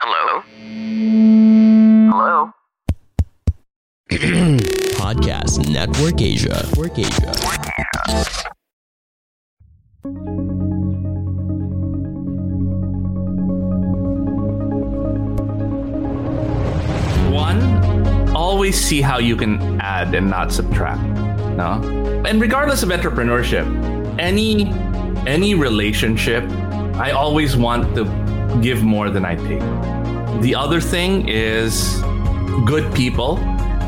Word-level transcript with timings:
Hello? 0.00 0.42
Hello? 2.08 2.52
Podcast 4.94 5.68
Network 5.68 6.22
Asia. 6.22 6.62
Network 6.68 6.96
Asia. 7.00 7.32
One, 17.32 18.30
always 18.36 18.80
see 18.80 19.00
how 19.00 19.18
you 19.18 19.34
can 19.34 19.80
add 19.80 20.14
and 20.14 20.30
not 20.30 20.52
subtract. 20.52 21.02
No? 21.56 21.82
And 22.24 22.40
regardless 22.40 22.84
of 22.84 22.90
entrepreneurship, 22.90 23.66
any 24.20 24.68
any 25.26 25.56
relationship, 25.56 26.44
I 26.94 27.10
always 27.10 27.56
want 27.56 27.96
to 27.96 28.04
give 28.60 28.82
more 28.82 29.10
than 29.10 29.24
I 29.24 29.36
take. 29.36 29.60
The 30.42 30.54
other 30.54 30.80
thing 30.80 31.28
is 31.28 32.00
good 32.64 32.92
people, 32.94 33.36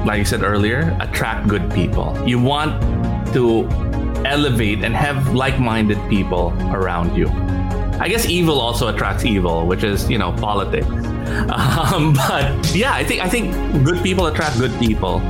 like 0.05 0.21
I 0.21 0.23
said 0.23 0.43
earlier, 0.43 0.97
attract 1.01 1.49
good 1.49 1.71
people. 1.73 2.17
You 2.27 2.39
want 2.39 2.81
to 3.35 3.69
elevate 4.25 4.85
and 4.85 4.95
have 4.95 5.35
like-minded 5.35 5.99
people 6.09 6.53
around 6.73 7.17
you. 7.17 7.29
I 8.01 8.09
guess 8.09 8.27
evil 8.27 8.61
also 8.61 8.89
attracts 8.89 9.25
evil, 9.25 9.67
which 9.67 9.85
is 9.85 10.09
you 10.11 10.19
know 10.19 10.33
politics. 10.33 10.87
Um, 11.31 12.13
but 12.13 12.75
yeah, 12.75 12.93
I 12.93 13.05
think 13.05 13.23
I 13.23 13.29
think 13.29 13.55
good 13.85 14.03
people 14.03 14.27
attract 14.27 14.59
good 14.59 14.77
people. 14.81 15.21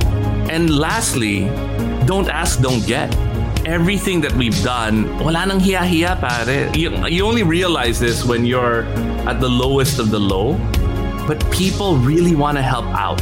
And 0.49 0.69
lastly, 0.69 1.45
don't 2.05 2.27
ask, 2.27 2.59
don't 2.59 2.85
get. 2.87 3.13
Everything 3.65 4.21
that 4.21 4.33
we've 4.33 4.59
done, 4.63 5.05
wala 5.19 5.45
nang 5.45 5.59
hiya-hiya 5.59 6.17
pare. 6.17 6.75
You, 6.75 7.05
you 7.05 7.25
only 7.25 7.43
realize 7.43 7.99
this 7.99 8.25
when 8.25 8.43
you're 8.43 8.83
at 9.29 9.39
the 9.39 9.47
lowest 9.49 9.99
of 9.99 10.09
the 10.09 10.19
low. 10.19 10.57
But 11.27 11.39
people 11.51 11.97
really 11.97 12.35
want 12.35 12.57
to 12.57 12.63
help 12.63 12.85
out. 12.87 13.21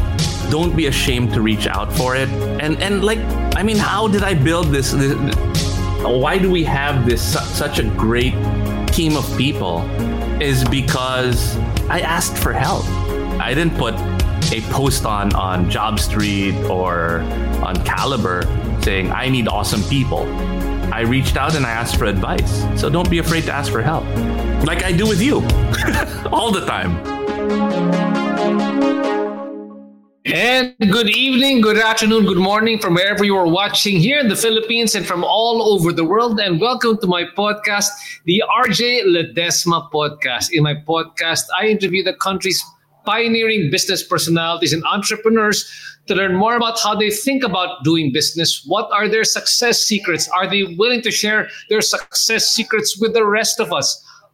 Don't 0.49 0.75
be 0.75 0.87
ashamed 0.87 1.33
to 1.33 1.41
reach 1.41 1.67
out 1.67 1.91
for 1.91 2.15
it. 2.15 2.29
And 2.63 2.81
and 2.81 3.03
like, 3.03 3.19
I 3.55 3.63
mean, 3.63 3.77
how 3.77 4.07
did 4.07 4.23
I 4.23 4.33
build 4.33 4.67
this? 4.67 4.91
this 4.91 5.13
why 6.01 6.37
do 6.37 6.49
we 6.49 6.63
have 6.63 7.05
this 7.05 7.21
su- 7.21 7.45
such 7.53 7.79
a 7.79 7.83
great 7.83 8.33
team 8.87 9.17
of 9.17 9.27
people? 9.37 9.83
Is 10.39 10.63
because 10.63 11.57
I 11.89 11.99
asked 11.99 12.37
for 12.37 12.53
help. 12.53 12.85
I 13.43 13.53
didn't 13.53 13.75
put 13.75 13.93
a 14.53 14.61
post 14.71 15.05
on 15.05 15.35
on 15.35 15.69
Job 15.69 15.99
Street 15.99 16.55
or 16.71 17.19
on 17.59 17.75
Kalibrr 17.83 18.47
saying 18.89 19.11
I 19.11 19.29
need 19.29 19.47
awesome 19.47 19.83
people. 19.83 20.21
I 20.91 21.01
reached 21.01 21.37
out 21.37 21.53
and 21.53 21.63
I 21.63 21.69
asked 21.69 21.97
for 21.97 22.05
advice. 22.05 22.53
So 22.81 22.89
don't 22.89 23.07
be 23.07 23.19
afraid 23.19 23.43
to 23.43 23.51
ask 23.51 23.71
for 23.71 23.83
help. 23.83 24.03
Like 24.65 24.81
I 24.83 24.91
do 24.91 25.05
with 25.07 25.21
you 25.21 25.35
all 26.35 26.51
the 26.51 26.65
time. 26.65 26.91
And 30.25 30.75
good 30.79 31.09
evening, 31.15 31.61
good 31.61 31.77
afternoon, 31.77 32.25
good 32.25 32.43
morning 32.51 32.79
from 32.79 32.95
wherever 32.95 33.23
you 33.23 33.35
are 33.35 33.47
watching 33.47 33.97
here 33.97 34.17
in 34.17 34.27
the 34.27 34.35
Philippines 34.35 34.95
and 34.95 35.05
from 35.05 35.23
all 35.23 35.57
over 35.71 35.93
the 35.93 36.03
world. 36.03 36.39
And 36.39 36.59
welcome 36.59 36.97
to 36.97 37.05
my 37.05 37.25
podcast, 37.37 37.89
the 38.25 38.41
RJ 38.65 39.03
Ledesma 39.13 39.91
podcast. 39.91 40.49
In 40.51 40.63
my 40.63 40.73
podcast, 40.73 41.43
I 41.59 41.67
interview 41.67 42.03
the 42.03 42.15
country's 42.15 42.59
pioneering 43.09 43.71
business 43.71 44.03
personalities 44.03 44.71
and 44.71 44.83
entrepreneurs 44.85 45.65
to 46.05 46.13
learn 46.13 46.35
more 46.35 46.55
about 46.55 46.79
how 46.79 46.93
they 46.93 47.09
think 47.09 47.43
about 47.43 47.83
doing 47.83 48.11
business. 48.13 48.63
What 48.67 48.87
are 48.91 49.07
their 49.07 49.23
success 49.23 49.81
secrets? 49.81 50.29
Are 50.29 50.47
they 50.47 50.63
willing 50.77 51.01
to 51.01 51.09
share 51.09 51.49
their 51.69 51.81
success 51.81 52.53
secrets 52.53 52.99
with 53.01 53.13
the 53.15 53.25
rest 53.25 53.59
of 53.59 53.73
us? 53.73 53.87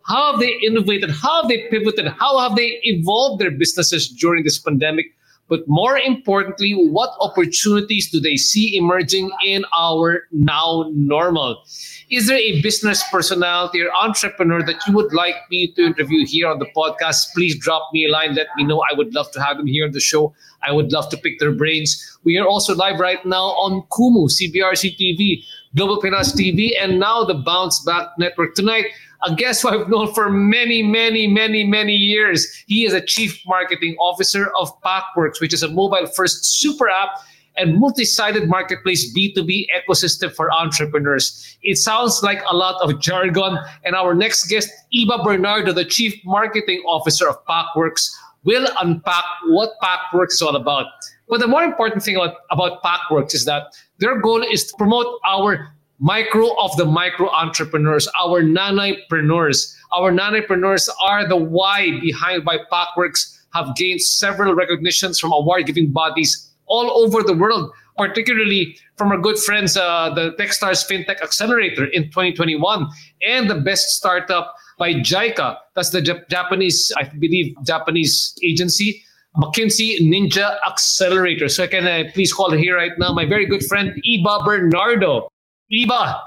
How 0.06 0.32
have 0.32 0.42
they 0.42 0.54
innovated? 0.68 1.10
How 1.10 1.42
have 1.42 1.48
they 1.48 1.70
pivoted? 1.70 2.08
How 2.20 2.38
have 2.40 2.58
they 2.58 2.80
evolved 2.84 3.42
their 3.42 3.52
businesses 3.52 4.10
during 4.10 4.44
this 4.44 4.60
pandemic? 4.60 5.06
But 5.48 5.62
more 5.68 5.98
importantly, 5.98 6.74
what 6.74 7.12
opportunities 7.22 8.12
do 8.12 8.20
they 8.20 8.36
see 8.36 8.76
emerging 8.76 9.32
in 9.46 9.64
our 9.78 10.28
now 10.32 10.92
normal? 10.94 11.64
Is 12.12 12.28
there 12.28 12.38
a 12.38 12.62
business 12.62 13.04
personality 13.12 13.82
or 13.82 13.90
entrepreneur 14.00 14.62
that 14.62 14.76
you 14.86 14.94
would 14.94 15.12
like 15.12 15.36
me 15.50 15.72
to 15.72 15.82
interview 15.82 16.24
here 16.24 16.48
on 16.48 16.60
the 16.60 16.68
podcast? 16.78 17.34
Please 17.34 17.58
drop 17.58 17.90
me 17.94 18.06
a 18.06 18.12
line. 18.12 18.36
Let 18.36 18.48
me 18.56 18.64
know. 18.64 18.84
I 18.92 18.96
would 18.96 19.16
love 19.16 19.32
to 19.32 19.42
have 19.42 19.58
them 19.58 19.66
here 19.66 19.86
on 19.86 19.92
the 19.92 20.00
show. 20.00 20.32
I 20.62 20.72
would 20.72 20.92
love 20.92 21.10
to 21.10 21.18
pick 21.18 21.40
their 21.40 21.52
brains. 21.52 22.20
We 22.24 22.38
are 22.38 22.46
also 22.46 22.76
live 22.76 23.00
right 23.00 23.26
now 23.26 23.46
on 23.58 23.82
Kumu, 23.90 24.30
CBRC 24.30 24.98
TV, 25.00 25.44
Global 25.76 26.00
Pinas 26.00 26.32
TV, 26.34 26.74
and 26.80 27.00
now 27.00 27.24
the 27.24 27.34
Bounce 27.34 27.80
Back 27.80 28.10
Network. 28.20 28.54
Tonight, 28.54 28.86
a 29.26 29.34
guest 29.34 29.64
who 29.64 29.70
I've 29.70 29.90
known 29.90 30.14
for 30.14 30.30
many, 30.30 30.84
many, 30.84 31.26
many, 31.26 31.64
many 31.64 31.96
years. 31.96 32.54
He 32.68 32.86
is 32.86 32.94
a 32.94 33.02
chief 33.02 33.42
marketing 33.48 33.96
officer 34.00 34.52
of 34.60 34.70
Packworks, 34.82 35.42
which 35.42 35.56
is 35.56 35.64
a 35.64 35.70
mobile 35.70 36.06
first 36.06 36.46
super 36.46 36.88
app 36.88 37.20
and 37.58 37.80
multi-sided 37.80 38.50
marketplace 38.50 39.14
B2B 39.16 39.68
ecosystem 39.76 40.34
for 40.34 40.52
entrepreneurs. 40.52 41.58
It 41.62 41.78
sounds 41.78 42.22
like 42.24 42.42
a 42.50 42.56
lot 42.56 42.82
of 42.82 43.00
jargon. 43.00 43.58
And 43.84 43.96
our 43.96 44.14
next 44.14 44.48
guest, 44.48 44.70
Iba 44.94 45.24
Bernardo, 45.24 45.72
the 45.72 45.86
chief 45.86 46.16
marketing 46.26 46.84
officer 46.88 47.30
of 47.30 47.38
Packworks, 47.46 48.10
will 48.44 48.68
unpack 48.82 49.24
what 49.48 49.72
Packworks 49.82 50.34
is 50.34 50.42
all 50.42 50.56
about. 50.56 50.88
But 51.28 51.40
the 51.40 51.48
more 51.48 51.64
important 51.64 52.04
thing 52.04 52.16
about, 52.16 52.36
about 52.52 52.84
Packworks 52.84 53.34
is 53.34 53.46
that 53.46 53.76
their 53.98 54.20
goal 54.20 54.44
is 54.44 54.66
to 54.68 54.78
promote 54.78 55.20
our 55.26 55.74
micro 56.00 56.54
of 56.60 56.76
the 56.78 56.86
micro 56.86 57.30
entrepreneurs, 57.30 58.08
our 58.22 58.44
nanaypreneurs. 58.44 59.74
Our 59.94 60.12
nanaypreneurs 60.12 60.90
are 61.02 61.28
the 61.28 61.38
why 61.38 62.00
behind 62.02 62.46
why 62.46 62.60
Packworks 62.72 63.40
have 63.54 63.76
gained 63.76 64.02
several 64.02 64.54
recognitions 64.54 65.20
from 65.20 65.32
award-giving 65.32 65.92
bodies 65.92 66.52
all 66.68 66.92
over 67.04 67.24
the 67.24 67.34
world, 67.34 67.72
particularly 67.98 68.78
from 68.98 69.12
our 69.12 69.18
good 69.18 69.38
friends, 69.38 69.78
uh, 69.78 70.14
the 70.14 70.32
Techstars 70.40 70.88
FinTech 70.90 71.22
Accelerator 71.22 71.86
in 71.86 72.04
2021, 72.06 72.88
and 73.28 73.50
the 73.50 73.56
best 73.56 73.90
startup 73.90 74.56
by 74.78 74.94
JICA. 74.94 75.58
That's 75.76 75.90
the 75.90 76.02
Jap- 76.02 76.30
Japanese, 76.30 76.92
I 76.98 77.04
believe, 77.04 77.56
Japanese 77.64 78.38
agency. 78.44 79.02
McKinsey 79.38 80.00
Ninja 80.00 80.58
Accelerator. 80.66 81.50
So 81.50 81.68
can 81.68 81.86
I 81.88 82.10
please 82.12 82.32
call 82.32 82.52
here 82.52 82.78
right 82.78 82.94
now 82.98 83.12
my 83.12 83.26
very 83.26 83.46
good 83.46 83.66
friend 83.66 83.92
Iba 84.08 84.46
Bernardo. 84.46 85.28
Iba, 85.72 86.22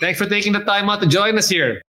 thanks 0.00 0.18
for 0.18 0.26
taking 0.26 0.52
the 0.52 0.60
time 0.60 0.88
out 0.88 1.00
to 1.00 1.08
join 1.08 1.36
us 1.36 1.48
here. 1.48 1.82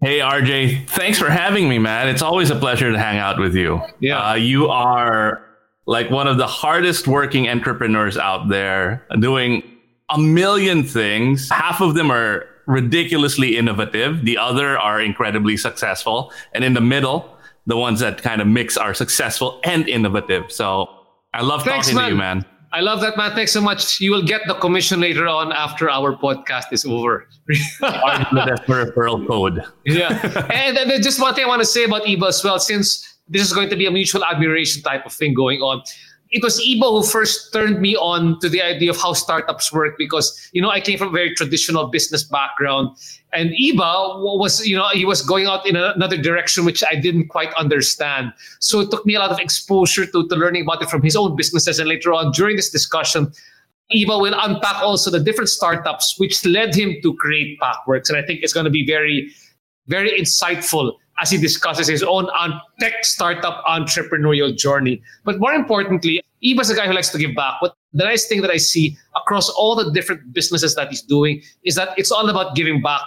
Hey 0.00 0.20
RJ, 0.20 0.86
thanks 0.88 1.18
for 1.18 1.28
having 1.28 1.68
me, 1.68 1.78
man. 1.78 2.08
It's 2.08 2.22
always 2.22 2.50
a 2.50 2.56
pleasure 2.56 2.92
to 2.92 2.98
hang 2.98 3.18
out 3.18 3.38
with 3.38 3.54
you. 3.54 3.82
Yeah. 3.98 4.30
Uh, 4.30 4.34
you 4.34 4.68
are 4.68 5.49
like 5.90 6.08
one 6.08 6.28
of 6.28 6.38
the 6.38 6.46
hardest 6.46 7.08
working 7.08 7.48
entrepreneurs 7.48 8.16
out 8.16 8.48
there, 8.48 9.04
doing 9.18 9.60
a 10.08 10.16
million 10.16 10.84
things. 10.84 11.50
Half 11.50 11.80
of 11.80 11.94
them 11.94 12.12
are 12.12 12.46
ridiculously 12.66 13.56
innovative. 13.56 14.24
The 14.24 14.38
other 14.38 14.78
are 14.78 15.00
incredibly 15.00 15.56
successful, 15.56 16.32
and 16.52 16.62
in 16.62 16.74
the 16.74 16.80
middle, 16.80 17.36
the 17.66 17.76
ones 17.76 17.98
that 17.98 18.22
kind 18.22 18.40
of 18.40 18.46
mix 18.46 18.76
are 18.76 18.94
successful 18.94 19.60
and 19.64 19.88
innovative. 19.88 20.52
So 20.52 20.88
I 21.34 21.42
love 21.42 21.64
Thanks, 21.64 21.88
talking 21.88 21.96
man. 21.96 22.04
to 22.04 22.10
you, 22.12 22.18
man. 22.18 22.44
I 22.72 22.82
love 22.82 23.00
that, 23.00 23.16
man. 23.16 23.34
Thanks 23.34 23.50
so 23.50 23.60
much. 23.60 24.00
You 24.00 24.12
will 24.12 24.22
get 24.22 24.42
the 24.46 24.54
commission 24.54 25.00
later 25.00 25.26
on 25.26 25.50
after 25.50 25.90
our 25.90 26.16
podcast 26.16 26.66
is 26.70 26.84
over. 26.86 27.26
Referral 27.82 29.26
code. 29.26 29.64
yeah. 29.84 30.46
And 30.52 30.76
then 30.76 31.02
just 31.02 31.20
one 31.20 31.34
thing 31.34 31.46
I 31.46 31.48
want 31.48 31.62
to 31.62 31.66
say 31.66 31.82
about 31.82 32.02
Iba 32.02 32.28
as 32.28 32.44
well, 32.44 32.60
since 32.60 33.10
this 33.30 33.42
is 33.42 33.52
going 33.52 33.70
to 33.70 33.76
be 33.76 33.86
a 33.86 33.90
mutual 33.90 34.24
admiration 34.24 34.82
type 34.82 35.06
of 35.06 35.12
thing 35.12 35.32
going 35.32 35.60
on. 35.60 35.82
It 36.32 36.44
was 36.44 36.60
Iba 36.60 36.82
who 36.82 37.02
first 37.02 37.52
turned 37.52 37.80
me 37.80 37.96
on 37.96 38.38
to 38.38 38.48
the 38.48 38.62
idea 38.62 38.90
of 38.90 38.96
how 38.96 39.14
startups 39.14 39.72
work 39.72 39.98
because, 39.98 40.48
you 40.52 40.62
know, 40.62 40.70
I 40.70 40.80
came 40.80 40.96
from 40.96 41.08
a 41.08 41.12
very 41.12 41.34
traditional 41.34 41.88
business 41.88 42.22
background. 42.22 42.96
And 43.32 43.50
Iba 43.50 44.38
was, 44.38 44.64
you 44.64 44.76
know, 44.76 44.88
he 44.92 45.04
was 45.04 45.22
going 45.22 45.46
out 45.46 45.66
in 45.66 45.74
another 45.74 46.16
direction, 46.16 46.64
which 46.64 46.84
I 46.88 46.94
didn't 46.94 47.28
quite 47.28 47.52
understand. 47.54 48.32
So 48.60 48.78
it 48.78 48.92
took 48.92 49.04
me 49.04 49.16
a 49.16 49.18
lot 49.18 49.32
of 49.32 49.40
exposure 49.40 50.06
to, 50.06 50.28
to 50.28 50.36
learning 50.36 50.62
about 50.62 50.82
it 50.82 50.88
from 50.88 51.02
his 51.02 51.16
own 51.16 51.34
businesses. 51.34 51.80
And 51.80 51.88
later 51.88 52.12
on, 52.12 52.30
during 52.30 52.54
this 52.54 52.70
discussion, 52.70 53.32
Iba 53.92 54.20
will 54.20 54.38
unpack 54.38 54.82
also 54.82 55.10
the 55.10 55.18
different 55.18 55.48
startups 55.48 56.14
which 56.18 56.44
led 56.46 56.76
him 56.76 56.94
to 57.02 57.14
create 57.16 57.58
Packworks. 57.58 58.08
And 58.08 58.16
I 58.16 58.22
think 58.22 58.40
it's 58.44 58.52
going 58.52 58.64
to 58.64 58.70
be 58.70 58.86
very, 58.86 59.32
very 59.88 60.12
insightful 60.12 60.92
as 61.20 61.30
he 61.30 61.38
discusses 61.38 61.86
his 61.88 62.02
own 62.02 62.28
tech 62.80 63.04
startup 63.04 63.64
entrepreneurial 63.66 64.56
journey. 64.56 65.02
But 65.24 65.38
more 65.38 65.52
importantly, 65.52 66.22
Iba's 66.42 66.70
a 66.70 66.74
guy 66.74 66.86
who 66.86 66.94
likes 66.94 67.10
to 67.10 67.18
give 67.18 67.34
back. 67.34 67.54
But 67.60 67.74
the 67.92 68.04
nice 68.04 68.26
thing 68.26 68.40
that 68.42 68.50
I 68.50 68.56
see 68.56 68.96
across 69.16 69.48
all 69.50 69.74
the 69.76 69.90
different 69.92 70.32
businesses 70.32 70.74
that 70.76 70.88
he's 70.88 71.02
doing 71.02 71.42
is 71.64 71.74
that 71.74 71.90
it's 71.98 72.10
all 72.10 72.28
about 72.28 72.54
giving 72.54 72.80
back 72.80 73.02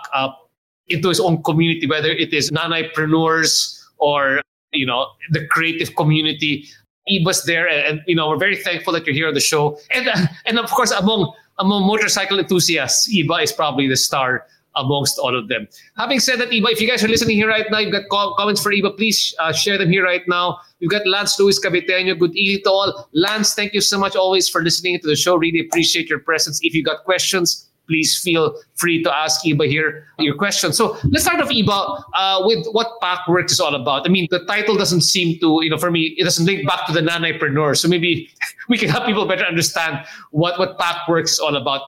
into 0.87 1.09
his 1.09 1.19
own 1.19 1.41
community, 1.43 1.87
whether 1.87 2.09
it 2.09 2.33
is 2.33 2.51
nanaypreneurs 2.51 3.79
or 3.97 4.41
you 4.71 4.85
know 4.85 5.07
the 5.31 5.45
creative 5.47 5.95
community. 5.95 6.67
Iba's 7.07 7.43
there, 7.43 7.67
and, 7.67 7.85
and 7.87 8.01
you 8.07 8.15
know 8.15 8.29
we're 8.29 8.37
very 8.37 8.55
thankful 8.55 8.93
that 8.93 9.05
you're 9.05 9.15
here 9.15 9.27
on 9.27 9.33
the 9.33 9.39
show. 9.39 9.77
And 9.91 10.07
and 10.45 10.59
of 10.59 10.69
course 10.69 10.91
among 10.91 11.33
among 11.59 11.85
motorcycle 11.85 12.39
enthusiasts, 12.39 13.11
Iba 13.13 13.43
is 13.43 13.51
probably 13.51 13.87
the 13.87 13.97
star 13.97 14.45
amongst 14.75 15.19
all 15.19 15.37
of 15.37 15.47
them. 15.47 15.67
Having 15.97 16.19
said 16.19 16.39
that, 16.39 16.49
Iba, 16.49 16.71
if 16.71 16.81
you 16.81 16.87
guys 16.87 17.03
are 17.03 17.07
listening 17.07 17.37
here 17.37 17.47
right 17.47 17.65
now, 17.69 17.79
you've 17.79 17.91
got 17.91 18.09
comments 18.37 18.61
for 18.61 18.71
Iba, 18.71 18.95
please 18.97 19.35
uh, 19.39 19.51
share 19.51 19.77
them 19.77 19.89
here 19.89 20.03
right 20.03 20.23
now. 20.27 20.59
We've 20.79 20.89
got 20.89 21.05
Lance 21.07 21.39
Luis 21.39 21.63
Caviteño. 21.63 22.17
Good 22.17 22.35
evening 22.35 22.63
to 22.63 22.71
all. 22.71 23.09
Lance, 23.13 23.53
thank 23.53 23.73
you 23.73 23.81
so 23.81 23.99
much 23.99 24.15
always 24.15 24.49
for 24.49 24.61
listening 24.61 24.99
to 24.99 25.07
the 25.07 25.15
show. 25.15 25.35
Really 25.35 25.59
appreciate 25.59 26.09
your 26.09 26.19
presence. 26.19 26.59
If 26.63 26.73
you 26.73 26.83
got 26.83 27.03
questions, 27.03 27.69
please 27.87 28.17
feel 28.19 28.55
free 28.75 29.03
to 29.03 29.15
ask 29.15 29.43
Iba 29.43 29.67
here 29.67 30.07
your 30.19 30.35
question. 30.35 30.73
So 30.73 30.97
let's 31.09 31.25
start 31.25 31.41
off, 31.41 31.49
Iba, 31.49 32.03
uh, 32.13 32.41
with 32.45 32.65
what 32.71 32.99
Packworks 33.01 33.51
is 33.51 33.59
all 33.59 33.75
about. 33.75 34.05
I 34.05 34.09
mean, 34.09 34.27
the 34.31 34.45
title 34.45 34.75
doesn't 34.75 35.01
seem 35.01 35.39
to, 35.39 35.59
you 35.63 35.69
know, 35.69 35.77
for 35.77 35.91
me, 35.91 36.15
it 36.17 36.23
doesn't 36.23 36.45
link 36.45 36.67
back 36.67 36.85
to 36.87 36.93
the 36.93 37.01
nanaypreneur. 37.01 37.77
So 37.77 37.87
maybe 37.87 38.29
we 38.69 38.77
can 38.77 38.89
help 38.89 39.05
people 39.05 39.25
better 39.25 39.45
understand 39.45 40.05
what, 40.31 40.59
what 40.59 40.77
Packworks 40.77 41.31
is 41.31 41.39
all 41.39 41.55
about. 41.55 41.81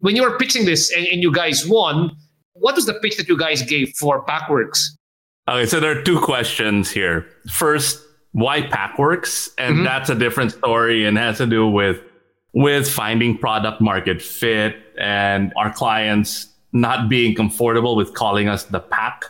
When 0.00 0.16
you 0.16 0.22
were 0.22 0.36
pitching 0.38 0.66
this 0.66 0.92
and, 0.92 1.06
and 1.06 1.22
you 1.22 1.32
guys 1.32 1.66
won, 1.66 2.16
what 2.54 2.74
was 2.74 2.86
the 2.86 2.94
pitch 2.94 3.16
that 3.16 3.28
you 3.28 3.36
guys 3.36 3.62
gave 3.62 3.94
for 3.96 4.24
Packworks? 4.24 4.80
Okay, 5.48 5.66
so 5.66 5.78
there 5.78 5.98
are 5.98 6.02
two 6.02 6.20
questions 6.20 6.90
here. 6.90 7.26
First, 7.52 8.02
why 8.32 8.62
Packworks? 8.62 9.50
And 9.58 9.76
mm-hmm. 9.76 9.84
that's 9.84 10.08
a 10.08 10.14
different 10.14 10.52
story 10.52 11.04
and 11.04 11.18
has 11.18 11.38
to 11.38 11.46
do 11.46 11.68
with 11.68 12.00
with 12.54 12.88
finding 12.88 13.36
product 13.36 13.80
market 13.80 14.22
fit 14.22 14.76
and 14.98 15.52
our 15.56 15.72
clients 15.72 16.48
not 16.72 17.08
being 17.08 17.34
comfortable 17.34 17.96
with 17.96 18.14
calling 18.14 18.48
us 18.48 18.64
the 18.64 18.80
pack. 18.80 19.24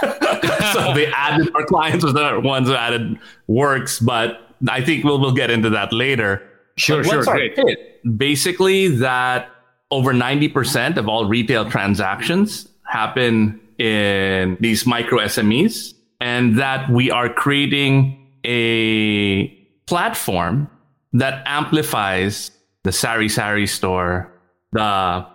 so 0.00 0.94
they 0.94 1.06
added 1.12 1.50
our 1.54 1.64
clients 1.66 2.04
were 2.04 2.12
the 2.12 2.40
ones 2.42 2.68
who 2.68 2.74
added 2.74 3.18
works, 3.46 4.00
but 4.00 4.40
I 4.68 4.82
think 4.82 5.04
we'll 5.04 5.20
we'll 5.20 5.32
get 5.32 5.50
into 5.50 5.70
that 5.70 5.92
later. 5.92 6.42
Sure, 6.76 7.02
sure, 7.04 7.24
great. 7.24 7.56
Fit? 7.56 8.18
Basically, 8.18 8.88
that 8.88 9.48
over 9.90 10.12
90% 10.12 10.96
of 10.96 11.08
all 11.08 11.26
retail 11.26 11.68
transactions 11.70 12.68
happen 12.84 13.60
in 13.78 14.56
these 14.60 14.86
micro 14.86 15.18
SMEs, 15.20 15.94
and 16.20 16.58
that 16.58 16.88
we 16.90 17.10
are 17.10 17.28
creating 17.28 18.26
a 18.44 19.48
platform 19.86 20.68
that 21.12 21.42
amplifies 21.46 22.50
the 22.84 22.92
Sari 22.92 23.28
Sari 23.28 23.66
store, 23.66 24.32
the 24.72 25.26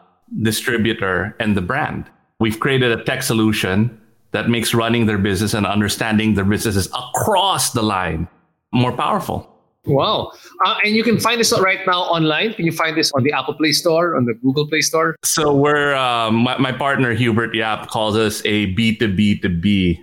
distributor, 0.42 1.36
and 1.40 1.56
the 1.56 1.62
brand. 1.62 2.10
We've 2.40 2.60
created 2.60 2.98
a 2.98 3.04
tech 3.04 3.24
solution 3.24 4.02
that 4.32 4.50
makes 4.50 4.74
running 4.74 5.06
their 5.06 5.18
business 5.18 5.54
and 5.54 5.66
understanding 5.66 6.34
their 6.34 6.46
businesses 6.46 6.88
across 6.88 7.72
the 7.74 7.84
line 7.84 8.28
more 8.72 8.94
powerful. 8.94 9.51
Wow. 9.86 10.32
Uh, 10.64 10.76
and 10.86 10.96
you 10.96 11.04
can 11.04 11.20
find 11.20 11.40
this 11.40 11.58
right 11.60 11.80
now 11.88 12.02
online. 12.02 12.54
Can 12.54 12.66
you 12.66 12.72
find 12.72 12.96
this 12.96 13.12
on 13.14 13.24
the 13.24 13.32
Apple 13.34 13.56
Play 13.56 13.72
Store, 13.72 14.16
on 14.16 14.26
the 14.26 14.34
Google 14.36 14.68
Play 14.68 14.82
Store? 14.82 15.16
So 15.24 15.56
we're, 15.56 15.96
um, 15.96 16.36
my, 16.36 16.58
my 16.58 16.72
partner 16.72 17.14
Hubert 17.14 17.56
Yap 17.56 17.88
calls 17.88 18.16
us 18.16 18.42
a 18.46 18.74
B2B2B, 18.76 20.00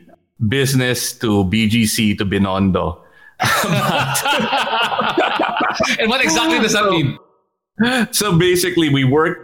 business 0.48 1.12
to 1.19 1.44
BGC 1.44 2.19
to 2.19 2.25
Binondo. 2.25 3.00
and 6.00 6.08
what 6.10 6.20
exactly 6.20 6.58
does 6.58 6.72
that 6.72 6.90
mean? 6.90 7.16
So 8.10 8.36
basically, 8.36 8.88
we 8.88 9.04
work 9.04 9.38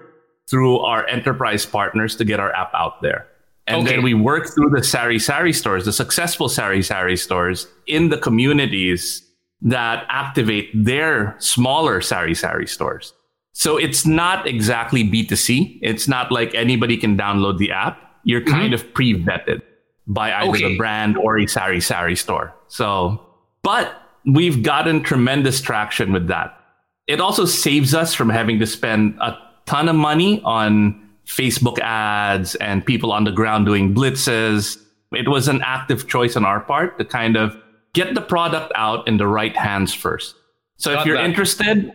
through 0.51 0.81
our 0.81 1.07
enterprise 1.07 1.65
partners 1.65 2.17
to 2.17 2.25
get 2.25 2.41
our 2.41 2.53
app 2.55 2.73
out 2.75 3.01
there. 3.03 3.29
And 3.69 3.83
okay. 3.83 3.95
then 3.95 4.03
we 4.03 4.13
work 4.13 4.49
through 4.53 4.71
the 4.71 4.83
Sari 4.83 5.21
Sari 5.21 5.53
stores, 5.53 5.85
the 5.85 5.93
successful 5.93 6.49
Sari 6.49 6.83
Sari 6.83 7.17
stores 7.17 7.69
in 7.87 8.09
the 8.09 8.19
communities 8.19 9.24
that 9.65 10.07
activate 10.09 10.71
their 10.75 11.35
smaller 11.39 12.01
Sari 12.01 12.35
Sari 12.35 12.67
stores. 12.67 13.15
So 13.55 13.77
it's 13.77 14.05
not 14.05 14.47
exactly 14.47 15.05
B2C. 15.05 15.79
It's 15.81 16.07
not 16.07 16.31
like 16.31 16.55
anybody 16.55 16.97
can 16.97 17.17
download 17.17 17.59
the 17.59 17.73
app. 17.73 17.99
You're 18.25 18.41
mm-hmm. 18.41 18.51
kind 18.51 18.75
mm-hmm. 18.75 18.87
of 18.87 18.95
pre 18.95 19.15
vetted 19.15 19.63
by 20.07 20.33
either 20.33 20.51
okay. 20.51 20.69
the 20.69 20.77
brand 20.77 21.17
or 21.17 21.39
a 21.39 21.47
Sari 21.47 21.81
Sari 21.81 22.15
store. 22.15 22.55
So, 22.67 23.25
but 23.63 24.03
we've 24.27 24.63
gotten 24.63 25.03
tremendous 25.03 25.61
traction 25.61 26.13
with 26.13 26.29
that. 26.29 26.61
It 27.07 27.21
also 27.21 27.45
saves 27.45 27.95
us 27.95 28.15
from 28.15 28.29
having 28.29 28.59
to 28.59 28.67
spend 28.67 29.17
a 29.21 29.37
ton 29.67 29.89
of 29.89 29.97
money 29.97 30.43
on 30.45 31.01
Facebook 31.27 31.79
ads 31.79 32.55
and 32.57 32.85
people 32.85 33.13
on 33.13 33.25
the 33.25 33.33
ground 33.33 33.67
doing 33.67 33.95
blitzes. 33.95 34.79
It 35.13 35.29
was 35.29 35.49
an 35.49 35.63
active 35.63 36.09
choice 36.09 36.37
on 36.37 36.45
our 36.45 36.61
part 36.61 36.99
to 36.99 37.05
kind 37.05 37.37
of 37.37 37.57
get 37.95 38.15
the 38.15 38.21
product 38.21 38.73
out 38.75 39.09
in 39.09 39.17
the 39.17 39.27
right 39.27 39.57
hands 39.57 39.95
first. 39.95 40.35
So 40.77 40.93
Got 40.93 41.01
if 41.01 41.07
you're 41.07 41.17
that. 41.17 41.25
interested, 41.25 41.93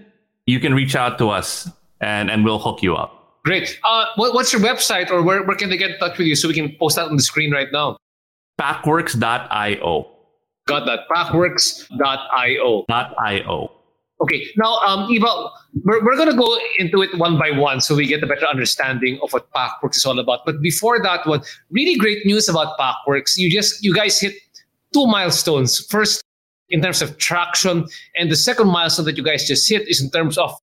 you 0.48 0.60
can 0.60 0.74
reach 0.74 0.96
out 0.96 1.18
to 1.20 1.30
us 1.30 1.70
and, 2.02 2.32
and 2.32 2.44
we'll 2.44 2.60
hook 2.60 2.82
you 2.82 2.96
up. 2.96 3.42
Great. 3.46 3.80
Uh, 3.84 4.06
what, 4.16 4.34
what's 4.34 4.52
your 4.52 4.62
website 4.62 5.12
or 5.12 5.22
where, 5.22 5.44
where 5.44 5.56
can 5.56 5.70
they 5.70 5.78
get 5.78 5.92
in 5.92 6.00
touch 6.00 6.18
with 6.18 6.28
you 6.28 6.36
so 6.36 6.48
we 6.48 6.54
can 6.54 6.76
post 6.80 6.96
that 6.96 7.08
on 7.08 7.16
the 7.16 7.24
screen 7.24 7.52
right 7.52 7.68
now? 7.72 7.98
Packworks.io. 8.60 10.16
Got 10.68 10.86
that. 10.86 11.00
Packworks.io. 11.10 12.86
.io. 12.90 13.72
Okay. 14.22 14.46
Now, 14.58 14.78
um, 14.80 15.10
Iba, 15.10 15.52
we're, 15.84 16.04
we're 16.04 16.18
going 16.18 16.30
to 16.30 16.36
go 16.36 16.58
into 16.78 17.02
it 17.02 17.18
one 17.18 17.40
by 17.40 17.52
one 17.52 17.80
so 17.80 17.96
we 17.96 18.06
get 18.06 18.22
a 18.22 18.28
better 18.28 18.46
understanding 18.46 19.18
of 19.24 19.32
what 19.32 19.50
Packworks 19.54 19.96
is 19.96 20.06
all 20.06 20.20
about. 20.20 20.42
But 20.46 20.62
before 20.62 21.02
that 21.02 21.26
one, 21.26 21.42
really 21.70 21.98
great 21.98 22.26
news 22.26 22.50
about 22.50 22.78
Packworks. 22.78 23.38
You 23.38 23.50
just, 23.50 23.84
you 23.84 23.94
guys 23.94 24.20
hit 24.20 24.34
two 24.94 25.06
milestones. 25.08 25.80
First, 25.86 26.24
in 26.70 26.82
terms 26.82 27.02
of 27.02 27.18
traction, 27.18 27.86
and 28.16 28.32
the 28.32 28.36
second 28.36 28.68
milestone 28.68 29.06
that 29.06 29.18
you 29.18 29.24
guys 29.24 29.48
just 29.48 29.68
hit 29.70 29.88
is 29.88 30.02
in 30.02 30.10
terms 30.12 30.38
of 30.38 30.56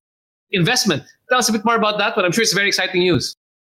investment. 0.50 1.02
Tell 1.28 1.38
us 1.38 1.48
a 1.48 1.52
bit 1.52 1.64
more 1.64 1.74
about 1.74 1.98
that, 1.98 2.14
but 2.14 2.24
I'm 2.24 2.32
sure 2.32 2.42
it's 2.42 2.52
very 2.52 2.68
exciting 2.68 3.00
news. 3.00 3.34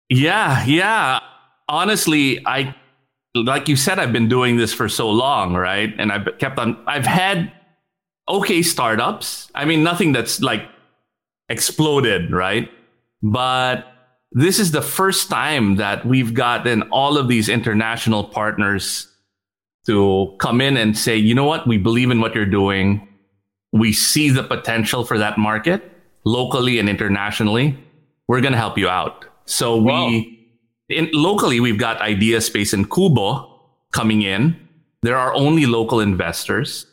Yeah, 0.09 0.63
yeah. 0.65 1.19
Honestly, 1.67 2.45
I 2.45 2.75
like 3.35 3.69
you 3.69 3.75
said, 3.75 3.99
I've 3.99 4.11
been 4.11 4.27
doing 4.27 4.57
this 4.57 4.73
for 4.73 4.89
so 4.89 5.09
long, 5.09 5.53
right? 5.53 5.93
And 5.97 6.11
I've 6.11 6.27
kept 6.37 6.59
on. 6.59 6.81
I've 6.87 7.05
had 7.05 7.51
okay 8.27 8.61
startups. 8.61 9.49
I 9.55 9.65
mean, 9.65 9.83
nothing 9.83 10.11
that's 10.11 10.41
like 10.41 10.63
exploded, 11.49 12.31
right? 12.31 12.69
But 13.21 13.85
this 14.31 14.59
is 14.59 14.71
the 14.71 14.81
first 14.81 15.29
time 15.29 15.75
that 15.75 16.05
we've 16.05 16.33
gotten 16.33 16.83
all 16.83 17.17
of 17.17 17.27
these 17.27 17.49
international 17.49 18.23
partners 18.23 19.07
to 19.85 20.35
come 20.39 20.61
in 20.61 20.77
and 20.77 20.97
say, 20.97 21.15
you 21.15 21.33
know 21.33 21.45
what, 21.45 21.67
we 21.67 21.77
believe 21.77 22.11
in 22.11 22.21
what 22.21 22.35
you're 22.35 22.45
doing. 22.45 23.07
We 23.71 23.93
see 23.93 24.29
the 24.29 24.43
potential 24.43 25.05
for 25.05 25.17
that 25.17 25.37
market 25.37 25.83
locally 26.23 26.79
and 26.79 26.87
internationally. 26.89 27.77
We're 28.27 28.41
going 28.41 28.53
to 28.53 28.59
help 28.59 28.77
you 28.77 28.87
out. 28.87 29.25
So 29.45 29.77
wow. 29.77 30.07
we, 30.07 30.49
in, 30.89 31.09
locally, 31.13 31.59
we've 31.59 31.79
got 31.79 31.99
Idea 32.01 32.41
Space 32.41 32.73
and 32.73 32.89
Kubo 32.89 33.59
coming 33.91 34.21
in. 34.21 34.55
There 35.01 35.17
are 35.17 35.33
only 35.33 35.65
local 35.65 35.99
investors. 35.99 36.85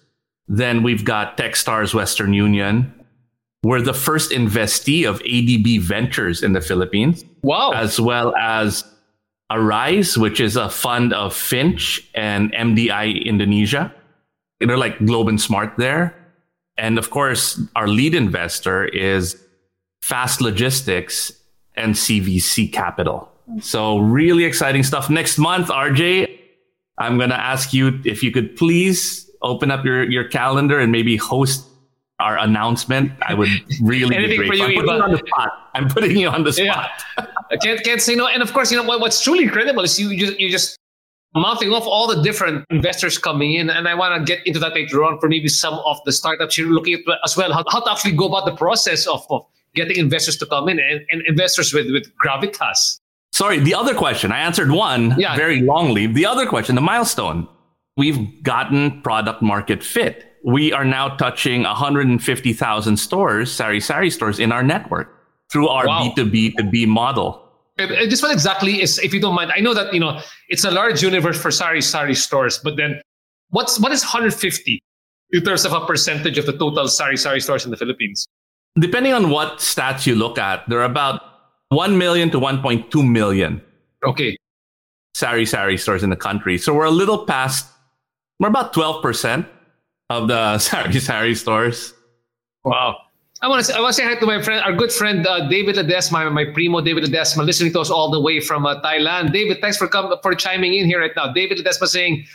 Then 0.47 0.83
we've 0.83 1.05
got 1.05 1.37
Techstars 1.37 1.93
Western 1.93 2.33
Union. 2.33 2.93
We're 3.63 3.83
the 3.83 3.93
first 3.93 4.31
investee 4.31 5.07
of 5.09 5.21
ADB 5.21 5.83
Ventures 5.83 6.43
in 6.43 6.53
the 6.55 6.61
Philippines. 6.61 7.25
Wow. 7.43 7.73
As 7.73 8.01
well 8.01 8.35
as 8.37 8.85
Arise, 9.51 10.19
which 10.19 10.41
is 10.41 10.57
a 10.57 10.69
fund 10.69 11.13
of 11.13 11.35
Finch 11.35 12.07
and 12.15 12.53
MDI 12.53 13.25
Indonesia. 13.25 13.95
They're 14.61 14.77
like 14.77 14.99
Globe 14.99 15.29
and 15.29 15.41
Smart 15.41 15.75
there. 15.79 16.15
And 16.77 16.99
of 16.99 17.11
course, 17.11 17.61
our 17.75 17.89
lead 17.89 18.15
investor 18.15 18.85
is 18.85 19.43
Fast 20.03 20.41
Logistics 20.41 21.33
and 21.75 21.95
CVC 21.95 22.73
Capital. 22.73 23.31
So 23.61 23.99
really 23.99 24.45
exciting 24.45 24.83
stuff. 24.83 25.09
Next 25.09 25.39
month, 25.39 25.69
RJ, 25.69 26.39
I'm 26.99 27.17
going 27.17 27.31
to 27.31 27.41
ask 27.41 27.73
you 27.73 28.01
if 28.05 28.23
you 28.23 28.31
could 28.31 28.57
please 28.57 29.31
open 29.43 29.71
up 29.71 29.85
your, 29.85 30.09
your 30.09 30.25
calendar 30.25 30.79
and 30.79 30.93
maybe 30.93 31.17
host 31.17 31.65
our 32.19 32.39
announcement, 32.39 33.13
I 33.23 33.35
would 33.35 33.49
really 33.81 34.17
Anything 34.17 34.41
be 34.41 34.47
for 34.49 34.55
you, 34.55 34.65
I'm 34.65 34.75
putting 34.75 34.89
you 34.89 35.03
on 35.03 35.13
the 35.13 35.19
spot. 35.19 35.53
I'm 35.75 35.89
putting 35.89 36.17
you 36.17 36.29
on 36.29 36.45
the 36.45 36.53
spot. 36.53 36.91
Yeah. 37.17 37.27
I 37.51 37.57
can't, 37.57 37.83
can't 37.85 38.03
say 38.03 38.15
no. 38.15 38.27
And 38.27 38.43
of 38.43 38.53
course, 38.53 38.71
you 38.71 38.77
know 38.77 38.83
what, 38.83 39.01
what's 39.01 39.23
truly 39.23 39.45
incredible 39.45 39.85
is 39.85 39.99
you 39.99 40.17
just 40.17 40.39
you 40.41 40.51
just 40.51 40.77
mouthing 41.35 41.71
off 41.73 41.85
all 41.85 42.09
the 42.09 42.23
different 42.23 42.65
investors 42.71 43.19
coming 43.19 43.55
in. 43.55 43.71
And 43.71 43.87
I 43.87 43.95
want 43.95 44.19
to 44.19 44.25
get 44.25 44.45
into 44.47 44.59
that 44.61 44.75
later 44.75 45.05
on 45.05 45.21
for 45.21 45.29
maybe 45.29 45.49
some 45.49 45.75
of 45.75 45.99
the 46.05 46.13
startups 46.13 46.59
you're 46.59 46.71
looking 46.71 46.95
at 46.95 47.01
as 47.25 47.37
well, 47.37 47.53
how, 47.53 47.65
how 47.69 47.81
to 47.81 47.91
actually 47.91 48.13
go 48.13 48.27
about 48.27 48.47
the 48.47 48.57
process 48.57 49.07
of, 49.07 49.25
of 49.31 49.47
getting 49.75 49.99
investors 49.99 50.37
to 50.39 50.47
come 50.47 50.69
in 50.69 50.81
and, 50.81 51.05
and 51.11 51.23
investors 51.27 51.73
with, 51.73 51.91
with 51.93 52.11
gravitas. 52.17 52.99
Sorry, 53.31 53.61
the 53.61 53.75
other 53.75 53.95
question. 53.95 54.33
I 54.33 54.39
answered 54.39 54.71
one 54.71 55.15
yeah. 55.19 55.37
very 55.37 55.61
longly. 55.61 56.13
The 56.13 56.27
other 56.27 56.47
question, 56.47 56.75
the 56.75 56.81
milestone. 56.81 57.47
we've 57.99 58.43
gotten 58.43 59.03
product 59.03 59.43
market 59.43 59.85
fit. 59.85 60.28
We 60.45 60.73
are 60.73 60.85
now 60.85 61.17
touching 61.17 61.63
150,000 61.63 62.97
stores, 62.97 63.53
Sari 63.53 63.81
Sari 63.81 64.11
stores 64.11 64.39
in 64.39 64.53
our 64.53 64.63
network 64.63 65.15
through 65.51 65.69
our 65.69 65.87
Wow. 65.87 66.13
B2B 66.17 66.57
to 66.57 66.65
B 66.65 66.87
model. 66.87 67.45
Just 67.79 68.23
what 68.23 68.33
exactly 68.33 68.83
is, 68.83 68.99
if 68.99 69.15
you 69.15 69.21
don't 69.21 69.35
mind, 69.35 69.53
I 69.55 69.61
know 69.61 69.73
that 69.73 69.95
you 69.95 70.01
know 70.01 70.21
it's 70.49 70.65
a 70.65 70.71
large 70.71 71.03
universe 71.03 71.41
for 71.41 71.51
Sari 71.51 71.81
Sari 71.81 72.15
stores, 72.15 72.59
but 72.59 72.77
then 72.77 73.01
what's 73.51 73.79
what 73.79 73.93
is 73.93 74.03
150 74.03 74.83
in 75.31 75.45
terms 75.45 75.65
of 75.65 75.73
a 75.73 75.87
percentage 75.87 76.39
of 76.39 76.47
the 76.47 76.53
total 76.59 76.89
Sari 76.89 77.17
Sari 77.17 77.41
stores 77.41 77.65
in 77.65 77.71
the 77.71 77.77
Philippines? 77.77 78.27
Depending 78.81 79.13
on 79.13 79.31
what 79.31 79.59
stats 79.59 80.07
you 80.07 80.15
look 80.17 80.39
at, 80.39 80.69
there 80.69 80.81
are 80.81 80.85
about 80.85 81.23
1 81.71 81.99
million 81.99 82.31
to 82.31 82.41
1.2 82.41 83.09
million 83.09 83.61
Okay, 84.07 84.37
Sari 85.15 85.45
Sari 85.45 85.77
stores 85.77 86.03
in 86.03 86.11
the 86.11 86.17
country. 86.17 86.59
So 86.59 86.73
we're 86.75 86.85
a 86.85 86.91
little 86.91 87.27
past, 87.27 87.67
we're 88.39 88.49
about 88.49 88.73
12% 88.73 89.47
of 90.11 90.29
the 90.29 90.59
Sari 90.67 91.01
Sari 91.01 91.35
stores. 91.35 91.95
wow. 92.65 92.97
I 93.41 93.47
want 93.47 93.61
to 93.61 93.65
say, 93.65 93.75
I 93.75 93.81
want 93.81 93.95
to 93.95 94.03
say 94.03 94.05
hi 94.05 94.17
to 94.17 94.27
my 94.27 94.43
friend, 94.43 94.65
our 94.65 94.73
good 94.73 94.91
friend 94.91 95.25
uh, 95.25 95.49
David 95.49 95.77
Ledesma, 95.77 96.33
my 96.33 96.45
primo 96.45 96.81
David 96.81 97.05
Ledesma, 97.05 97.45
listening 97.45 97.73
to 97.73 97.81
us 97.81 97.89
all 97.89 98.11
the 98.11 98.21
way 98.21 98.41
from 98.41 98.67
uh, 98.67 98.81
Thailand. 98.81 99.33
David, 99.33 99.61
thanks 99.61 99.77
for 99.77 99.87
coming 99.87 100.17
for 100.23 100.35
chiming 100.35 100.75
in 100.75 100.87
here 100.87 101.01
right 101.01 101.13
now. 101.15 101.33
David 101.33 101.59
Ledesma 101.59 101.87
saying, 101.87 102.27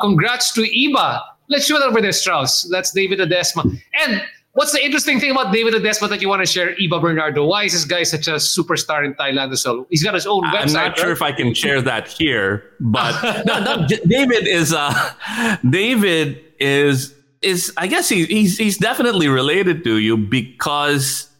"Congrats 0.00 0.52
to 0.54 0.62
Iba." 0.62 1.22
Let's 1.48 1.66
show 1.66 1.76
it 1.76 1.82
over 1.82 2.00
there, 2.00 2.10
Strauss. 2.10 2.68
That's 2.72 2.90
David 2.90 3.20
Ledesma. 3.20 3.80
And 4.04 4.20
what's 4.52 4.72
the 4.72 4.84
interesting 4.84 5.20
thing 5.20 5.30
about 5.30 5.52
David 5.52 5.74
Ledesma 5.74 6.08
that 6.08 6.20
you 6.20 6.28
want 6.28 6.42
to 6.42 6.46
share, 6.46 6.74
Iba 6.74 7.00
Bernardo? 7.00 7.46
Why 7.46 7.62
is 7.62 7.72
this 7.72 7.84
guy 7.84 8.02
such 8.02 8.26
a 8.26 8.34
superstar 8.34 9.04
in 9.04 9.14
Thailand 9.14 9.52
as 9.52 9.64
well? 9.64 9.86
He's 9.90 10.02
got 10.02 10.14
his 10.14 10.26
own 10.26 10.42
website. 10.42 10.66
I'm 10.66 10.72
not 10.72 10.98
sure 10.98 11.12
if 11.12 11.22
I 11.22 11.30
can 11.30 11.54
share 11.54 11.80
that 11.82 12.08
here, 12.08 12.64
but 12.80 13.44
no, 13.46 13.62
no, 13.62 13.86
David 13.86 14.48
is 14.48 14.74
uh, 14.74 15.56
David 15.70 16.44
is 16.58 17.14
is 17.42 17.72
I 17.76 17.86
guess 17.86 18.08
he, 18.08 18.24
he's 18.26 18.58
he's 18.58 18.78
definitely 18.78 19.28
related 19.28 19.84
to 19.84 19.98
you 19.98 20.16
because 20.16 21.30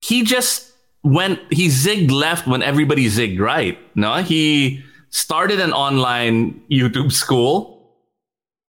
he 0.00 0.22
just 0.24 0.72
went 1.02 1.40
he 1.50 1.68
zigged 1.68 2.10
left 2.10 2.46
when 2.46 2.62
everybody 2.62 3.06
zigged 3.06 3.40
right. 3.40 3.78
No, 3.94 4.16
he 4.22 4.82
started 5.10 5.60
an 5.60 5.72
online 5.72 6.60
YouTube 6.70 7.12
school 7.12 7.72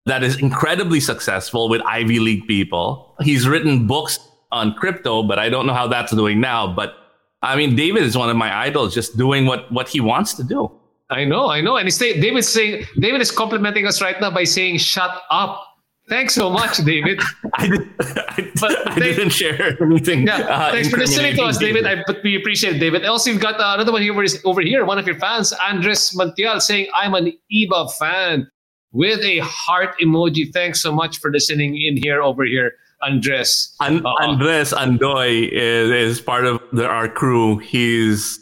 that 0.06 0.24
is 0.24 0.38
incredibly 0.38 1.00
successful 1.00 1.70
with 1.70 1.82
Ivy 1.84 2.20
League 2.20 2.48
people. 2.48 3.16
He's 3.22 3.48
written 3.48 3.88
books 3.88 4.20
on 4.52 4.74
crypto, 4.74 5.24
but 5.24 5.40
I 5.40 5.50
don't 5.50 5.66
know 5.66 5.74
how 5.74 5.88
that's 5.88 6.13
doing 6.13 6.42
now. 6.42 6.68
But 6.74 6.96
I 7.42 7.56
mean, 7.56 7.75
David 7.75 8.04
is 8.04 8.18
one 8.18 8.30
of 8.30 8.36
my 8.36 8.56
idols, 8.56 8.94
just 8.94 9.18
doing 9.18 9.46
what 9.46 9.72
what 9.72 9.88
he 9.88 10.00
wants 10.00 10.34
to 10.36 10.44
do. 10.44 10.72
I 11.10 11.25
know, 11.25 11.50
I 11.50 11.62
know. 11.62 11.78
And 11.78 11.86
he's 11.86 11.98
David's 11.98 12.48
saying 12.48 12.86
David 12.98 13.22
is 13.22 13.32
complimenting 13.32 13.86
us 13.86 14.02
right 14.02 14.20
now 14.20 14.32
by 14.32 14.46
saying, 14.46 14.78
"Shut 14.80 15.22
up." 15.30 15.73
Thanks 16.10 16.36
so 16.36 16.50
much, 16.50 16.77
David. 16.77 17.19
I, 17.53 17.67
did, 17.67 17.89
I, 18.00 18.51
But 18.60 18.88
I 18.88 18.95
thank- 18.95 19.15
didn't 19.15 19.29
share 19.29 19.81
anything. 19.81 20.27
Yeah, 20.27 20.39
uh, 20.39 20.72
thanks 20.72 20.89
for 20.89 20.98
listening 20.98 21.36
to 21.38 21.43
us, 21.43 21.57
David. 21.57 21.86
I, 21.86 22.03
but 22.05 22.17
we 22.24 22.36
appreciate 22.36 22.75
it, 22.75 22.79
David. 22.79 23.05
Also, 23.05 23.31
you've 23.31 23.41
got 23.41 23.60
uh, 23.60 23.74
another 23.75 23.91
one 23.91 24.01
here 24.01 24.13
over 24.43 24.62
here. 24.62 24.83
One 24.86 25.00
of 25.00 25.07
your 25.07 25.17
fans, 25.17 25.53
Andres 25.53 26.12
Mantial, 26.12 26.62
saying, 26.62 26.88
"I'm 26.95 27.13
an 27.15 27.31
Iba 27.51 27.91
fan." 27.93 28.50
With 28.95 29.22
a 29.22 29.39
heart 29.39 29.95
emoji. 30.00 30.53
Thanks 30.53 30.79
so 30.79 30.91
much 30.91 31.17
for 31.19 31.31
listening 31.31 31.75
in 31.81 31.98
here 31.98 32.22
over 32.22 32.45
here, 32.45 32.74
Andres. 33.01 33.74
An- 33.79 34.05
Uh-uh. 34.05 34.27
Andres 34.27 34.72
Andoy 34.72 35.50
is, 35.51 35.89
is 35.89 36.22
part 36.22 36.45
of 36.45 36.62
the, 36.74 36.86
our 36.86 37.10
crew. 37.10 37.57
He's 37.57 38.39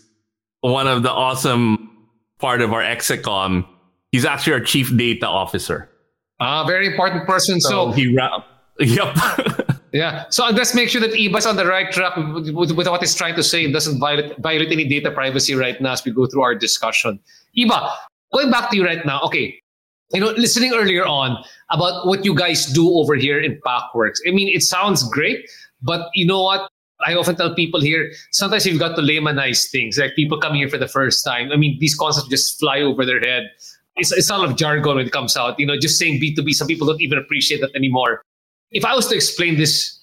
one 0.59 0.87
of 0.87 1.03
the 1.03 1.09
awesome 1.11 1.89
part 2.39 2.59
of 2.61 2.73
our 2.73 2.81
Execom. 2.81 3.65
He's 4.11 4.25
actually 4.25 4.51
our 4.53 4.59
chief 4.59 4.93
data 4.97 5.25
officer. 5.25 5.89
Ah, 6.41 6.65
very 6.65 6.87
important 6.87 7.27
person. 7.27 7.61
So, 7.61 7.91
he 7.91 8.13
ra- 8.15 8.43
Yep. 8.79 9.15
yeah. 9.93 10.25
So 10.29 10.43
Andres, 10.43 10.73
make 10.73 10.89
sure 10.89 11.01
that 11.01 11.13
Iba's 11.13 11.45
on 11.45 11.55
the 11.55 11.67
right 11.67 11.91
track 11.91 12.15
with, 12.17 12.49
with, 12.49 12.71
with 12.71 12.87
what 12.87 12.99
he's 12.99 13.13
trying 13.13 13.35
to 13.35 13.43
say. 13.43 13.65
It 13.65 13.71
doesn't 13.71 13.99
violate, 13.99 14.37
violate 14.39 14.71
any 14.71 14.87
data 14.87 15.11
privacy 15.11 15.53
right 15.53 15.79
now 15.79 15.91
as 15.93 16.03
we 16.03 16.11
go 16.11 16.25
through 16.25 16.41
our 16.41 16.55
discussion. 16.55 17.19
Iba, 17.55 17.93
going 18.33 18.49
back 18.49 18.71
to 18.71 18.75
you 18.75 18.83
right 18.83 19.05
now. 19.05 19.21
Okay. 19.21 19.59
You 20.13 20.19
know, 20.19 20.31
listening 20.31 20.73
earlier 20.73 21.05
on 21.05 21.37
about 21.69 22.07
what 22.07 22.25
you 22.25 22.35
guys 22.35 22.65
do 22.65 22.89
over 22.89 23.15
here 23.15 23.39
in 23.39 23.61
Packworks. 23.65 24.17
I 24.27 24.31
mean, 24.31 24.49
it 24.49 24.61
sounds 24.63 25.07
great, 25.09 25.49
but 25.81 26.09
you 26.15 26.25
know 26.25 26.41
what? 26.41 26.69
I 27.05 27.15
often 27.15 27.35
tell 27.35 27.53
people 27.55 27.81
here, 27.81 28.11
sometimes 28.31 28.65
you've 28.65 28.79
got 28.79 28.95
to 28.95 29.01
laymanize 29.01 29.71
things. 29.71 29.97
Like 29.97 30.15
people 30.15 30.39
coming 30.39 30.59
here 30.59 30.69
for 30.69 30.77
the 30.77 30.87
first 30.87 31.23
time. 31.23 31.51
I 31.51 31.55
mean, 31.55 31.77
these 31.79 31.95
concepts 31.95 32.27
just 32.29 32.59
fly 32.59 32.81
over 32.81 33.05
their 33.05 33.19
head. 33.19 33.49
It's, 33.95 34.11
it's 34.11 34.29
a 34.29 34.37
lot 34.37 34.49
of 34.49 34.55
jargon 34.57 34.95
when 34.95 35.05
it 35.05 35.11
comes 35.11 35.35
out. 35.35 35.59
You 35.59 35.65
know, 35.65 35.77
just 35.77 35.97
saying 35.99 36.21
B2B, 36.21 36.53
some 36.53 36.67
people 36.67 36.87
don't 36.87 37.01
even 37.01 37.17
appreciate 37.17 37.61
that 37.61 37.75
anymore. 37.75 38.21
If 38.71 38.85
I 38.85 38.95
was 38.95 39.07
to 39.07 39.15
explain 39.15 39.57
this 39.57 39.99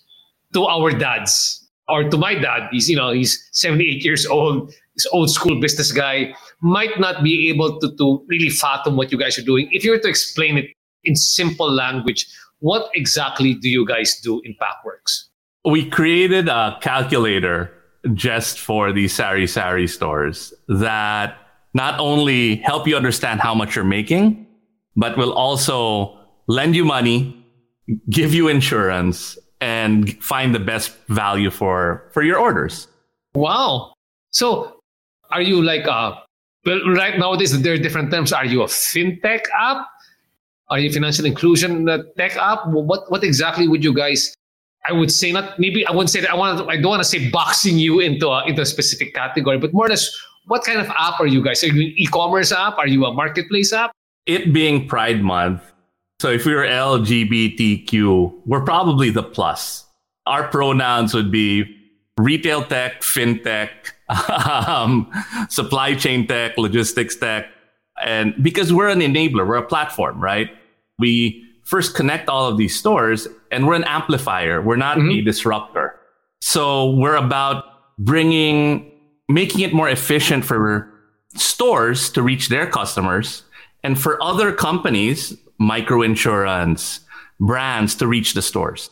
to 0.53 0.65
our 0.65 0.91
dads 0.91 1.67
or 1.89 2.05
to 2.05 2.17
my 2.19 2.35
dad, 2.35 2.69
he's, 2.71 2.89
you 2.89 2.97
know, 2.97 3.11
he's 3.13 3.49
78 3.53 4.05
years 4.05 4.27
old, 4.27 4.73
he's 4.95 5.07
old 5.13 5.31
school 5.31 5.59
business 5.61 5.91
guy, 5.91 6.35
might 6.61 7.01
not 7.01 7.23
be 7.23 7.49
able 7.49 7.81
to, 7.81 7.97
to 7.97 8.25
really 8.29 8.51
fathom 8.51 8.97
what 8.97 9.11
you 9.11 9.19
guys 9.19 9.39
are 9.39 9.45
doing. 9.45 9.69
If 9.73 9.85
you 9.85 9.93
were 9.93 9.99
to 9.99 10.09
explain 10.09 10.59
it 10.59 10.67
in 11.05 11.17
simple 11.17 11.71
language, 11.71 12.27
what 12.59 12.91
exactly 12.95 13.55
do 13.55 13.69
you 13.69 13.87
guys 13.87 14.21
do 14.21 14.43
in 14.45 14.55
Packworks? 14.61 15.29
we 15.69 15.89
created 15.89 16.49
a 16.49 16.79
calculator 16.81 17.73
just 18.15 18.59
for 18.59 18.93
these 18.93 19.13
Sari 19.13 19.47
Sari 19.47 19.87
stores 19.87 20.55
that 20.69 21.37
not 21.75 21.99
only 22.01 22.57
help 22.57 22.87
you 22.87 22.97
understand 22.97 23.41
how 23.41 23.55
much 23.55 23.77
you're 23.77 23.85
making, 23.85 24.47
but 24.97 25.17
will 25.17 25.33
also 25.33 26.19
lend 26.47 26.75
you 26.75 26.85
money, 26.85 27.45
give 28.11 28.35
you 28.35 28.49
insurance, 28.49 29.39
and 29.61 30.23
find 30.23 30.55
the 30.55 30.61
best 30.61 30.97
value 31.09 31.51
for, 31.51 32.09
for 32.13 32.23
your 32.23 32.39
orders. 32.39 32.89
Wow. 33.35 33.93
So 34.31 34.81
are 35.31 35.43
you 35.43 35.63
like 35.63 35.87
a 35.87 36.23
well 36.65 36.81
right 36.91 37.19
nowadays 37.19 37.61
there 37.63 37.75
are 37.75 37.79
different 37.79 38.11
terms. 38.11 38.33
Are 38.33 38.45
you 38.45 38.63
a 38.63 38.67
fintech 38.67 39.45
app? 39.59 39.87
Are 40.71 40.79
you 40.79 40.93
financial 40.93 41.25
inclusion 41.25 41.87
tech 42.17 42.37
app? 42.37 42.67
What 42.67 43.11
what 43.11 43.25
exactly 43.25 43.69
would 43.69 43.85
you 43.85 43.95
guys 43.95 44.35
I 44.89 44.93
would 44.93 45.13
say 45.13 45.33
not 45.33 45.59
maybe 45.59 45.87
I 45.87 45.93
wouldn't 45.93 46.11
say 46.11 46.21
that 46.21 46.31
I 46.31 46.35
want 46.35 46.69
I 46.69 46.77
don't 46.77 46.91
want 46.91 47.03
to 47.03 47.09
say 47.09 47.31
boxing 47.31 47.79
you 47.79 48.01
into 48.01 48.29
a 48.29 48.47
into 48.47 48.63
a 48.63 48.67
specific 48.67 49.15
category, 49.15 49.59
but 49.59 49.73
more 49.73 49.87
or 49.87 49.89
less 49.89 50.11
what 50.49 50.65
kind 50.65 50.81
of 50.81 50.89
app 50.89 51.21
are 51.21 51.27
you 51.27 51.43
guys? 51.43 51.63
Are 51.63 51.69
you 51.69 51.89
an 51.89 51.95
e-commerce 51.97 52.53
app? 52.53 52.79
Are 52.79 52.89
you 52.89 53.05
a 53.05 53.13
marketplace 53.13 53.73
app? 53.73 53.93
It 54.27 54.53
being 54.53 54.89
Pride 54.89 55.23
Month, 55.23 55.63
so 56.21 56.31
if 56.31 56.45
we 56.45 56.53
were 56.53 56.65
LGBTQ, 56.65 58.41
we're 58.45 58.65
probably 58.65 59.11
the 59.11 59.23
plus. 59.23 59.87
Our 60.27 60.49
pronouns 60.49 61.15
would 61.15 61.31
be 61.31 61.77
retail 62.17 62.65
tech, 62.65 63.03
fintech, 63.03 63.71
um, 64.69 65.13
supply 65.49 65.95
chain 65.95 66.27
tech, 66.27 66.59
logistics 66.59 67.15
tech. 67.15 67.47
And 68.03 68.35
because 68.43 68.73
we're 68.73 68.89
an 68.89 68.99
enabler, 68.99 69.47
we're 69.47 69.59
a 69.59 69.67
platform, 69.67 70.21
right? 70.21 70.51
We 70.99 71.45
first 71.63 71.95
connect 71.95 72.29
all 72.29 72.49
of 72.49 72.59
these 72.59 72.77
stores 72.77 73.29
and 73.53 73.69
we're 73.69 73.75
an 73.75 73.85
amplifier. 73.85 74.61
We're 74.61 74.77
not 74.77 74.99
a 74.99 75.23
disruptor. 75.23 75.95
So 76.41 76.97
we're 76.97 77.17
about 77.17 77.65
bringing, 77.99 78.91
making 79.29 79.61
it 79.61 79.73
more 79.73 79.89
efficient 79.89 80.45
for 80.45 80.91
stores 81.35 82.11
to 82.11 82.23
reach 82.23 82.49
their 82.49 82.67
customers 82.67 83.45
and 83.85 84.01
for 84.01 84.23
other 84.23 84.53
companies, 84.53 85.37
micro 85.59 86.03
insurance, 86.03 87.01
brands 87.39 87.95
to 87.97 88.07
reach 88.07 88.35
the 88.35 88.43
stores. 88.43 88.91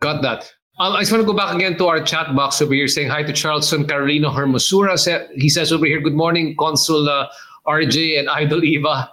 Got 0.00 0.22
that. 0.22 0.52
Um, 0.78 0.94
I 0.94 1.00
just 1.00 1.12
want 1.12 1.22
to 1.22 1.26
go 1.26 1.36
back 1.36 1.54
again 1.54 1.76
to 1.76 1.86
our 1.86 2.02
chat 2.02 2.34
box 2.34 2.60
over 2.62 2.72
here 2.72 2.88
saying 2.88 3.08
hi 3.08 3.22
to 3.22 3.32
Charleston 3.32 3.86
Carolina 3.86 4.30
Hermosura. 4.30 4.96
He 5.34 5.48
says 5.48 5.72
over 5.72 5.84
here, 5.84 6.00
good 6.00 6.14
morning, 6.14 6.56
Consul 6.58 7.08
uh, 7.08 7.28
RJ 7.66 8.18
and 8.18 8.28
Idol 8.30 8.62
Iba. 8.62 9.08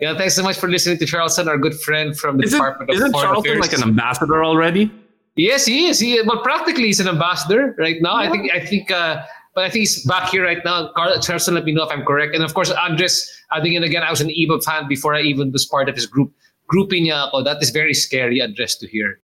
Yeah, 0.00 0.16
thanks 0.16 0.36
so 0.36 0.44
much 0.44 0.56
for 0.56 0.68
listening 0.68 0.98
to 0.98 1.06
Charleston, 1.06 1.48
our 1.48 1.58
good 1.58 1.74
friend 1.80 2.16
from 2.16 2.36
the 2.36 2.44
Isn't, 2.44 2.56
Department 2.56 2.90
of 2.90 2.96
isn't 2.96 3.10
Foreign 3.10 3.26
Charlton 3.26 3.50
Affairs. 3.50 3.72
like 3.72 3.72
an 3.72 3.88
ambassador 3.88 4.44
already? 4.44 4.92
Yes, 5.34 5.66
he 5.66 5.88
is. 5.88 5.98
He 5.98 6.20
well, 6.22 6.40
practically 6.40 6.84
he's 6.84 7.00
an 7.00 7.08
ambassador 7.08 7.74
right 7.78 8.00
now. 8.00 8.14
I 8.14 8.30
think. 8.30 8.52
I 8.52 8.64
think. 8.64 8.90
Uh, 8.90 9.24
but 9.58 9.64
I 9.64 9.70
think 9.70 9.80
he's 9.80 10.04
back 10.04 10.30
here 10.30 10.44
right 10.44 10.64
now. 10.64 10.92
Carl 10.94 11.18
Charleston, 11.18 11.54
let 11.54 11.64
me 11.64 11.72
know 11.72 11.82
if 11.82 11.90
I'm 11.90 12.04
correct. 12.04 12.32
And 12.32 12.44
of 12.44 12.54
course, 12.54 12.70
Andres. 12.70 13.28
I 13.50 13.60
think, 13.60 13.82
again, 13.82 14.04
I 14.04 14.10
was 14.10 14.20
an 14.20 14.28
Iba 14.28 14.62
fan 14.62 14.86
before 14.86 15.16
I 15.16 15.22
even 15.22 15.50
was 15.50 15.66
part 15.66 15.88
of 15.88 15.96
his 15.96 16.06
group. 16.06 16.32
Groupie 16.72 17.02
niya 17.02 17.26
ako. 17.26 17.42
That 17.42 17.60
is 17.60 17.70
very 17.70 17.92
scary, 17.92 18.40
Andres, 18.40 18.76
to 18.76 18.86
hear 18.86 19.18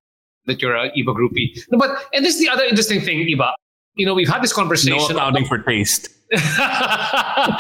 that 0.47 0.61
you're 0.61 0.75
an 0.75 0.91
Iba 0.99 1.15
groupie. 1.15 1.57
No, 1.71 1.79
but 1.79 1.91
and 2.13 2.25
this 2.25 2.35
is 2.35 2.41
the 2.41 2.49
other 2.49 2.65
interesting 2.65 3.01
thing, 3.01 3.19
Iba. 3.19 3.53
You 3.95 4.07
know, 4.07 4.15
we've 4.15 4.29
had 4.29 4.43
this 4.43 4.53
conversation. 4.53 4.99
No 4.99 5.07
accounting 5.07 5.45
for 5.45 5.59
taste. 5.59 6.09
uh, 6.35 7.57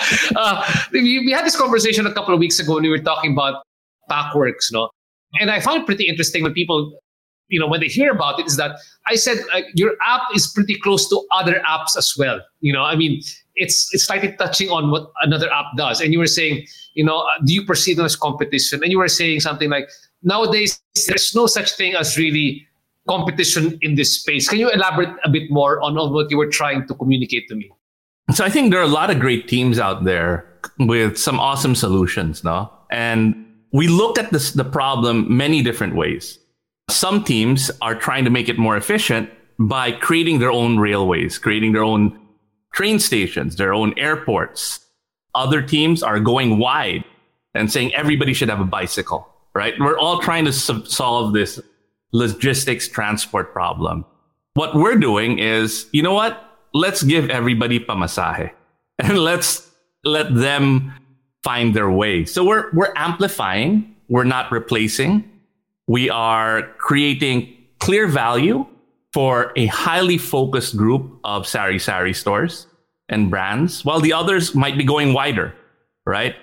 we, 0.90 1.20
we 1.20 1.30
had 1.30 1.46
this 1.46 1.56
conversation 1.56 2.08
a 2.08 2.12
couple 2.12 2.34
of 2.34 2.40
weeks 2.40 2.58
ago 2.58 2.74
when 2.74 2.82
we 2.82 2.90
were 2.90 2.98
talking 2.98 3.34
about 3.34 3.62
Packworks, 4.10 4.72
no? 4.72 4.90
And 5.38 5.48
I 5.48 5.60
found 5.60 5.82
it 5.82 5.86
pretty 5.86 6.08
interesting 6.08 6.42
when 6.42 6.54
people, 6.54 6.98
you 7.48 7.60
know, 7.60 7.66
when 7.66 7.80
they 7.80 7.88
hear 7.88 8.10
about 8.12 8.40
it, 8.40 8.46
is 8.46 8.56
that 8.56 8.76
I 9.06 9.16
said 9.16 9.38
uh, 9.52 9.60
your 9.74 9.92
app 10.06 10.22
is 10.34 10.46
pretty 10.46 10.78
close 10.78 11.08
to 11.08 11.22
other 11.32 11.62
apps 11.68 11.96
as 11.96 12.14
well. 12.16 12.40
You 12.60 12.72
know, 12.72 12.82
I 12.82 12.96
mean, 12.96 13.20
it's 13.54 13.92
it's 13.94 14.06
slightly 14.06 14.32
touching 14.32 14.70
on 14.70 14.90
what 14.90 15.12
another 15.22 15.50
app 15.52 15.76
does. 15.76 16.00
And 16.00 16.12
you 16.12 16.18
were 16.18 16.26
saying, 16.26 16.66
you 16.94 17.04
know, 17.04 17.24
do 17.44 17.52
you 17.52 17.64
perceive 17.64 17.96
them 17.96 18.06
as 18.06 18.16
competition? 18.16 18.82
And 18.82 18.90
you 18.90 18.98
were 18.98 19.08
saying 19.08 19.40
something 19.40 19.70
like, 19.70 19.88
nowadays 20.22 20.80
there's 21.06 21.34
no 21.34 21.46
such 21.46 21.72
thing 21.72 21.94
as 21.94 22.16
really 22.16 22.66
competition 23.08 23.78
in 23.82 23.94
this 23.94 24.20
space. 24.20 24.48
Can 24.48 24.58
you 24.58 24.70
elaborate 24.70 25.14
a 25.24 25.28
bit 25.28 25.50
more 25.50 25.80
on, 25.82 25.98
on 25.98 26.12
what 26.12 26.30
you 26.30 26.38
were 26.38 26.48
trying 26.48 26.86
to 26.88 26.94
communicate 26.94 27.48
to 27.48 27.54
me? 27.54 27.70
So 28.32 28.44
I 28.44 28.48
think 28.48 28.70
there 28.70 28.80
are 28.80 28.84
a 28.84 28.88
lot 28.88 29.10
of 29.10 29.20
great 29.20 29.48
teams 29.48 29.78
out 29.78 30.04
there 30.04 30.46
with 30.78 31.18
some 31.18 31.38
awesome 31.38 31.74
solutions, 31.74 32.42
no? 32.42 32.72
And 32.90 33.46
we 33.72 33.88
look 33.88 34.18
at 34.18 34.30
this 34.32 34.52
the 34.52 34.64
problem 34.64 35.36
many 35.36 35.62
different 35.62 35.94
ways. 35.94 36.38
Some 36.88 37.24
teams 37.24 37.70
are 37.80 37.94
trying 37.94 38.24
to 38.24 38.30
make 38.30 38.48
it 38.48 38.58
more 38.58 38.76
efficient 38.76 39.30
by 39.58 39.92
creating 39.92 40.38
their 40.38 40.50
own 40.50 40.78
railways, 40.78 41.38
creating 41.38 41.72
their 41.72 41.84
own 41.84 42.18
train 42.72 42.98
stations, 42.98 43.56
their 43.56 43.72
own 43.72 43.96
airports. 43.98 44.80
Other 45.34 45.62
teams 45.62 46.02
are 46.02 46.20
going 46.20 46.58
wide 46.58 47.04
and 47.54 47.70
saying 47.70 47.94
everybody 47.94 48.34
should 48.34 48.48
have 48.48 48.60
a 48.60 48.64
bicycle, 48.64 49.28
right? 49.54 49.74
We're 49.78 49.98
all 49.98 50.20
trying 50.20 50.44
to 50.44 50.52
sub- 50.52 50.88
solve 50.88 51.32
this 51.32 51.60
logistics 52.12 52.88
transport 52.88 53.52
problem. 53.52 54.04
What 54.54 54.74
we're 54.74 54.96
doing 54.96 55.38
is, 55.38 55.86
you 55.92 56.02
know 56.02 56.14
what? 56.14 56.40
Let's 56.72 57.02
give 57.02 57.30
everybody 57.30 57.78
pamasahe 57.80 58.50
and 58.98 59.18
let's 59.18 59.70
let 60.04 60.34
them 60.34 60.92
find 61.42 61.74
their 61.74 61.90
way. 61.90 62.24
So 62.24 62.44
we're, 62.44 62.72
we're 62.72 62.92
amplifying. 62.96 63.94
We're 64.08 64.24
not 64.24 64.50
replacing. 64.52 65.30
We 65.86 66.10
are 66.10 66.62
creating 66.78 67.54
clear 67.78 68.06
value 68.06 68.66
for 69.12 69.52
a 69.56 69.66
highly 69.66 70.18
focused 70.18 70.76
group 70.76 71.18
of 71.24 71.46
sari 71.46 71.78
sari 71.78 72.12
stores 72.12 72.66
and 73.08 73.30
brands, 73.30 73.84
while 73.84 74.00
the 74.00 74.12
others 74.12 74.54
might 74.54 74.78
be 74.78 74.84
going 74.84 75.12
wider, 75.12 75.54
right? 76.06 76.34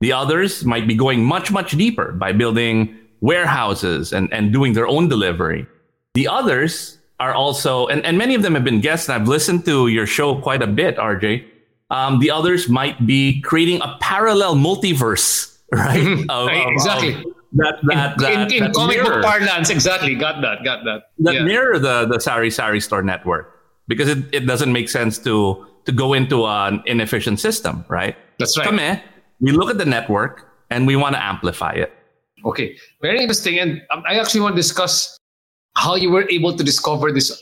The 0.00 0.12
others 0.12 0.64
might 0.64 0.86
be 0.86 0.94
going 0.94 1.24
much, 1.24 1.50
much 1.50 1.72
deeper 1.72 2.12
by 2.12 2.32
building 2.32 2.96
warehouses 3.20 4.12
and, 4.12 4.32
and 4.32 4.52
doing 4.52 4.74
their 4.74 4.86
own 4.86 5.08
delivery. 5.08 5.66
The 6.14 6.28
others 6.28 6.98
are 7.20 7.34
also, 7.34 7.86
and, 7.88 8.04
and 8.04 8.18
many 8.18 8.34
of 8.34 8.42
them 8.42 8.54
have 8.54 8.64
been 8.64 8.80
guests, 8.80 9.08
and 9.08 9.20
I've 9.20 9.28
listened 9.28 9.64
to 9.64 9.88
your 9.88 10.06
show 10.06 10.40
quite 10.40 10.62
a 10.62 10.66
bit, 10.66 10.96
RJ. 10.96 11.44
Um, 11.90 12.18
the 12.20 12.30
others 12.30 12.68
might 12.68 13.06
be 13.06 13.40
creating 13.40 13.80
a 13.82 13.96
parallel 14.00 14.56
multiverse, 14.56 15.58
right? 15.72 16.24
of, 16.28 16.48
exactly. 16.50 17.14
Of 17.14 17.33
that, 17.54 17.78
that, 17.84 18.12
in, 18.12 18.22
that, 18.22 18.32
in, 18.32 18.52
in 18.52 18.62
that 18.64 18.74
comic 18.74 18.96
mirror, 18.96 19.14
book 19.16 19.24
parlance, 19.24 19.70
exactly. 19.70 20.14
Got 20.14 20.40
that. 20.42 20.64
Got 20.64 20.84
that. 20.84 21.10
That 21.18 21.34
yeah. 21.34 21.44
mirror 21.44 21.78
the, 21.78 22.06
the 22.06 22.20
Sari 22.20 22.50
Sari 22.50 22.80
store 22.80 23.02
network 23.02 23.50
because 23.88 24.08
it, 24.08 24.18
it 24.32 24.40
doesn't 24.40 24.72
make 24.72 24.88
sense 24.88 25.18
to, 25.18 25.66
to 25.84 25.92
go 25.92 26.12
into 26.12 26.46
an 26.46 26.82
inefficient 26.86 27.40
system, 27.40 27.84
right? 27.88 28.16
That's 28.38 28.56
right. 28.58 28.66
Kami, 28.66 29.02
we 29.40 29.52
look 29.52 29.70
at 29.70 29.78
the 29.78 29.84
network 29.84 30.48
and 30.70 30.86
we 30.86 30.96
want 30.96 31.14
to 31.14 31.22
amplify 31.22 31.72
it. 31.72 31.92
Okay, 32.44 32.76
very 33.00 33.20
interesting. 33.20 33.58
And 33.58 33.82
um, 33.90 34.02
I 34.06 34.18
actually 34.18 34.40
want 34.40 34.54
to 34.54 34.60
discuss 34.60 35.18
how 35.76 35.94
you 35.94 36.10
were 36.10 36.28
able 36.30 36.56
to 36.56 36.64
discover 36.64 37.12
this. 37.12 37.40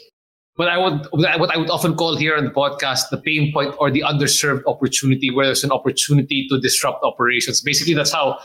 What 0.57 0.69
I 0.69 0.77
would, 0.77 1.07
what 1.13 1.51
I 1.51 1.57
would 1.57 1.71
often 1.71 1.97
call 1.97 2.17
here 2.17 2.37
on 2.37 2.45
the 2.45 2.51
podcast, 2.51 3.09
the 3.11 3.17
pain 3.17 3.53
point 3.53 3.75
or 3.79 3.91
the 3.91 4.03
underserved 4.03 4.63
opportunity, 4.67 5.31
where 5.31 5.47
there's 5.47 5.65
an 5.65 5.73
opportunity 5.73 6.47
to 6.51 6.61
disrupt 6.61 7.03
operations. 7.03 7.63
Basically, 7.63 7.95
that's 7.95 8.13
how 8.13 8.39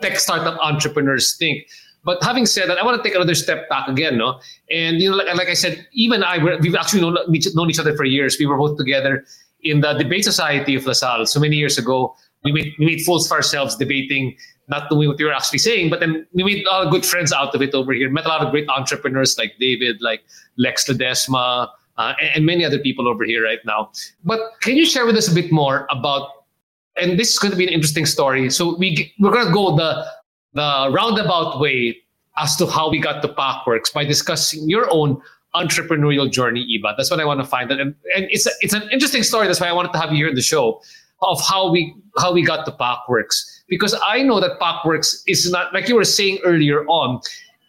tech 0.00 0.18
startup 0.18 0.58
entrepreneurs 0.60 1.36
think. 1.36 1.66
But 2.04 2.22
having 2.22 2.46
said 2.46 2.68
that, 2.68 2.78
I 2.78 2.84
want 2.84 3.02
to 3.02 3.06
take 3.06 3.14
another 3.16 3.34
step 3.34 3.68
back 3.68 3.88
again, 3.88 4.16
no? 4.16 4.40
And 4.70 5.00
you 5.02 5.10
know, 5.10 5.16
like, 5.16 5.34
like 5.34 5.48
I 5.48 5.54
said, 5.54 5.86
even 5.92 6.22
I, 6.22 6.38
we've 6.60 6.74
actually 6.74 7.00
known, 7.00 7.16
known 7.54 7.70
each 7.70 7.78
other 7.78 7.96
for 7.96 8.04
years. 8.04 8.36
We 8.38 8.46
were 8.46 8.56
both 8.56 8.78
together 8.78 9.24
in 9.62 9.80
the 9.80 9.92
debate 9.94 10.24
society 10.24 10.74
of 10.74 10.86
LaSalle 10.86 11.26
so 11.26 11.40
many 11.40 11.56
years 11.56 11.76
ago. 11.76 12.14
We 12.44 12.52
made, 12.52 12.72
we 12.78 12.86
made 12.86 13.02
fools 13.02 13.26
of 13.26 13.32
ourselves 13.32 13.76
debating 13.76 14.36
not 14.68 14.90
knowing 14.90 15.08
what 15.08 15.18
we 15.18 15.24
were 15.24 15.32
actually 15.32 15.58
saying, 15.58 15.90
but 15.90 16.00
then 16.00 16.26
we 16.34 16.44
made 16.44 16.64
a 16.66 16.70
lot 16.70 16.86
of 16.86 16.92
good 16.92 17.04
friends 17.04 17.32
out 17.32 17.54
of 17.54 17.62
it 17.62 17.74
over 17.74 17.92
here. 17.92 18.10
Met 18.10 18.26
a 18.26 18.28
lot 18.28 18.42
of 18.42 18.50
great 18.50 18.68
entrepreneurs 18.68 19.36
like 19.38 19.54
David, 19.58 20.00
like 20.00 20.22
Lex 20.56 20.88
Ledesma, 20.88 21.68
uh, 21.96 22.14
and, 22.20 22.30
and, 22.36 22.46
many 22.46 22.64
other 22.64 22.78
people 22.78 23.08
over 23.08 23.24
here 23.24 23.42
right 23.42 23.58
now. 23.64 23.90
But 24.24 24.40
can 24.60 24.76
you 24.76 24.86
share 24.86 25.04
with 25.04 25.16
us 25.16 25.26
a 25.26 25.34
bit 25.34 25.50
more 25.50 25.86
about? 25.90 26.37
And 27.00 27.18
this 27.18 27.30
is 27.32 27.38
going 27.38 27.52
to 27.52 27.56
be 27.56 27.66
an 27.66 27.72
interesting 27.72 28.06
story. 28.06 28.50
So 28.50 28.76
we 28.76 29.12
we're 29.18 29.32
going 29.32 29.46
to 29.46 29.52
go 29.52 29.76
the 29.76 30.04
the 30.54 30.90
roundabout 30.92 31.60
way 31.60 31.96
as 32.36 32.56
to 32.56 32.66
how 32.66 32.90
we 32.90 33.00
got 33.00 33.22
to 33.22 33.28
Packworks 33.28 33.92
by 33.92 34.04
discussing 34.04 34.68
your 34.68 34.88
own 34.90 35.20
entrepreneurial 35.54 36.30
journey, 36.30 36.66
Iba. 36.78 36.94
That's 36.96 37.10
what 37.10 37.20
I 37.20 37.24
want 37.24 37.40
to 37.40 37.46
find 37.46 37.72
out, 37.72 37.80
and, 37.80 37.94
and 38.14 38.26
it's 38.30 38.46
a, 38.46 38.50
it's 38.60 38.74
an 38.74 38.88
interesting 38.92 39.22
story. 39.22 39.46
That's 39.46 39.60
why 39.60 39.68
I 39.68 39.72
wanted 39.72 39.92
to 39.92 39.98
have 39.98 40.10
you 40.10 40.16
here 40.16 40.28
in 40.28 40.34
the 40.34 40.42
show 40.42 40.80
of 41.22 41.40
how 41.44 41.70
we 41.70 41.94
how 42.18 42.32
we 42.32 42.44
got 42.44 42.64
to 42.66 42.72
Packworks 42.72 43.58
because 43.68 43.94
I 44.04 44.22
know 44.22 44.40
that 44.40 44.58
Packworks 44.60 45.22
is 45.26 45.50
not 45.50 45.72
like 45.72 45.88
you 45.88 45.94
were 45.94 46.04
saying 46.04 46.38
earlier 46.44 46.84
on. 46.86 47.20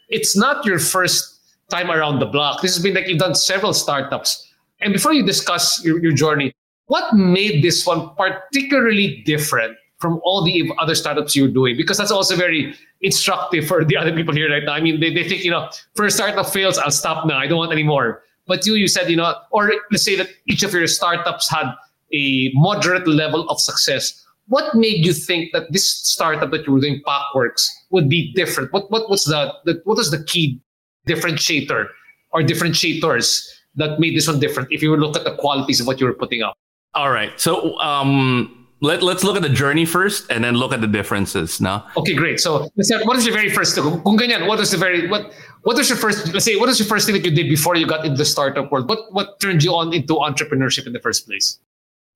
It's 0.10 0.36
not 0.36 0.66
your 0.66 0.80
first 0.80 1.40
time 1.70 1.92
around 1.92 2.20
the 2.20 2.26
block. 2.26 2.62
This 2.62 2.76
has 2.76 2.84
been 2.84 2.96
like 2.96 3.08
you've 3.08 3.20
done 3.20 3.36
several 3.36 3.74
startups. 3.74 4.48
And 4.82 4.94
before 4.94 5.14
you 5.14 5.26
discuss 5.26 5.84
your, 5.84 6.00
your 6.00 6.14
journey, 6.14 6.54
what 6.90 7.14
made 7.14 7.64
this 7.64 7.86
one 7.86 8.10
particularly 8.16 9.22
different 9.24 9.78
from 10.00 10.20
all 10.24 10.44
the 10.44 10.72
other 10.80 10.96
startups 10.96 11.36
you're 11.36 11.48
doing? 11.48 11.78
Because 11.78 12.00
that's 12.00 12.12
also 12.12 12.36
very 12.36 12.76
instructive 13.02 13.68
for 13.68 13.86
the 13.86 13.96
other 13.96 14.12
people 14.12 14.34
here 14.34 14.50
right 14.50 14.64
now. 14.66 14.74
I 14.74 14.82
mean, 14.82 15.00
they, 15.00 15.14
they 15.14 15.28
think, 15.28 15.44
you 15.44 15.52
know, 15.52 15.70
first 15.96 16.16
startup 16.16 16.48
fails, 16.48 16.80
I'll 16.80 16.90
stop 16.90 17.28
now. 17.28 17.38
I 17.38 17.46
don't 17.46 17.60
want 17.60 17.72
any 17.72 17.84
more. 17.84 18.24
But 18.48 18.66
you, 18.66 18.74
you 18.74 18.88
said, 18.88 19.08
you 19.08 19.18
know, 19.18 19.36
or 19.52 19.72
let's 19.92 20.04
say 20.04 20.16
that 20.16 20.30
each 20.48 20.64
of 20.64 20.74
your 20.74 20.88
startups 20.88 21.48
had 21.48 21.72
a 22.12 22.50
moderate 22.56 23.08
level 23.08 23.48
of 23.50 23.62
success. 23.62 24.26
What 24.48 24.74
made 24.74 25.06
you 25.06 25.14
think 25.14 25.52
that 25.54 25.72
this 25.72 25.88
startup 25.92 26.50
that 26.50 26.66
you 26.66 26.74
were 26.74 26.80
doing, 26.80 27.04
Packworks, 27.06 27.68
would 27.92 28.10
be 28.10 28.34
different? 28.34 28.74
What 28.74 28.90
what 28.90 29.12
was 29.12 29.26
the, 29.26 29.54
the 29.66 29.80
what 29.84 29.98
was 29.98 30.10
the 30.10 30.24
key 30.24 30.60
differentiator 31.08 31.88
or 32.32 32.42
differentiators 32.42 33.48
that 33.76 34.00
made 34.00 34.18
this 34.18 34.28
one 34.28 34.40
different? 34.40 34.70
If 34.72 34.82
you 34.82 34.98
look 34.98 35.16
at 35.16 35.24
the 35.24 35.36
qualities 35.36 35.80
of 35.80 35.86
what 35.86 36.00
you 36.00 36.08
were 36.08 36.16
putting 36.16 36.42
up. 36.42 36.58
All 36.96 37.12
right. 37.12 37.40
So 37.40 37.78
um, 37.80 38.68
let, 38.82 39.04
let's 39.04 39.24
look 39.24 39.36
at 39.36 39.42
the 39.42 39.50
journey 39.50 39.86
first 39.86 40.30
and 40.32 40.44
then 40.44 40.56
look 40.56 40.74
at 40.74 40.82
the 40.82 40.88
differences 40.88 41.60
now. 41.62 41.86
Okay, 41.98 42.14
great. 42.14 42.40
So 42.40 42.70
let's 42.76 42.92
what 43.06 43.18
is 43.18 43.26
your 43.26 43.36
very 43.36 43.50
first 43.50 43.76
kung 43.76 44.18
ganyan, 44.18 44.48
what 44.48 44.60
is 44.60 44.72
the 44.72 44.78
very 44.78 45.08
what 45.08 45.32
what 45.64 45.76
was 45.76 45.90
your 45.90 45.98
first 45.98 46.34
let's 46.34 46.46
say 46.46 46.56
what 46.56 46.70
is 46.70 46.80
your 46.80 46.88
first 46.88 47.06
thing 47.06 47.16
that 47.16 47.26
you 47.26 47.32
did 47.32 47.50
before 47.50 47.76
you 47.76 47.86
got 47.86 48.06
into 48.06 48.18
the 48.18 48.26
startup 48.26 48.72
world? 48.72 48.90
What 48.90 49.12
what 49.12 49.40
turned 49.40 49.64
you 49.64 49.76
on 49.76 49.94
into 49.94 50.16
entrepreneurship 50.16 50.88
in 50.88 50.94
the 50.94 51.00
first 51.00 51.28
place? 51.28 51.60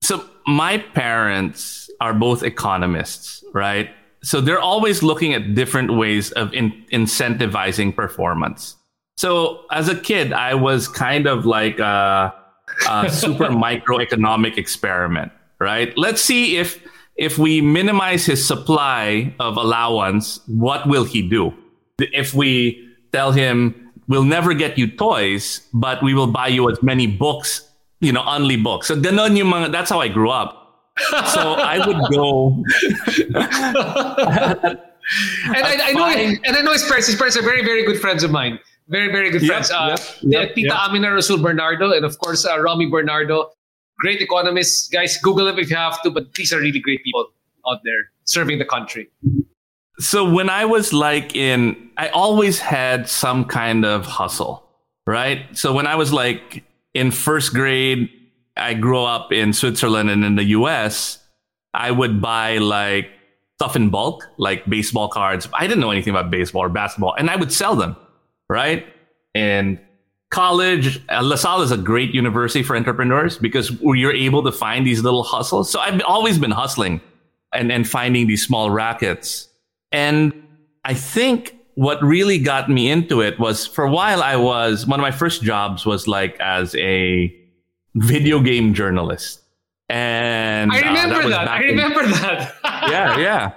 So 0.01 0.25
my 0.47 0.77
parents 0.77 1.89
are 2.01 2.13
both 2.13 2.43
economists, 2.43 3.43
right? 3.53 3.89
So 4.23 4.41
they're 4.41 4.59
always 4.59 5.03
looking 5.03 5.33
at 5.33 5.53
different 5.53 5.95
ways 5.95 6.31
of 6.31 6.53
in- 6.53 6.85
incentivizing 6.91 7.95
performance. 7.95 8.75
So 9.17 9.65
as 9.71 9.89
a 9.89 9.95
kid, 9.95 10.33
I 10.33 10.55
was 10.55 10.87
kind 10.87 11.27
of 11.27 11.45
like 11.45 11.79
a, 11.79 12.33
a 12.89 13.09
super 13.09 13.47
microeconomic 13.47 14.57
experiment, 14.57 15.31
right? 15.59 15.95
Let's 15.97 16.21
see 16.21 16.57
if 16.57 16.81
if 17.15 17.37
we 17.37 17.61
minimize 17.61 18.25
his 18.25 18.45
supply 18.45 19.33
of 19.39 19.57
allowance, 19.57 20.39
what 20.47 20.87
will 20.87 21.03
he 21.03 21.21
do? 21.21 21.53
If 21.99 22.33
we 22.33 22.89
tell 23.11 23.31
him 23.31 23.91
we'll 24.07 24.25
never 24.25 24.53
get 24.53 24.77
you 24.77 24.87
toys, 24.87 25.61
but 25.73 26.03
we 26.03 26.13
will 26.13 26.27
buy 26.27 26.47
you 26.47 26.69
as 26.69 26.81
many 26.83 27.07
books 27.07 27.69
you 28.03 28.11
know, 28.11 28.23
only 28.27 28.57
books. 28.57 28.87
So 28.87 28.99
ganon 28.99 29.37
yung 29.37 29.47
mga, 29.47 29.71
that's 29.71 29.89
how 29.89 30.01
I 30.01 30.09
grew 30.09 30.29
up. 30.29 30.59
So 31.31 31.55
I 31.57 31.79
would 31.87 31.97
go. 32.11 32.59
and 33.33 33.47
I, 35.65 35.89
I, 35.89 35.93
know, 35.93 36.05
and 36.05 36.55
I 36.55 36.61
know 36.61 36.73
his 36.73 36.83
parents. 36.83 37.07
His 37.07 37.15
parents 37.15 37.35
are 37.37 37.41
very, 37.41 37.63
very 37.63 37.85
good 37.85 37.99
friends 37.99 38.23
of 38.23 38.29
mine. 38.29 38.59
Very, 38.93 39.11
very 39.11 39.31
good 39.31 39.43
friends. 39.43 39.71
Yep, 39.71 39.79
uh, 39.79 39.97
yep, 40.21 40.53
Tita 40.53 40.67
yep. 40.67 40.77
Amina 40.77 41.11
Rasul 41.11 41.39
Bernardo, 41.39 41.91
and 41.91 42.05
of 42.05 42.19
course 42.19 42.45
uh, 42.45 42.61
Romy 42.61 42.85
Bernardo, 42.85 43.49
great 43.97 44.21
economists. 44.21 44.87
Guys, 44.87 45.17
Google 45.17 45.45
them 45.45 45.57
if 45.57 45.71
you 45.71 45.75
have 45.75 45.99
to. 46.03 46.11
But 46.11 46.31
these 46.35 46.53
are 46.53 46.59
really 46.59 46.79
great 46.79 47.03
people 47.03 47.31
out 47.67 47.79
there 47.83 48.11
serving 48.25 48.59
the 48.59 48.65
country. 48.65 49.09
So 49.97 50.29
when 50.29 50.47
I 50.47 50.65
was 50.65 50.93
like 50.93 51.35
in, 51.35 51.89
I 51.97 52.09
always 52.09 52.59
had 52.59 53.09
some 53.09 53.45
kind 53.45 53.83
of 53.83 54.05
hustle, 54.05 54.63
right? 55.07 55.41
So 55.57 55.73
when 55.73 55.87
I 55.87 55.95
was 55.95 56.13
like 56.13 56.63
in 56.93 57.09
first 57.09 57.51
grade, 57.51 58.09
I 58.57 58.75
grew 58.75 59.01
up 59.01 59.33
in 59.33 59.53
Switzerland 59.53 60.11
and 60.11 60.23
in 60.23 60.35
the 60.35 60.45
US, 60.59 61.17
I 61.73 61.89
would 61.89 62.21
buy 62.21 62.59
like 62.59 63.09
stuff 63.57 63.75
in 63.75 63.89
bulk, 63.89 64.27
like 64.37 64.67
baseball 64.67 65.07
cards. 65.07 65.49
I 65.51 65.65
didn't 65.65 65.79
know 65.79 65.89
anything 65.89 66.11
about 66.11 66.29
baseball 66.29 66.61
or 66.61 66.69
basketball, 66.69 67.15
and 67.17 67.31
I 67.31 67.37
would 67.37 67.51
sell 67.51 67.75
them, 67.75 67.95
right? 68.53 68.85
And 69.33 69.79
college, 70.29 71.03
uh, 71.09 71.21
LaSalle 71.21 71.61
is 71.63 71.71
a 71.71 71.77
great 71.77 72.13
university 72.13 72.63
for 72.63 72.75
entrepreneurs 72.75 73.37
because 73.37 73.71
you're 73.81 74.13
able 74.13 74.43
to 74.43 74.51
find 74.51 74.85
these 74.85 75.03
little 75.03 75.23
hustles. 75.23 75.71
So 75.71 75.79
I've 75.79 76.01
always 76.03 76.37
been 76.37 76.51
hustling 76.51 77.01
and, 77.51 77.71
and 77.71 77.89
finding 77.89 78.27
these 78.27 78.45
small 78.45 78.69
rackets. 78.69 79.49
And 79.91 80.33
I 80.85 80.93
think 80.93 81.57
what 81.75 82.01
really 82.03 82.37
got 82.37 82.69
me 82.69 82.89
into 82.91 83.21
it 83.21 83.39
was 83.39 83.65
for 83.65 83.83
a 83.83 83.91
while 83.91 84.21
I 84.21 84.35
was 84.35 84.85
one 84.85 84.99
of 84.99 85.03
my 85.03 85.11
first 85.11 85.41
jobs 85.41 85.85
was 85.85 86.07
like 86.07 86.39
as 86.39 86.75
a 86.75 87.35
video 87.95 88.39
game 88.39 88.73
journalist. 88.73 89.41
And 89.89 90.71
I 90.71 90.81
uh, 90.81 90.87
remember 90.87 91.15
was 91.17 91.29
that. 91.29 91.47
I 91.47 91.57
back 91.57 91.63
in- 91.63 91.69
remember 91.69 92.05
that. 92.07 92.53
yeah, 92.89 93.17
yeah. 93.17 93.51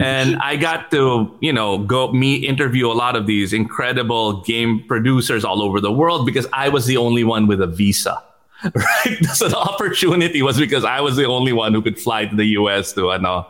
And 0.00 0.36
I 0.36 0.56
got 0.56 0.90
to, 0.92 1.36
you 1.40 1.52
know, 1.52 1.78
go 1.78 2.10
meet, 2.12 2.44
interview 2.44 2.86
a 2.90 2.94
lot 2.94 3.16
of 3.16 3.26
these 3.26 3.52
incredible 3.52 4.40
game 4.42 4.82
producers 4.88 5.44
all 5.44 5.62
over 5.62 5.80
the 5.80 5.92
world 5.92 6.24
because 6.24 6.46
I 6.52 6.70
was 6.70 6.86
the 6.86 6.96
only 6.96 7.22
one 7.22 7.46
with 7.46 7.60
a 7.60 7.66
visa. 7.66 8.22
Right. 8.74 9.18
So 9.34 9.48
the 9.48 9.56
opportunity 9.56 10.42
was 10.42 10.58
because 10.58 10.84
I 10.84 11.00
was 11.00 11.16
the 11.16 11.24
only 11.24 11.52
one 11.52 11.72
who 11.72 11.80
could 11.80 11.98
fly 11.98 12.26
to 12.26 12.36
the 12.36 12.44
US 12.60 12.92
to, 12.92 13.10
uh, 13.10 13.14
I 13.14 13.18
know. 13.18 13.46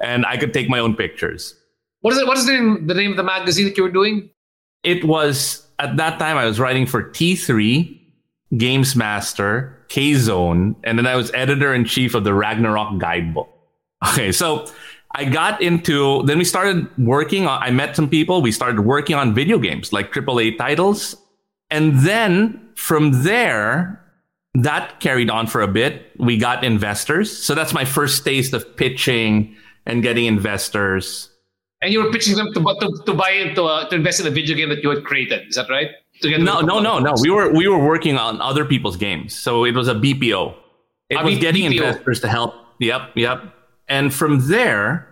and 0.00 0.24
I 0.24 0.38
could 0.38 0.54
take 0.54 0.70
my 0.70 0.78
own 0.78 0.96
pictures. 0.96 1.54
What 2.00 2.14
is 2.14 2.18
it? 2.18 2.26
What 2.26 2.38
is 2.38 2.46
the 2.46 2.52
name, 2.52 2.86
the 2.86 2.94
name 2.94 3.10
of 3.10 3.16
the 3.18 3.22
magazine 3.24 3.66
that 3.66 3.76
you 3.76 3.82
were 3.82 3.90
doing? 3.90 4.30
It 4.82 5.04
was 5.04 5.66
at 5.78 5.96
that 5.96 6.18
time 6.18 6.36
I 6.36 6.44
was 6.44 6.58
writing 6.60 6.86
for 6.86 7.02
T3, 7.02 7.98
Games 8.56 8.94
Master, 8.96 9.78
K 9.88 10.14
Zone, 10.14 10.76
and 10.84 10.98
then 10.98 11.06
I 11.06 11.16
was 11.16 11.30
editor 11.34 11.74
in 11.74 11.84
chief 11.84 12.14
of 12.14 12.24
the 12.24 12.32
Ragnarok 12.34 12.98
guidebook. 12.98 13.48
Okay, 14.12 14.32
so 14.32 14.66
I 15.14 15.24
got 15.24 15.62
into, 15.62 16.22
then 16.24 16.38
we 16.38 16.44
started 16.44 16.88
working 16.98 17.46
on, 17.46 17.62
I 17.62 17.70
met 17.70 17.94
some 17.94 18.08
people. 18.08 18.42
We 18.42 18.52
started 18.52 18.80
working 18.80 19.14
on 19.16 19.34
video 19.34 19.58
games 19.58 19.92
like 19.92 20.12
AAA 20.12 20.58
titles. 20.58 21.16
And 21.70 22.00
then 22.00 22.70
from 22.74 23.22
there, 23.22 24.00
that 24.54 25.00
carried 25.00 25.30
on 25.30 25.46
for 25.46 25.62
a 25.62 25.68
bit. 25.68 26.10
We 26.18 26.36
got 26.36 26.64
investors. 26.64 27.36
So 27.36 27.54
that's 27.54 27.72
my 27.72 27.84
first 27.84 28.24
taste 28.24 28.54
of 28.54 28.76
pitching 28.76 29.56
and 29.86 30.02
getting 30.02 30.26
investors. 30.26 31.30
And 31.82 31.92
you 31.92 32.02
were 32.02 32.10
pitching 32.10 32.36
them 32.36 32.52
to, 32.54 32.60
to, 32.60 33.02
to 33.04 33.14
buy 33.14 33.30
into 33.30 33.64
uh, 33.64 33.88
to 33.88 33.96
invest 33.96 34.20
in 34.20 34.26
a 34.26 34.30
video 34.30 34.56
game 34.56 34.70
that 34.70 34.82
you 34.82 34.88
had 34.90 35.04
created. 35.04 35.48
Is 35.48 35.56
that 35.56 35.68
right? 35.68 35.90
No, 36.22 36.60
no, 36.60 36.80
no, 36.80 36.98
no. 36.98 37.14
We 37.20 37.30
were 37.30 37.52
we 37.52 37.68
were 37.68 37.84
working 37.84 38.16
on 38.16 38.40
other 38.40 38.64
people's 38.64 38.96
games. 38.96 39.34
So 39.34 39.64
it 39.64 39.74
was 39.74 39.88
a 39.88 39.94
BPO. 39.94 40.54
It 41.10 41.16
A 41.16 41.24
was 41.24 41.38
getting 41.38 41.70
BPO. 41.70 41.76
investors 41.76 42.20
to 42.20 42.28
help. 42.28 42.54
Yep, 42.78 43.10
yep. 43.16 43.53
And 43.88 44.12
from 44.12 44.48
there, 44.48 45.06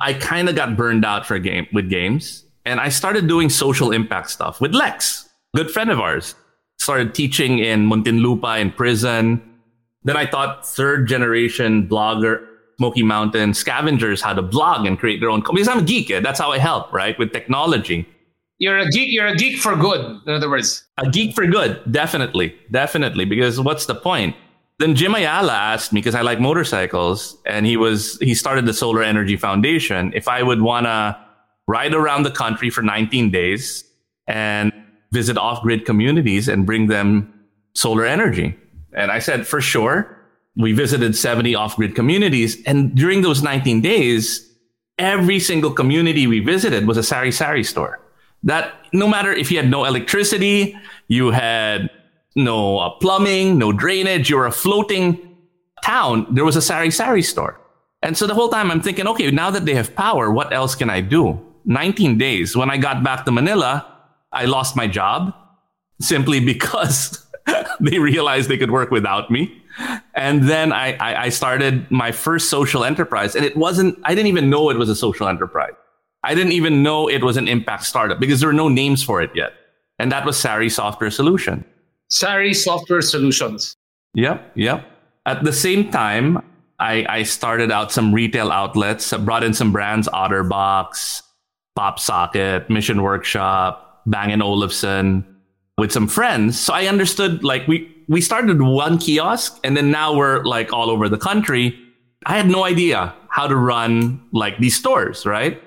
I 0.00 0.14
kind 0.14 0.48
of 0.48 0.56
got 0.56 0.76
burned 0.76 1.04
out 1.04 1.26
for 1.26 1.34
a 1.34 1.40
game 1.40 1.66
with 1.72 1.90
games, 1.90 2.44
and 2.64 2.80
I 2.80 2.88
started 2.88 3.26
doing 3.28 3.50
social 3.50 3.92
impact 3.92 4.30
stuff 4.30 4.60
with 4.60 4.74
Lex, 4.74 5.28
good 5.54 5.70
friend 5.70 5.90
of 5.90 6.00
ours. 6.00 6.34
Started 6.78 7.14
teaching 7.14 7.58
in 7.58 7.88
Muntinlupa 7.88 8.58
in 8.60 8.72
prison. 8.72 9.42
Then 10.02 10.16
I 10.16 10.24
taught 10.24 10.66
third 10.66 11.06
generation 11.06 11.86
blogger 11.86 12.46
Smoky 12.78 13.02
Mountain 13.02 13.52
scavengers 13.52 14.22
how 14.22 14.32
to 14.32 14.40
blog 14.40 14.86
and 14.86 14.98
create 14.98 15.20
their 15.20 15.28
own. 15.28 15.42
Because 15.42 15.68
I'm 15.68 15.80
a 15.80 15.82
geek, 15.82 16.10
eh? 16.10 16.20
that's 16.20 16.40
how 16.40 16.50
I 16.50 16.56
help, 16.56 16.90
right? 16.94 17.18
With 17.18 17.30
technology. 17.30 18.08
You're 18.56 18.78
a 18.78 18.88
geek. 18.88 19.12
You're 19.12 19.26
a 19.26 19.36
geek 19.36 19.58
for 19.58 19.76
good. 19.76 20.00
In 20.26 20.32
other 20.32 20.48
words, 20.48 20.86
A 20.96 21.10
geek 21.10 21.34
for 21.34 21.46
good, 21.46 21.80
definitely, 21.92 22.56
definitely. 22.70 23.26
Because 23.26 23.60
what's 23.60 23.84
the 23.84 23.94
point? 23.94 24.34
Then 24.80 24.94
Jim 24.94 25.14
Ayala 25.14 25.52
asked 25.52 25.92
me 25.92 26.00
because 26.00 26.14
I 26.14 26.22
like 26.22 26.40
motorcycles, 26.40 27.36
and 27.44 27.66
he 27.66 27.76
was 27.76 28.18
he 28.20 28.34
started 28.34 28.64
the 28.64 28.72
Solar 28.72 29.02
Energy 29.02 29.36
Foundation. 29.36 30.10
If 30.14 30.26
I 30.26 30.42
would 30.42 30.62
want 30.62 30.86
to 30.86 31.18
ride 31.66 31.92
around 31.92 32.22
the 32.22 32.30
country 32.30 32.70
for 32.70 32.80
19 32.82 33.30
days 33.30 33.84
and 34.26 34.72
visit 35.12 35.36
off-grid 35.36 35.84
communities 35.84 36.48
and 36.48 36.64
bring 36.64 36.86
them 36.86 37.30
solar 37.74 38.06
energy, 38.06 38.56
and 38.94 39.12
I 39.12 39.18
said 39.18 39.46
for 39.46 39.60
sure. 39.60 40.16
We 40.56 40.72
visited 40.72 41.14
70 41.14 41.54
off-grid 41.54 41.94
communities, 41.94 42.60
and 42.66 42.94
during 42.94 43.22
those 43.22 43.40
19 43.42 43.82
days, 43.82 44.50
every 44.98 45.38
single 45.38 45.70
community 45.70 46.26
we 46.26 46.40
visited 46.40 46.88
was 46.88 46.96
a 46.96 47.02
sari 47.02 47.32
sari 47.32 47.64
store. 47.64 48.00
That 48.42 48.74
no 48.92 49.06
matter 49.06 49.30
if 49.30 49.50
you 49.50 49.58
had 49.58 49.70
no 49.70 49.84
electricity, 49.84 50.74
you 51.06 51.30
had 51.30 51.90
no 52.36 52.78
uh, 52.78 52.90
plumbing, 52.90 53.58
no 53.58 53.72
drainage, 53.72 54.30
You're 54.30 54.46
a 54.46 54.52
floating 54.52 55.36
town, 55.82 56.26
there 56.30 56.44
was 56.44 56.56
a 56.56 56.62
sari 56.62 56.90
sari 56.90 57.22
store. 57.22 57.60
And 58.02 58.16
so 58.16 58.26
the 58.26 58.34
whole 58.34 58.48
time 58.48 58.70
I'm 58.70 58.80
thinking, 58.80 59.06
okay, 59.08 59.30
now 59.30 59.50
that 59.50 59.66
they 59.66 59.74
have 59.74 59.94
power, 59.94 60.30
what 60.30 60.52
else 60.52 60.74
can 60.74 60.88
I 60.88 61.00
do? 61.00 61.38
19 61.66 62.16
days. 62.16 62.56
When 62.56 62.70
I 62.70 62.78
got 62.78 63.02
back 63.02 63.24
to 63.26 63.32
Manila, 63.32 63.86
I 64.32 64.46
lost 64.46 64.74
my 64.74 64.86
job 64.86 65.34
simply 66.00 66.40
because 66.52 67.26
they 67.80 67.98
realized 67.98 68.48
they 68.48 68.58
could 68.58 68.70
work 68.70 68.90
without 68.90 69.30
me. 69.30 69.62
And 70.14 70.44
then 70.44 70.72
I, 70.72 70.94
I, 70.96 71.22
I 71.24 71.28
started 71.28 71.90
my 71.90 72.12
first 72.12 72.50
social 72.50 72.84
enterprise, 72.84 73.34
and 73.34 73.44
it 73.44 73.56
wasn't, 73.56 73.98
I 74.04 74.14
didn't 74.14 74.26
even 74.26 74.50
know 74.50 74.68
it 74.70 74.76
was 74.76 74.88
a 74.88 74.96
social 74.96 75.28
enterprise. 75.28 75.72
I 76.22 76.34
didn't 76.34 76.52
even 76.52 76.82
know 76.82 77.08
it 77.08 77.24
was 77.24 77.36
an 77.36 77.48
impact 77.48 77.84
startup 77.84 78.20
because 78.20 78.40
there 78.40 78.48
were 78.48 78.52
no 78.54 78.68
names 78.68 79.02
for 79.02 79.22
it 79.22 79.30
yet. 79.34 79.52
And 79.98 80.12
that 80.12 80.26
was 80.26 80.36
Sari 80.38 80.68
Software 80.68 81.10
Solution. 81.10 81.64
Sari 82.10 82.52
Software 82.52 83.02
Solutions. 83.02 83.76
Yep, 84.14 84.52
yep. 84.56 84.84
At 85.26 85.44
the 85.44 85.52
same 85.52 85.90
time, 85.90 86.42
I, 86.80 87.06
I 87.08 87.22
started 87.22 87.70
out 87.70 87.92
some 87.92 88.12
retail 88.12 88.50
outlets, 88.50 89.12
brought 89.18 89.44
in 89.44 89.54
some 89.54 89.70
brands, 89.70 90.08
Otterbox, 90.08 91.22
PopSocket, 91.78 92.68
Mission 92.68 93.02
Workshop, 93.02 94.02
Bang 94.06 94.40
& 94.40 94.42
Olufsen, 94.42 95.24
with 95.78 95.92
some 95.92 96.08
friends. 96.08 96.58
So 96.58 96.72
I 96.72 96.86
understood, 96.86 97.44
like, 97.44 97.68
we, 97.68 97.94
we 98.08 98.20
started 98.20 98.60
one 98.60 98.98
kiosk 98.98 99.60
and 99.62 99.76
then 99.76 99.90
now 99.90 100.14
we're 100.14 100.42
like 100.42 100.72
all 100.72 100.90
over 100.90 101.08
the 101.08 101.18
country. 101.18 101.78
I 102.26 102.36
had 102.36 102.48
no 102.48 102.64
idea 102.64 103.14
how 103.28 103.46
to 103.46 103.54
run 103.54 104.20
like 104.32 104.58
these 104.58 104.76
stores, 104.76 105.24
right? 105.24 105.62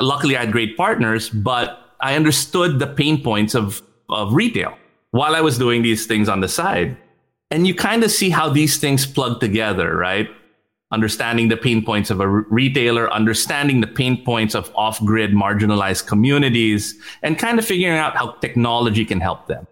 Luckily, 0.00 0.36
I 0.36 0.40
had 0.40 0.52
great 0.52 0.76
partners, 0.76 1.28
but 1.28 1.78
I 2.00 2.14
understood 2.14 2.78
the 2.78 2.86
pain 2.86 3.22
points 3.22 3.56
of, 3.56 3.82
of 4.08 4.32
retail 4.32 4.76
while 5.10 5.34
I 5.34 5.40
was 5.40 5.58
doing 5.58 5.82
these 5.82 6.06
things 6.06 6.28
on 6.28 6.40
the 6.40 6.48
side. 6.48 6.96
And 7.50 7.66
you 7.66 7.74
kind 7.74 8.04
of 8.04 8.10
see 8.10 8.30
how 8.30 8.48
these 8.50 8.76
things 8.78 9.06
plug 9.06 9.40
together, 9.40 9.96
right? 9.96 10.28
Understanding 10.90 11.48
the 11.48 11.56
pain 11.56 11.84
points 11.84 12.10
of 12.10 12.20
a 12.20 12.28
re- 12.28 12.44
retailer, 12.50 13.10
understanding 13.12 13.80
the 13.80 13.86
pain 13.86 14.22
points 14.24 14.54
of 14.54 14.70
off 14.74 15.02
grid 15.04 15.32
marginalized 15.32 16.06
communities, 16.06 16.94
and 17.22 17.38
kind 17.38 17.58
of 17.58 17.64
figuring 17.64 17.96
out 17.96 18.16
how 18.16 18.32
technology 18.32 19.04
can 19.04 19.20
help 19.20 19.46
them. 19.46 19.66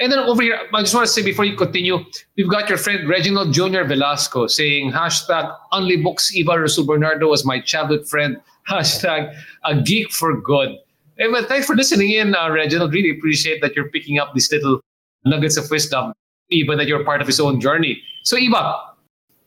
And 0.00 0.10
then 0.10 0.18
over 0.18 0.42
here, 0.42 0.58
I 0.74 0.80
just 0.80 0.94
want 0.94 1.06
to 1.06 1.12
say 1.12 1.22
before 1.22 1.44
you 1.44 1.56
continue, 1.56 1.98
we've 2.36 2.50
got 2.50 2.68
your 2.68 2.78
friend 2.78 3.08
Reginald 3.08 3.54
Junior 3.54 3.84
Velasco 3.84 4.48
saying 4.48 4.90
hashtag 4.90 5.56
only 5.70 5.98
books 5.98 6.32
Rasul 6.46 6.84
Bernardo 6.84 7.28
was 7.28 7.44
my 7.44 7.60
childhood 7.60 8.08
friend. 8.08 8.40
Hashtag 8.68 9.32
a 9.64 9.80
geek 9.82 10.10
for 10.10 10.40
good. 10.40 10.78
Hey, 11.16 11.28
well, 11.28 11.44
thanks 11.44 11.66
for 11.66 11.76
listening 11.76 12.10
in, 12.10 12.34
uh, 12.34 12.50
Reginald. 12.50 12.92
Really 12.92 13.16
appreciate 13.16 13.60
that 13.62 13.76
you're 13.76 13.88
picking 13.90 14.18
up 14.18 14.34
these 14.34 14.50
little 14.50 14.80
nuggets 15.24 15.56
of 15.56 15.70
wisdom, 15.70 16.12
even 16.50 16.76
that 16.78 16.86
you're 16.88 17.04
part 17.04 17.20
of 17.20 17.26
his 17.26 17.38
own 17.38 17.60
journey. 17.60 18.02
So, 18.24 18.36
Iba, 18.36 18.80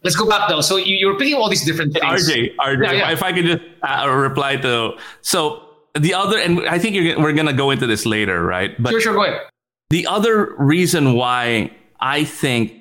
let's 0.04 0.16
go 0.16 0.28
back 0.30 0.48
though. 0.50 0.62
So, 0.62 0.78
you, 0.78 0.96
you're 0.96 1.18
picking 1.18 1.36
all 1.36 1.50
these 1.50 1.66
different 1.66 1.94
things. 1.94 2.06
RJ, 2.06 2.56
RJ, 2.56 2.84
Yeah, 2.84 2.92
yeah. 2.94 3.12
if 3.12 3.22
I 3.22 3.34
could 3.34 3.46
just 3.46 3.64
uh, 3.84 4.08
reply 4.10 4.56
to 4.58 4.94
so 5.22 5.64
the 6.00 6.14
other, 6.14 6.38
and 6.38 6.62
I 6.70 6.80
think 6.80 6.96
you're, 6.96 7.20
we're 7.20 7.34
gonna 7.34 7.54
go 7.54 7.72
into 7.72 7.86
this 7.88 8.06
later, 8.06 8.44
right? 8.44 8.82
But 8.82 8.92
Sure, 8.92 9.02
sure, 9.02 9.14
go 9.14 9.24
ahead. 9.26 9.42
the 9.90 10.08
other 10.08 10.56
reason 10.58 11.14
why 11.14 11.72
I 12.00 12.24
think 12.24 12.72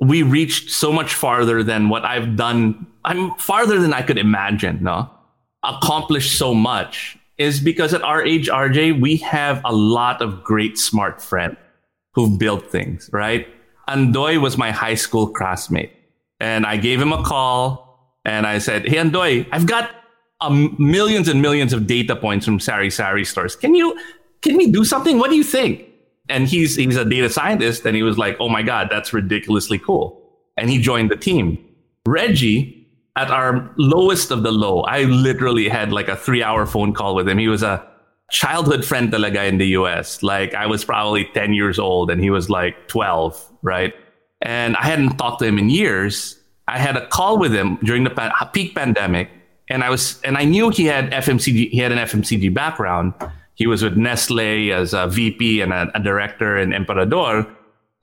we 0.00 0.22
reached 0.22 0.70
so 0.70 0.92
much 0.92 1.14
farther 1.14 1.62
than 1.62 1.88
what 1.88 2.04
I've 2.04 2.36
done, 2.36 2.86
I'm 3.04 3.30
farther 3.36 3.78
than 3.80 3.94
I 3.94 4.02
could 4.02 4.18
imagine, 4.18 4.80
no? 4.82 5.08
Accomplished 5.62 6.36
so 6.36 6.52
much 6.52 7.16
is 7.38 7.60
because 7.60 7.92
at 7.94 8.02
our 8.02 8.22
age, 8.22 8.48
RJ, 8.48 9.00
we 9.00 9.16
have 9.18 9.60
a 9.64 9.74
lot 9.74 10.22
of 10.22 10.44
great 10.44 10.78
smart 10.78 11.20
friends 11.20 11.56
who've 12.14 12.38
built 12.38 12.70
things, 12.70 13.10
right? 13.12 13.48
Andoy 13.88 14.40
was 14.40 14.56
my 14.56 14.70
high 14.70 14.94
school 14.94 15.28
classmate. 15.28 15.92
And 16.40 16.66
I 16.66 16.76
gave 16.76 17.00
him 17.00 17.12
a 17.12 17.22
call 17.22 18.18
and 18.24 18.46
I 18.46 18.58
said, 18.58 18.86
Hey, 18.86 18.96
Andoy, 18.96 19.46
I've 19.52 19.66
got 19.66 19.90
um, 20.40 20.76
millions 20.78 21.28
and 21.28 21.40
millions 21.42 21.72
of 21.72 21.86
data 21.86 22.16
points 22.16 22.44
from 22.44 22.60
Sari 22.60 22.90
Sari 22.90 23.24
stores. 23.24 23.56
Can 23.56 23.74
you, 23.74 23.98
can 24.42 24.56
we 24.56 24.70
do 24.70 24.84
something? 24.84 25.18
What 25.18 25.30
do 25.30 25.36
you 25.36 25.44
think? 25.44 25.86
And 26.28 26.48
he's, 26.48 26.76
he's 26.76 26.96
a 26.96 27.04
data 27.04 27.28
scientist 27.28 27.84
and 27.84 27.96
he 27.96 28.02
was 28.02 28.16
like, 28.16 28.36
Oh 28.40 28.48
my 28.48 28.62
God, 28.62 28.88
that's 28.90 29.12
ridiculously 29.12 29.78
cool. 29.78 30.20
And 30.56 30.70
he 30.70 30.80
joined 30.80 31.10
the 31.10 31.16
team. 31.16 31.58
Reggie, 32.06 32.83
at 33.16 33.30
our 33.30 33.70
lowest 33.76 34.30
of 34.30 34.42
the 34.42 34.50
low, 34.50 34.80
I 34.82 35.04
literally 35.04 35.68
had 35.68 35.92
like 35.92 36.08
a 36.08 36.16
three 36.16 36.42
hour 36.42 36.66
phone 36.66 36.92
call 36.92 37.14
with 37.14 37.28
him. 37.28 37.38
He 37.38 37.48
was 37.48 37.62
a 37.62 37.86
childhood 38.30 38.84
friend 38.84 39.12
talaga 39.12 39.46
in 39.48 39.58
the 39.58 39.68
US. 39.68 40.22
Like 40.22 40.54
I 40.54 40.66
was 40.66 40.84
probably 40.84 41.28
10 41.34 41.52
years 41.52 41.78
old 41.78 42.10
and 42.10 42.20
he 42.20 42.30
was 42.30 42.50
like 42.50 42.88
12, 42.88 43.52
right? 43.62 43.94
And 44.42 44.76
I 44.76 44.84
hadn't 44.84 45.16
talked 45.16 45.38
to 45.40 45.46
him 45.46 45.58
in 45.58 45.70
years. 45.70 46.38
I 46.66 46.78
had 46.78 46.96
a 46.96 47.06
call 47.06 47.38
with 47.38 47.54
him 47.54 47.76
during 47.84 48.04
the 48.04 48.32
peak 48.52 48.74
pandemic 48.74 49.30
and 49.68 49.84
I 49.84 49.90
was, 49.90 50.20
and 50.22 50.36
I 50.36 50.44
knew 50.44 50.70
he 50.70 50.86
had 50.86 51.10
FMCG, 51.12 51.70
he 51.70 51.78
had 51.78 51.92
an 51.92 51.98
FMCG 51.98 52.52
background. 52.52 53.14
He 53.54 53.66
was 53.66 53.82
with 53.82 53.96
Nestle 53.96 54.72
as 54.72 54.92
a 54.92 55.06
VP 55.06 55.60
and 55.60 55.72
a, 55.72 55.90
a 55.94 56.00
director 56.00 56.58
in 56.58 56.72
Emperador. 56.72 57.46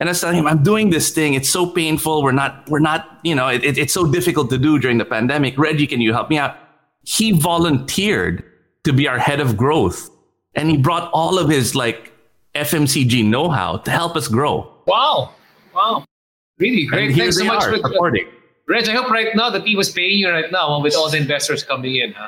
And 0.02 0.08
I 0.08 0.10
was 0.10 0.20
telling 0.20 0.36
him, 0.36 0.48
I'm 0.48 0.64
doing 0.64 0.90
this 0.90 1.10
thing. 1.10 1.34
It's 1.34 1.48
so 1.48 1.64
painful. 1.64 2.24
We're 2.24 2.32
not, 2.32 2.68
we're 2.68 2.80
not, 2.80 3.20
you 3.22 3.36
know, 3.36 3.46
it, 3.46 3.62
it, 3.62 3.78
it's 3.78 3.94
so 3.94 4.10
difficult 4.10 4.50
to 4.50 4.58
do 4.58 4.80
during 4.80 4.98
the 4.98 5.04
pandemic. 5.04 5.56
Reggie, 5.56 5.86
can 5.86 6.00
you 6.00 6.12
help 6.12 6.28
me 6.28 6.38
out? 6.38 6.56
He 7.02 7.30
volunteered 7.30 8.42
to 8.82 8.92
be 8.92 9.06
our 9.06 9.20
head 9.20 9.38
of 9.38 9.56
growth. 9.56 10.10
And 10.56 10.68
he 10.68 10.76
brought 10.76 11.08
all 11.12 11.38
of 11.38 11.48
his 11.48 11.76
like 11.76 12.12
FMCG 12.56 13.24
know-how 13.24 13.76
to 13.76 13.92
help 13.92 14.16
us 14.16 14.26
grow. 14.26 14.74
Wow. 14.88 15.34
Wow. 15.72 16.04
Really 16.58 16.84
great. 16.86 17.10
And 17.10 17.16
Thanks 17.16 17.38
so 17.38 17.44
much 17.44 17.62
for 17.62 17.76
supporting. 17.76 18.26
Reg, 18.68 18.88
I 18.88 18.94
hope 18.94 19.08
right 19.08 19.28
now 19.36 19.50
that 19.50 19.64
he 19.64 19.76
was 19.76 19.92
paying 19.92 20.18
you 20.18 20.28
right 20.30 20.50
now 20.50 20.80
with 20.82 20.96
all 20.96 21.10
the 21.10 21.18
investors 21.18 21.62
coming 21.62 21.94
in. 21.94 22.12
Huh? 22.12 22.26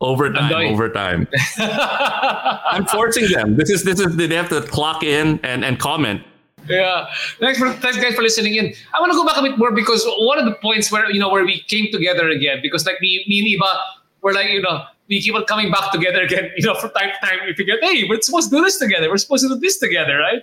Overtime, 0.00 0.46
Annoying. 0.46 0.72
overtime. 0.72 1.28
I'm 1.58 2.84
forcing 2.86 3.30
them. 3.30 3.54
This 3.54 3.70
is 3.70 3.84
this 3.84 4.00
is 4.00 4.16
they 4.16 4.26
have 4.34 4.48
to 4.48 4.62
clock 4.62 5.04
in 5.04 5.38
and, 5.44 5.64
and 5.64 5.78
comment. 5.78 6.24
Yeah. 6.72 7.06
Thanks 7.38 7.58
for 7.58 7.72
thanks 7.72 7.98
guys 7.98 8.14
for 8.14 8.22
listening 8.22 8.54
in. 8.54 8.74
I 8.94 9.00
want 9.00 9.12
to 9.12 9.16
go 9.16 9.24
back 9.24 9.36
a 9.36 9.42
bit 9.42 9.58
more 9.58 9.72
because 9.72 10.04
one 10.18 10.38
of 10.38 10.46
the 10.46 10.54
points 10.54 10.90
where 10.90 11.10
you 11.10 11.20
know 11.20 11.28
where 11.28 11.44
we 11.44 11.60
came 11.68 11.90
together 11.92 12.28
again 12.28 12.60
because 12.62 12.86
like 12.86 13.00
me, 13.00 13.24
me 13.28 13.40
and 13.40 13.62
Iba 13.62 13.76
were 14.22 14.32
like 14.32 14.50
you 14.50 14.62
know 14.62 14.84
we 15.08 15.20
keep 15.20 15.34
on 15.34 15.44
coming 15.44 15.70
back 15.70 15.92
together 15.92 16.22
again 16.22 16.50
you 16.56 16.66
know 16.66 16.74
from 16.74 16.90
time 16.90 17.10
to 17.10 17.26
time 17.26 17.38
we 17.46 17.54
figured 17.54 17.78
hey 17.82 18.04
we're 18.08 18.20
supposed 18.20 18.50
to 18.50 18.56
do 18.56 18.62
this 18.62 18.78
together 18.78 19.10
we're 19.10 19.18
supposed 19.18 19.42
to 19.42 19.48
do 19.48 19.60
this 19.60 19.78
together 19.78 20.18
right. 20.18 20.42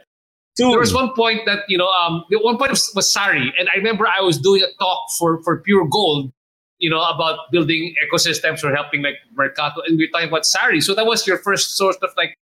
There 0.58 0.78
was 0.78 0.94
one 0.94 1.14
point 1.16 1.46
that 1.46 1.60
you 1.70 1.78
know 1.78 1.88
um 1.88 2.26
the 2.30 2.38
one 2.38 2.58
point 2.58 2.72
was, 2.72 2.92
was 2.94 3.12
Sari 3.12 3.54
and 3.58 3.70
I 3.74 3.78
remember 3.78 4.06
I 4.08 4.22
was 4.22 4.38
doing 4.38 4.62
a 4.62 4.68
talk 4.78 5.10
for 5.18 5.42
for 5.44 5.64
Puregold 5.64 6.32
you 6.80 6.90
know 6.90 7.02
about 7.02 7.52
building 7.52 7.96
ecosystems 8.04 8.64
or 8.64 8.76
helping 8.76 9.02
like 9.02 9.16
Mercato 9.34 9.82
and 9.88 9.98
we 9.98 10.06
are 10.06 10.08
talking 10.08 10.28
about 10.28 10.46
Sari 10.46 10.82
so 10.82 10.94
that 10.96 11.06
was 11.06 11.26
your 11.26 11.38
first 11.38 11.78
sort 11.78 11.96
of 12.04 12.10
like 12.18 12.36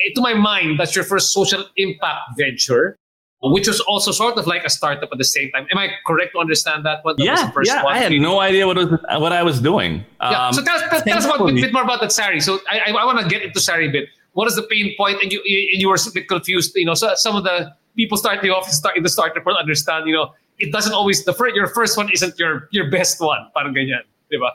eh, 0.00 0.12
to 0.14 0.20
my 0.22 0.32
mind 0.32 0.80
that's 0.80 0.96
your 0.96 1.04
first 1.04 1.32
social 1.32 1.64
impact 1.76 2.20
venture 2.38 2.96
which 3.40 3.68
was 3.68 3.80
also 3.80 4.10
sort 4.10 4.36
of 4.36 4.46
like 4.46 4.64
a 4.64 4.70
startup 4.70 5.08
at 5.12 5.18
the 5.18 5.24
same 5.24 5.50
time. 5.52 5.66
Am 5.70 5.78
I 5.78 5.90
correct 6.06 6.32
to 6.34 6.38
understand 6.40 6.84
that? 6.86 7.04
What 7.04 7.16
that 7.18 7.22
was 7.22 7.38
Yeah, 7.40 7.46
the 7.46 7.52
first 7.52 7.70
yeah. 7.70 7.84
one? 7.84 7.94
I 7.94 7.98
had 7.98 8.12
no 8.12 8.40
idea 8.40 8.66
what 8.66 8.76
was 8.76 8.90
what 9.22 9.32
I 9.32 9.42
was 9.42 9.60
doing. 9.60 10.04
Yeah. 10.20 10.48
Um, 10.48 10.52
so 10.52 10.62
tell 10.62 10.74
us, 10.76 10.82
tell, 10.90 11.02
tell 11.02 11.18
us 11.18 11.24
a 11.24 11.28
thankfully- 11.28 11.60
bit 11.62 11.72
more 11.72 11.82
about 11.84 12.00
that 12.00 12.10
Sari. 12.12 12.40
So 12.40 12.58
I, 12.70 12.90
I, 12.90 12.90
I 12.90 13.04
want 13.04 13.20
to 13.20 13.28
get 13.28 13.42
into 13.42 13.60
Sari 13.60 13.88
a 13.88 13.90
bit. 13.90 14.08
What 14.32 14.48
is 14.48 14.56
the 14.56 14.62
pain 14.64 14.94
point? 14.96 15.22
And 15.22 15.32
you 15.32 15.40
and 15.72 15.80
you 15.80 15.88
were 15.88 15.94
a 15.96 16.10
bit 16.12 16.28
confused. 16.28 16.72
You 16.74 16.84
know, 16.86 16.94
so 16.94 17.14
some 17.14 17.36
of 17.36 17.44
the 17.44 17.72
people 17.96 18.18
starting 18.18 18.50
off 18.50 18.68
start 18.70 18.96
in 18.96 19.02
the 19.02 19.08
startup 19.08 19.46
will 19.46 19.56
understand. 19.56 20.06
You 20.08 20.14
know, 20.14 20.34
it 20.58 20.72
doesn't 20.72 20.92
always 20.92 21.24
the 21.24 21.32
first 21.32 21.54
your 21.54 21.66
first 21.68 21.96
one 21.96 22.10
isn't 22.12 22.38
your 22.38 22.68
your 22.70 22.90
best 22.90 23.20
one. 23.20 23.46
Parang 23.54 23.74
ganyan, 23.74 24.02
di 24.30 24.38
ba? 24.38 24.52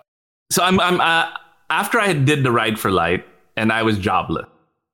So 0.52 0.62
I'm, 0.64 0.80
I'm 0.80 1.00
uh, 1.02 1.32
after 1.70 2.00
I 2.00 2.14
did 2.14 2.44
the 2.44 2.52
ride 2.52 2.78
for 2.80 2.92
light 2.92 3.26
and 3.56 3.72
I 3.72 3.82
was 3.84 3.98
jobless, 3.98 4.46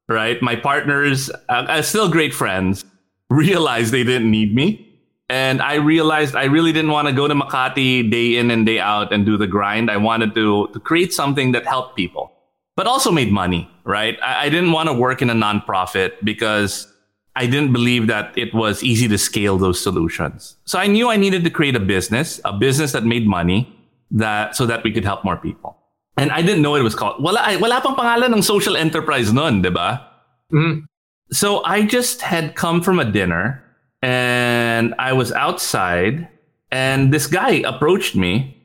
right? 0.08 0.42
My 0.42 0.56
partners, 0.56 1.30
uh, 1.50 1.66
uh, 1.68 1.82
still 1.82 2.08
great 2.10 2.34
friends, 2.34 2.86
realized 3.30 3.94
they 3.94 4.04
didn't 4.04 4.30
need 4.30 4.56
me. 4.56 4.86
And 5.30 5.62
I 5.62 5.76
realized 5.76 6.36
I 6.36 6.46
really 6.46 6.74
didn't 6.74 6.92
want 6.92 7.08
to 7.08 7.14
go 7.14 7.28
to 7.28 7.36
Makati 7.36 8.10
day 8.10 8.38
in 8.38 8.50
and 8.50 8.66
day 8.66 8.80
out 8.80 9.14
and 9.14 9.26
do 9.26 9.38
the 9.38 9.46
grind. 9.46 9.92
I 9.92 9.98
wanted 9.98 10.34
to, 10.36 10.68
to 10.74 10.80
create 10.80 11.14
something 11.14 11.52
that 11.52 11.68
helped 11.68 11.96
people, 11.96 12.32
but 12.76 12.88
also 12.88 13.12
made 13.12 13.32
money, 13.32 13.70
right? 13.84 14.18
I, 14.24 14.46
I 14.46 14.50
didn't 14.50 14.72
want 14.72 14.90
to 14.90 14.94
work 14.94 15.22
in 15.22 15.30
a 15.30 15.36
nonprofit 15.36 16.14
because 16.24 16.92
I 17.36 17.46
didn't 17.46 17.72
believe 17.72 18.08
that 18.08 18.36
it 18.36 18.54
was 18.56 18.84
easy 18.84 19.08
to 19.08 19.18
scale 19.20 19.58
those 19.58 19.80
solutions. 19.80 20.58
So 20.66 20.80
I 20.80 20.88
knew 20.88 21.10
I 21.10 21.16
needed 21.16 21.44
to 21.44 21.52
create 21.52 21.76
a 21.76 21.80
business, 21.80 22.42
a 22.44 22.52
business 22.52 22.92
that 22.94 23.06
made 23.06 23.28
money 23.28 23.72
that 24.12 24.56
so 24.56 24.66
that 24.66 24.84
we 24.84 24.92
could 24.92 25.06
help 25.06 25.24
more 25.24 25.38
people. 25.38 25.78
And 26.18 26.32
I 26.32 26.42
didn't 26.42 26.64
know 26.64 26.76
it 26.76 26.82
was 26.82 26.96
called 26.96 27.24
wala 27.24 27.40
wala 27.62 27.80
pang 27.80 27.96
pangalan 27.96 28.36
ng 28.36 28.42
social 28.42 28.76
enterprise 28.76 29.32
noon, 29.32 29.62
'di 29.62 29.70
ba? 29.70 30.04
Mhm. 30.52 30.84
So 31.32 31.64
I 31.64 31.86
just 31.86 32.22
had 32.22 32.56
come 32.56 32.82
from 32.82 33.00
a 33.00 33.06
dinner 33.06 33.64
and 34.02 34.96
I 34.98 35.14
was 35.14 35.32
outside 35.32 36.28
and 36.72 37.14
this 37.14 37.28
guy 37.28 37.62
approached 37.66 38.16
me 38.16 38.56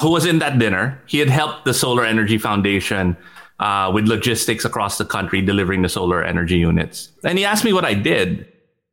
who 0.00 0.10
was 0.10 0.24
in 0.26 0.38
that 0.38 0.58
dinner. 0.58 1.00
He 1.06 1.18
had 1.18 1.28
helped 1.28 1.64
the 1.64 1.74
Solar 1.74 2.04
Energy 2.04 2.38
Foundation 2.38 3.16
uh, 3.60 3.90
with 3.92 4.08
logistics 4.08 4.64
across 4.64 4.98
the 4.98 5.04
country, 5.04 5.40
delivering 5.40 5.82
the 5.82 5.88
solar 5.88 6.22
energy 6.22 6.58
units. 6.58 7.12
And 7.22 7.38
he 7.38 7.44
asked 7.44 7.64
me 7.64 7.72
what 7.72 7.84
I 7.84 7.94
did. 7.94 8.46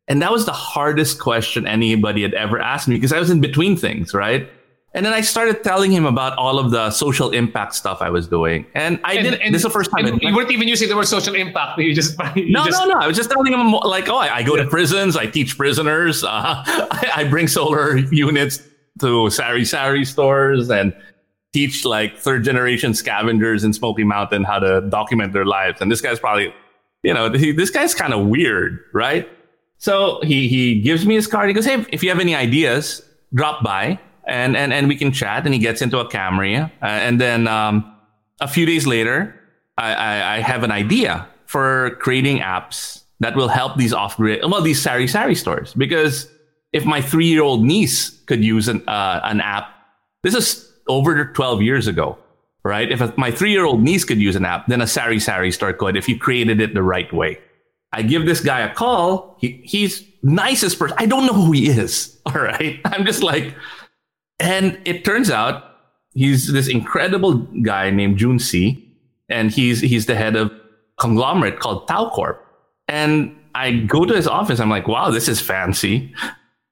And 0.07 0.21
that 0.21 0.31
was 0.31 0.45
the 0.45 0.53
hardest 0.53 1.19
question 1.19 1.67
anybody 1.67 2.21
had 2.21 2.33
ever 2.33 2.59
asked 2.59 2.87
me 2.87 2.95
because 2.95 3.13
I 3.13 3.19
was 3.19 3.29
in 3.29 3.41
between 3.41 3.77
things, 3.77 4.13
right? 4.13 4.49
And 4.95 5.05
then 5.05 5.13
I 5.13 5.21
started 5.21 5.63
telling 5.63 5.91
him 5.91 6.05
about 6.05 6.35
all 6.37 6.57
of 6.57 6.71
the 6.71 6.89
social 6.89 7.29
impact 7.29 7.75
stuff 7.75 8.01
I 8.01 8.09
was 8.09 8.27
doing. 8.27 8.65
And 8.73 8.99
I 9.03 9.13
And- 9.15 9.23
did 9.23 9.33
and- 9.41 9.53
this 9.53 9.59
is 9.59 9.63
the 9.63 9.69
first 9.69 9.91
time. 9.95 10.19
you 10.21 10.35
weren't 10.35 10.51
even 10.51 10.67
using 10.67 10.89
the 10.89 10.95
word 10.95 11.07
social 11.07 11.35
impact. 11.35 11.77
You 11.79 11.93
just 11.93 12.17
you 12.35 12.51
no, 12.51 12.65
just, 12.65 12.79
no, 12.79 12.85
no. 12.93 12.99
I 12.99 13.05
was 13.07 13.15
just 13.15 13.29
telling 13.29 13.53
him 13.53 13.71
like, 13.71 14.09
oh, 14.09 14.17
I, 14.17 14.37
I 14.37 14.43
go 14.43 14.55
to 14.55 14.65
prisons, 14.65 15.15
I 15.15 15.27
teach 15.27 15.57
prisoners, 15.57 16.23
uh, 16.23 16.27
I, 16.65 17.11
I 17.17 17.23
bring 17.25 17.47
solar 17.47 17.97
units 17.97 18.63
to 19.01 19.29
Sari 19.29 19.63
Sari 19.63 20.05
stores 20.05 20.69
and 20.71 20.93
teach 21.53 21.85
like 21.85 22.17
third 22.17 22.43
generation 22.43 22.93
scavengers 22.93 23.63
in 23.63 23.73
Smoky 23.73 24.03
Mountain 24.03 24.43
how 24.43 24.59
to 24.59 24.81
document 24.89 25.33
their 25.33 25.45
lives. 25.45 25.81
And 25.81 25.91
this 25.91 26.01
guy's 26.01 26.19
probably, 26.19 26.53
you 27.03 27.13
know, 27.13 27.31
he, 27.31 27.51
this 27.51 27.69
guy's 27.69 27.93
kind 27.95 28.13
of 28.13 28.25
weird, 28.27 28.79
right? 28.93 29.29
So 29.77 30.19
he 30.23 30.47
he 30.47 30.81
gives 30.81 31.05
me 31.05 31.13
his 31.15 31.27
card. 31.27 31.47
He 31.47 31.53
goes, 31.53 31.65
hey, 31.65 31.85
if 31.91 32.01
you 32.03 32.09
have 32.09 32.19
any 32.19 32.33
ideas, 32.35 33.01
drop 33.33 33.63
by 33.63 33.99
and 34.29 34.55
and 34.55 34.71
and 34.71 34.87
we 34.87 34.95
can 34.95 35.11
chat. 35.11 35.45
And 35.45 35.53
he 35.53 35.59
gets 35.59 35.81
into 35.81 35.99
a 35.99 36.09
Camry, 36.09 36.63
uh, 36.63 36.69
and 36.81 37.19
then 37.19 37.47
um, 37.47 37.95
a 38.39 38.47
few 38.47 38.65
days 38.65 38.87
later, 38.87 39.35
I, 39.77 39.93
I, 39.93 40.35
I 40.35 40.39
have 40.39 40.63
an 40.63 40.71
idea 40.71 41.27
for 41.45 41.97
creating 41.99 42.39
apps 42.39 43.03
that 43.19 43.35
will 43.35 43.47
help 43.47 43.77
these 43.77 43.93
off 43.93 44.17
grid, 44.17 44.41
well, 44.43 44.61
these 44.61 44.81
Sari 44.81 45.07
Sari 45.07 45.35
stores. 45.35 45.73
Because 45.73 46.29
if 46.73 46.85
my 46.85 47.01
three 47.01 47.27
year 47.27 47.41
old 47.41 47.63
niece 47.63 48.09
could 48.25 48.43
use 48.43 48.67
an, 48.67 48.87
uh, 48.87 49.19
an 49.23 49.41
app, 49.41 49.69
this 50.23 50.35
is 50.35 50.71
over 50.87 51.25
12 51.25 51.61
years 51.61 51.87
ago, 51.87 52.17
right? 52.63 52.91
If 52.91 53.17
my 53.17 53.31
three 53.31 53.51
year 53.51 53.65
old 53.65 53.81
niece 53.81 54.03
could 54.03 54.19
use 54.19 54.35
an 54.35 54.45
app, 54.45 54.67
then 54.67 54.81
a 54.81 54.87
Sari 54.87 55.19
Sari 55.19 55.51
store 55.51 55.73
could 55.73 55.97
if 55.97 56.07
you 56.07 56.17
created 56.17 56.61
it 56.61 56.73
the 56.73 56.83
right 56.83 57.11
way. 57.13 57.39
I 57.91 58.03
give 58.03 58.25
this 58.25 58.41
guy 58.41 58.59
a 58.59 58.73
call. 58.73 59.35
He, 59.39 59.61
he's 59.63 60.05
nicest 60.21 60.77
person. 60.77 60.95
I 60.99 61.07
don't 61.07 61.25
know 61.25 61.33
who 61.33 61.51
he 61.51 61.69
is. 61.69 62.19
All 62.25 62.33
right. 62.33 62.79
I'm 62.85 63.05
just 63.05 63.23
like, 63.23 63.55
and 64.39 64.79
it 64.85 65.03
turns 65.03 65.29
out 65.29 65.69
he's 66.13 66.51
this 66.51 66.67
incredible 66.67 67.37
guy 67.61 67.89
named 67.89 68.17
Jun 68.17 68.39
C. 68.39 68.85
And 69.29 69.51
he's, 69.51 69.79
he's 69.79 70.05
the 70.07 70.15
head 70.15 70.35
of 70.35 70.51
conglomerate 70.97 71.59
called 71.59 71.87
Tao 71.87 72.09
Corp. 72.09 72.45
And 72.87 73.35
I 73.53 73.71
go 73.71 74.05
to 74.05 74.15
his 74.15 74.27
office. 74.27 74.59
I'm 74.59 74.69
like, 74.69 74.87
wow, 74.87 75.11
this 75.11 75.27
is 75.27 75.39
fancy. 75.39 76.13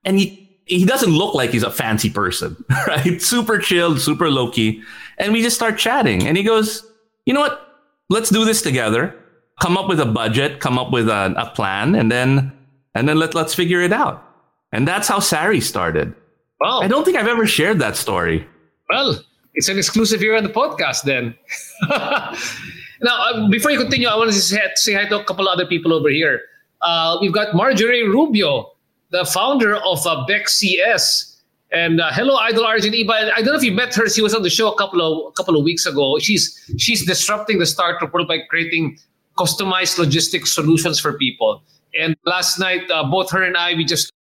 And 0.04 0.18
he, 0.18 0.60
he 0.66 0.86
doesn't 0.86 1.12
look 1.12 1.36
like 1.36 1.52
he's 1.52 1.64
a 1.64 1.72
fancy 1.72 2.10
person, 2.10 2.64
right? 2.88 3.22
Super 3.22 3.60
chilled, 3.60 4.00
super 4.02 4.30
low 4.30 4.50
key. 4.52 4.82
And 5.18 5.34
we 5.34 5.42
just 5.42 5.56
start 5.56 5.78
chatting. 5.78 6.28
And 6.28 6.36
he 6.36 6.44
goes, 6.44 6.86
you 7.26 7.34
know 7.34 7.42
what? 7.42 7.64
Let's 8.10 8.30
do 8.30 8.46
this 8.46 8.62
together. 8.62 9.16
Come 9.62 9.78
up 9.78 9.88
with 9.88 10.00
a 10.00 10.06
budget, 10.06 10.60
come 10.60 10.78
up 10.78 10.92
with 10.92 11.10
a, 11.10 11.34
a 11.38 11.50
plan, 11.56 11.96
and 11.96 12.12
then, 12.12 12.54
and 12.96 13.10
then 13.10 13.18
let, 13.18 13.34
let's 13.34 13.54
figure 13.54 13.82
it 13.82 13.92
out. 13.92 14.24
And 14.72 14.88
that's 14.88 15.08
how 15.08 15.20
Sari 15.20 15.62
started. 15.62 16.14
Wow. 16.60 16.80
I 16.80 16.88
don't 16.88 17.04
think 17.04 17.18
I've 17.18 17.28
ever 17.28 17.46
shared 17.46 17.80
that 17.80 17.96
story. 17.96 18.48
Well, 18.90 19.22
it's 19.54 19.70
an 19.70 19.78
exclusive 19.78 20.20
here 20.20 20.36
on 20.36 20.44
the 20.44 20.50
podcast 20.50 21.04
then. 21.04 21.36
now, 21.90 23.16
uh, 23.16 23.50
before 23.50 23.72
you 23.72 23.80
continue, 23.80 24.08
I 24.08 24.16
want 24.16 24.32
to 24.32 24.40
say, 24.40 24.60
say 24.76 24.94
hi 24.94 25.06
to 25.06 25.20
a 25.20 25.24
couple 25.24 25.48
of 25.48 25.54
other 25.54 25.66
people 25.66 25.94
over 25.94 26.10
here. 26.10 26.42
Uh, 26.82 27.18
we've 27.22 27.34
got 27.34 27.56
Marjorie 27.56 28.08
Rubio, 28.08 28.72
the 29.12 29.26
founder 29.26 29.76
of 29.76 30.06
uh, 30.06 30.26
Beck 30.28 30.48
CS. 30.48 31.42
And 31.72 32.00
uh, 32.00 32.12
hello, 32.12 32.36
Idol 32.38 32.66
Arjun 32.66 32.94
Iba. 32.94 33.34
I 33.34 33.42
don't 33.42 33.48
know 33.48 33.56
if 33.56 33.64
you 33.64 33.74
met 33.74 33.94
her. 33.96 34.08
She 34.08 34.22
was 34.22 34.34
on 34.34 34.42
the 34.42 34.50
show 34.50 34.72
a 34.72 34.78
couple 34.78 35.02
of 35.02 35.28
a 35.28 35.32
couple 35.34 35.58
of 35.58 35.66
weeks 35.66 35.86
ago. 35.86 36.18
She's 36.18 36.58
she's 36.78 37.06
disrupting 37.06 37.60
the 37.60 37.66
startup 37.66 38.14
world 38.14 38.30
by 38.30 38.40
creating 38.50 38.98
customized 39.38 39.98
logistics 39.98 40.56
solutions 40.56 40.98
for 40.98 41.18
people. 41.18 41.62
And 42.00 42.16
last 42.26 42.58
night, 42.58 42.90
uh, 42.90 43.04
both 43.04 43.32
her 43.32 43.44
and 43.44 43.58
I, 43.58 43.74
we 43.74 43.84
just 43.84 44.14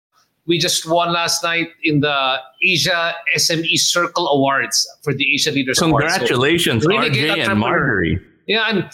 we 0.47 0.59
just 0.59 0.89
won 0.89 1.13
last 1.13 1.43
night 1.43 1.69
in 1.83 2.01
the 2.01 2.37
Asia 2.63 3.15
SME 3.37 3.79
Circle 3.79 4.29
Awards 4.29 4.87
for 5.03 5.15
the 5.15 5.33
Asia 5.35 5.51
Leaders 5.51 5.81
Awards. 5.81 6.13
So, 6.13 6.19
Congratulations, 6.19 6.87
Renegade 6.87 7.31
RJ 7.31 7.49
and. 7.51 7.59
Marjorie. 7.59 8.21
yeah, 8.47 8.69
and 8.69 8.85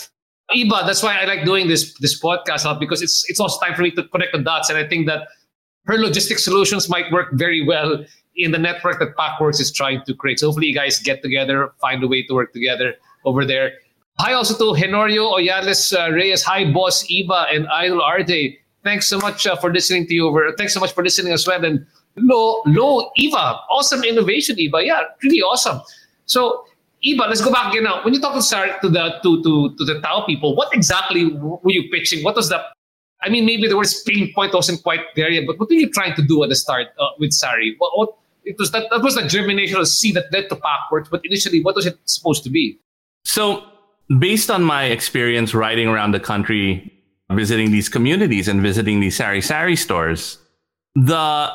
Iba, 0.55 0.87
that's 0.87 1.03
why 1.03 1.17
I 1.17 1.25
like 1.25 1.45
doing 1.45 1.69
this 1.69 1.95
this 1.99 2.21
podcast 2.21 2.67
out 2.67 2.81
because 2.81 3.03
it's 3.03 3.29
it's 3.29 3.41
also 3.41 3.59
time 3.61 3.75
for 3.75 3.83
me 3.83 3.91
to 3.93 4.05
connect 4.09 4.33
the 4.33 4.41
dots, 4.41 4.69
and 4.69 4.79
I 4.79 4.87
think 4.87 5.07
that 5.07 5.29
her 5.87 5.97
logistic 5.97 6.39
solutions 6.39 6.89
might 6.89 7.11
work 7.13 7.29
very 7.33 7.67
well 7.67 8.05
in 8.37 8.53
the 8.53 8.59
network 8.59 8.99
that 9.01 9.17
Packworks 9.17 9.61
is 9.61 9.73
trying 9.73 10.03
to 10.05 10.15
create. 10.15 10.39
So 10.39 10.47
hopefully, 10.47 10.69
you 10.69 10.75
guys 10.75 10.99
get 10.99 11.23
together, 11.23 11.73
find 11.81 12.03
a 12.03 12.09
way 12.09 12.23
to 12.25 12.35
work 12.35 12.53
together 12.53 12.95
over 13.25 13.45
there. 13.45 13.73
Hi 14.19 14.35
also 14.35 14.55
to 14.59 14.79
Henorio 14.79 15.33
Oyales 15.33 15.97
uh, 15.97 16.13
Reyes. 16.13 16.43
Hi, 16.43 16.71
boss 16.71 17.05
Iba 17.11 17.55
and 17.55 17.67
Idol 17.69 18.01
RJ. 18.01 18.59
Thanks 18.83 19.09
so 19.09 19.19
much 19.19 19.47
uh, 19.47 19.57
for 19.57 19.73
listening 19.73 20.07
to 20.07 20.15
you 20.15 20.27
over. 20.27 20.53
Thanks 20.57 20.75
so 20.75 20.81
much 20.81 20.93
for 20.93 21.03
listening 21.03 21.33
as 21.33 21.47
well. 21.47 21.65
And 21.65 21.87
Lo, 22.17 22.63
Lo, 22.67 23.11
Iba, 23.19 23.61
awesome 23.71 24.05
innovation, 24.05 24.57
Iba. 24.57 24.85
Yeah, 24.85 25.03
really 25.23 25.43
awesome. 25.43 25.81
So, 26.27 26.65
Iba, 27.07 27.29
let's 27.29 27.41
go 27.41 27.53
back 27.53 27.73
again 27.73 27.85
now. 27.85 28.03
When 28.05 28.15
you 28.15 28.21
talk 28.21 28.35
to 28.35 28.43
Sar, 28.43 28.79
to 28.81 28.89
the 28.89 29.21
to 29.23 29.43
to 29.43 29.77
to 29.77 29.85
the 29.85 30.01
Tao 30.01 30.25
people, 30.27 30.57
what 30.57 30.75
exactly 30.75 31.33
were 31.33 31.73
you 31.73 31.91
pitching? 31.91 32.25
What 32.25 32.37
was 32.37 32.49
the 32.49 32.63
I 33.23 33.29
mean, 33.29 33.45
maybe 33.45 33.69
the 33.69 33.77
word 33.77 33.89
pain 34.07 34.33
point 34.35 34.55
wasn't 34.55 34.83
quite 34.83 35.01
there 35.15 35.31
yet, 35.31 35.47
but 35.47 35.59
what 35.59 35.69
were 35.69 35.75
you 35.75 35.91
trying 35.91 36.15
to 36.15 36.23
do 36.23 36.43
at 36.43 36.49
the 36.49 36.57
start 36.57 36.89
uh, 36.99 37.09
with 37.19 37.33
Sari? 37.33 37.75
What, 37.79 37.99
what 37.99 38.17
it 38.45 38.57
was 38.59 38.71
that 38.71 38.89
that 38.91 39.03
was 39.03 39.15
the 39.15 39.27
germination 39.27 39.79
of 39.79 39.87
seed 39.89 40.15
that 40.15 40.33
led 40.33 40.49
to 40.49 40.57
Packworks, 40.57 41.11
but 41.11 41.21
initially, 41.25 41.63
what 41.63 41.75
was 41.75 41.87
it 41.87 41.99
supposed 42.07 42.43
to 42.45 42.51
be? 42.51 42.79
So, 43.25 43.63
based 44.19 44.51
on 44.51 44.63
my 44.63 44.85
experience 44.85 45.55
riding 45.55 45.89
around 45.89 46.13
the 46.13 46.21
country, 46.21 46.91
visiting 47.31 47.71
these 47.71 47.89
communities 47.89 48.49
and 48.49 48.61
visiting 48.61 49.01
these 49.01 49.17
Sari 49.17 49.41
Sari 49.41 49.77
stores, 49.77 50.39
the 50.95 51.51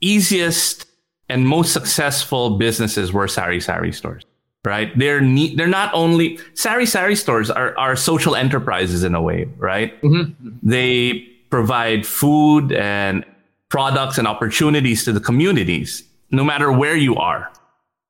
easiest 0.00 0.86
and 1.28 1.48
most 1.48 1.72
successful 1.72 2.58
businesses 2.58 3.12
were 3.12 3.26
sari 3.26 3.60
sari 3.60 3.92
stores. 3.92 4.24
Right? 4.64 4.96
They're 4.96 5.20
ne- 5.20 5.56
they're 5.56 5.66
not 5.66 5.90
only 5.92 6.38
sari 6.54 6.86
sari 6.86 7.16
stores 7.16 7.50
are 7.50 7.76
are 7.78 7.96
social 7.96 8.36
enterprises 8.36 9.02
in 9.02 9.14
a 9.14 9.22
way, 9.22 9.48
right? 9.58 9.90
Mm-hmm. 10.02 10.50
They 10.62 11.26
provide 11.50 12.06
food 12.06 12.70
and 12.70 13.24
products 13.70 14.18
and 14.18 14.28
opportunities 14.28 15.04
to 15.04 15.12
the 15.12 15.18
communities, 15.18 16.04
no 16.30 16.44
matter 16.44 16.70
where 16.70 16.94
you 16.94 17.16
are. 17.16 17.50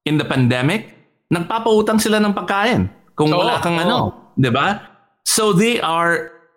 In 0.04 0.18
the 0.18 0.26
pandemic, 0.26 0.92
nagpapautang 1.32 2.02
sila 2.02 2.20
ng 2.20 2.34
pagkain 2.36 2.90
kung 3.16 3.32
wala 3.32 3.56
kang 3.64 3.80
oo. 3.80 3.84
ano, 3.86 3.98
'di 4.36 4.52
ba? 4.52 4.82
So 5.24 5.56
they 5.56 5.80
are 5.80 6.31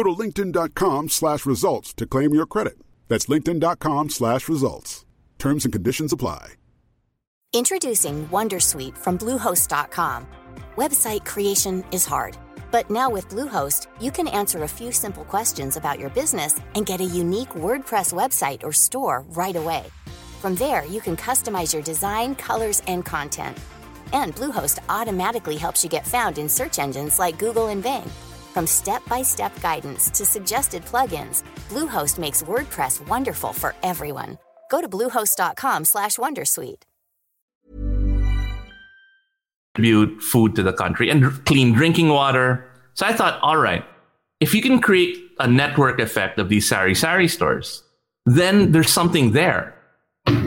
Go 0.00 0.14
to 0.14 0.22
linkedin.com 0.22 1.10
slash 1.10 1.44
results 1.44 1.92
to 1.94 2.06
claim 2.06 2.32
your 2.32 2.46
credit. 2.46 2.78
That's 3.08 3.26
linkedin.com 3.26 4.08
slash 4.08 4.48
results. 4.48 5.04
Terms 5.38 5.66
and 5.66 5.74
conditions 5.74 6.10
apply. 6.10 6.54
Introducing 7.52 8.26
Wondersuite 8.28 8.96
from 8.96 9.18
Bluehost.com. 9.18 10.26
Website 10.76 11.26
creation 11.26 11.84
is 11.92 12.06
hard, 12.06 12.38
but 12.70 12.88
now 12.88 13.10
with 13.10 13.28
Bluehost, 13.28 13.88
you 14.00 14.10
can 14.10 14.26
answer 14.28 14.62
a 14.62 14.68
few 14.68 14.90
simple 14.90 15.24
questions 15.26 15.76
about 15.76 15.98
your 15.98 16.10
business 16.10 16.58
and 16.76 16.86
get 16.86 17.02
a 17.02 17.14
unique 17.22 17.50
WordPress 17.50 18.14
website 18.14 18.62
or 18.62 18.72
store 18.72 19.26
right 19.30 19.56
away. 19.56 19.84
From 20.40 20.54
there, 20.54 20.86
you 20.86 21.02
can 21.02 21.16
customize 21.16 21.74
your 21.74 21.82
design, 21.82 22.36
colors, 22.36 22.80
and 22.86 23.04
content. 23.04 23.58
And 24.14 24.34
Bluehost 24.34 24.78
automatically 24.88 25.56
helps 25.56 25.84
you 25.84 25.90
get 25.90 26.06
found 26.06 26.38
in 26.38 26.48
search 26.48 26.78
engines 26.78 27.18
like 27.18 27.38
Google 27.38 27.68
and 27.68 27.82
Bing. 27.82 28.10
From 28.54 28.66
step-by-step 28.66 29.60
guidance 29.62 30.10
to 30.10 30.24
suggested 30.24 30.84
plugins, 30.84 31.42
Bluehost 31.68 32.18
makes 32.18 32.42
WordPress 32.42 33.06
wonderful 33.08 33.52
for 33.52 33.74
everyone. 33.82 34.38
Go 34.70 34.80
to 34.80 34.88
bluehost.com/wondersuite. 34.88 36.82
distribute 39.74 40.22
food 40.22 40.54
to 40.56 40.62
the 40.62 40.72
country 40.72 41.10
and 41.10 41.44
clean 41.46 41.72
drinking 41.72 42.08
water. 42.08 42.66
So 42.94 43.06
I 43.06 43.12
thought, 43.12 43.40
all 43.42 43.56
right, 43.56 43.84
if 44.40 44.54
you 44.54 44.62
can 44.62 44.80
create 44.80 45.16
a 45.38 45.46
network 45.46 46.00
effect 46.00 46.38
of 46.38 46.48
these 46.48 46.68
sari 46.68 46.94
sari 46.94 47.28
stores, 47.28 47.82
then 48.26 48.72
there's 48.72 48.90
something 48.90 49.32
there. 49.32 49.74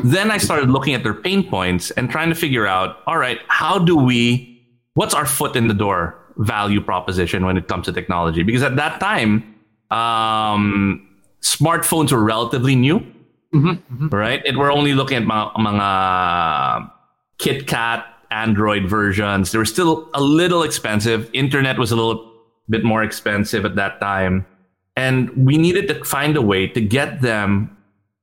Then 0.04 0.30
I 0.30 0.38
started 0.38 0.70
looking 0.70 0.94
at 0.94 1.04
their 1.04 1.13
pain 1.13 1.50
points 1.50 1.92
and 1.92 2.10
trying 2.10 2.30
to 2.30 2.36
figure 2.36 2.68
out, 2.68 2.98
all 3.08 3.18
right, 3.18 3.39
how 3.48 3.80
do 3.80 3.96
we, 3.96 4.62
what's 4.94 5.13
our 5.13 5.26
foot 5.26 5.56
in 5.56 5.68
the 5.68 5.74
door 5.74 6.16
value 6.38 6.82
proposition 6.82 7.46
when 7.46 7.58
it 7.58 7.67
comes 7.67 7.86
to 7.86 7.93
technology? 7.93 8.43
Because 8.43 8.63
at 8.63 8.76
that 8.76 9.00
time, 9.00 9.56
um, 9.91 11.08
smartphones 11.41 12.12
were 12.12 12.24
relatively 12.24 12.76
new, 12.76 13.06
right? 14.10 14.41
It, 14.46 14.58
we're 14.58 14.72
only 14.72 14.93
looking 14.93 15.17
at 15.17 15.24
mga, 15.24 15.56
mga 15.56 16.89
KitKat 17.39 18.06
Android 18.32 18.89
versions. 18.89 19.52
They 19.52 19.58
were 19.58 19.65
still 19.65 20.10
a 20.13 20.22
little 20.22 20.63
expensive. 20.63 21.30
Internet 21.34 21.78
was 21.78 21.91
a 21.91 21.96
little 21.96 22.32
bit 22.69 22.84
more 22.84 23.04
expensive 23.04 23.65
at 23.65 23.76
that 23.76 24.00
time. 24.02 24.46
And 24.96 25.30
we 25.36 25.58
needed 25.58 25.88
to 25.89 26.04
find 26.04 26.36
a 26.36 26.41
way 26.41 26.67
to 26.67 26.82
get 26.82 27.22
them 27.22 27.76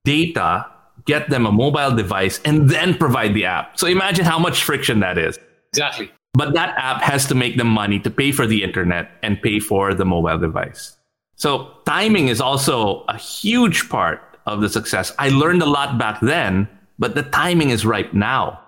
data, 0.04 0.66
get 1.04 1.30
them 1.30 1.46
a 1.46 1.52
mobile 1.52 1.94
device, 1.94 2.40
and 2.44 2.70
then 2.70 2.96
provide 2.96 3.34
the 3.34 3.44
app. 3.44 3.78
So 3.78 3.86
imagine 3.86 4.24
how 4.24 4.38
much 4.38 4.62
friction 4.62 5.00
that 5.00 5.18
is. 5.18 5.38
Exactly. 5.72 6.10
But 6.34 6.54
that 6.54 6.74
app 6.78 7.02
has 7.02 7.26
to 7.26 7.34
make 7.34 7.56
them 7.56 7.66
money 7.66 7.98
to 8.00 8.10
pay 8.10 8.32
for 8.32 8.46
the 8.46 8.62
internet 8.62 9.10
and 9.22 9.40
pay 9.42 9.58
for 9.58 9.94
the 9.94 10.04
mobile 10.04 10.38
device. 10.38 10.96
So 11.36 11.72
timing 11.86 12.28
is 12.28 12.40
also 12.40 13.04
a 13.08 13.16
huge 13.16 13.88
part 13.88 14.20
of 14.46 14.60
the 14.60 14.68
success. 14.68 15.12
I 15.18 15.30
learned 15.30 15.62
a 15.62 15.66
lot 15.66 15.98
back 15.98 16.20
then, 16.20 16.68
but 16.98 17.14
the 17.14 17.22
timing 17.22 17.70
is 17.70 17.84
right 17.84 18.12
now. 18.14 18.60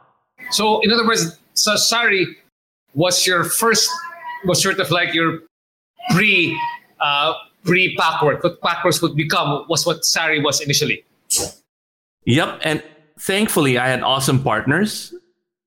So, 0.50 0.80
in 0.80 0.90
other 0.90 1.06
words, 1.06 1.38
so 1.54 1.76
Sari 1.76 2.26
was 2.94 3.26
your 3.26 3.44
first, 3.44 3.90
was 4.44 4.62
sort 4.62 4.80
of 4.80 4.90
like 4.90 5.14
your 5.14 5.40
pre, 6.10 6.58
uh, 7.00 7.34
pre 7.64 7.94
Packwork. 7.96 8.42
What 8.42 8.60
Packworks 8.60 9.00
would 9.02 9.16
become 9.16 9.64
was 9.68 9.86
what 9.86 10.04
Sari 10.04 10.42
was 10.42 10.60
initially. 10.60 11.04
Yep, 12.24 12.60
and 12.62 12.82
thankfully 13.18 13.78
I 13.78 13.88
had 13.88 14.02
awesome 14.02 14.42
partners 14.42 15.14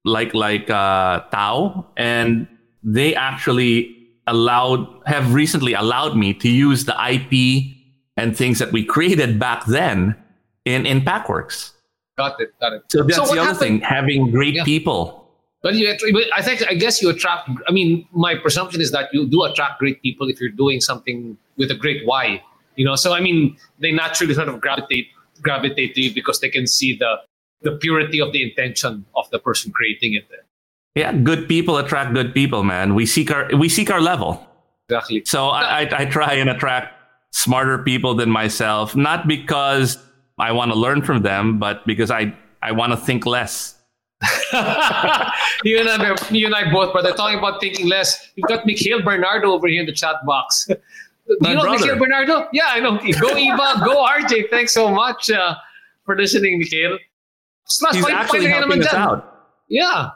like 0.06 0.34
like 0.34 0.70
uh, 0.70 1.22
Tao, 1.32 1.86
and 1.98 2.48
they 2.84 3.16
actually 3.16 3.92
allowed 4.28 4.88
have 5.06 5.34
recently 5.34 5.74
allowed 5.74 6.16
me 6.16 6.34
to 6.34 6.50
use 6.50 6.86
the 6.86 6.96
IP 7.12 7.76
and 8.18 8.36
things 8.38 8.60
that 8.60 8.72
we 8.72 8.84
created 8.86 9.38
back 9.40 9.66
then 9.66 10.16
in 10.66 10.86
in 10.86 11.02
Packworks. 11.02 11.72
Got 12.18 12.40
it. 12.40 12.54
Got 12.62 12.74
it. 12.74 12.84
So 12.88 13.04
that's 13.04 13.20
what 13.20 13.26
the 13.36 13.42
other 13.42 13.42
happened- 13.54 13.60
thing, 13.60 13.80
having 13.82 14.32
great 14.32 14.54
Yeah. 14.56 14.64
people. 14.64 15.22
But 15.62 15.74
you, 15.74 15.92
but 16.14 16.24
I 16.38 16.42
think 16.44 16.62
I 16.70 16.76
guess 16.76 17.02
you 17.02 17.10
attract. 17.10 17.50
I 17.68 17.72
mean, 17.72 18.08
my 18.14 18.36
presumption 18.36 18.80
is 18.82 18.92
that 18.92 19.10
you 19.12 19.28
do 19.28 19.44
attract 19.44 19.80
great 19.80 20.00
people 20.04 20.30
if 20.30 20.40
you're 20.40 20.52
doing 20.64 20.80
something 20.80 21.38
with 21.58 21.72
a 21.72 21.76
great 21.76 22.06
why. 22.06 22.42
You 22.76 22.86
know, 22.86 22.96
so 22.96 23.14
I 23.14 23.20
mean, 23.20 23.58
they 23.80 23.92
naturally 23.92 24.34
sort 24.36 24.48
of 24.48 24.62
gravitate 24.62 25.08
gravitate 25.42 25.96
to 25.96 26.02
you 26.02 26.14
because 26.14 26.40
they 26.40 26.50
can 26.50 26.68
see 26.68 26.96
the 26.96 27.16
the 27.66 27.74
purity 27.82 28.22
of 28.22 28.32
the 28.32 28.42
intention 28.42 29.06
of 29.16 29.30
the 29.32 29.40
person 29.40 29.74
creating 29.74 30.14
it. 30.14 30.26
Yeah, 30.96 31.12
good 31.12 31.50
people 31.50 31.78
attract 31.78 32.14
good 32.14 32.34
people, 32.34 32.64
man. 32.64 32.96
We 32.96 33.06
seek 33.06 33.30
our 33.30 33.50
we 33.58 33.68
seek 33.68 33.92
our 33.92 34.00
level. 34.00 34.48
Exactly. 34.88 35.24
So 35.26 35.50
I, 35.50 35.82
I, 35.82 36.02
I 36.02 36.06
try 36.06 36.34
and 36.36 36.50
attract 36.50 36.94
smarter 37.32 37.80
people 37.80 38.14
than 38.16 38.30
myself, 38.30 38.96
not 38.96 39.28
because 39.28 39.98
I 40.38 40.52
want 40.52 40.72
to 40.72 40.78
learn 40.78 41.02
from 41.02 41.22
them, 41.24 41.60
but 41.60 41.86
because 41.86 42.12
I, 42.12 42.34
I 42.62 42.72
want 42.72 42.94
to 42.94 42.98
think 42.98 43.26
less. 43.26 43.76
you 45.64 45.80
and 45.80 45.90
I, 45.90 46.16
you 46.32 46.46
and 46.46 46.56
I 46.56 46.72
both, 46.72 46.94
brother, 46.94 47.12
talking 47.12 47.38
about 47.38 47.60
thinking 47.60 47.90
less. 47.90 48.32
You've 48.36 48.48
got 48.48 48.66
Mikhail 48.66 49.02
Bernardo 49.02 49.52
over 49.52 49.68
here 49.68 49.82
in 49.82 49.86
the 49.86 49.92
chat 49.94 50.16
box. 50.26 50.68
Do 51.28 51.38
My 51.42 51.50
you 51.50 51.56
know 51.56 51.62
brother. 51.64 51.80
Mikhail 51.80 52.00
Bernardo? 52.00 52.48
Yeah, 52.54 52.68
I 52.68 52.80
know. 52.80 52.98
Go 52.98 53.34
Iba, 53.34 53.84
go 53.84 54.06
RJ. 54.06 54.50
Thanks 54.52 54.74
so 54.74 54.90
much 54.90 55.30
uh, 55.32 55.56
for 56.06 56.16
listening, 56.16 56.60
Mikhail. 56.60 57.00
Strauss, 57.66 57.96
He's 57.96 58.08
actually 58.10 58.48
helping 58.48 58.82
us 58.82 58.88
dyan. 58.88 58.96
out. 58.96 59.50
Yeah. 59.70 60.10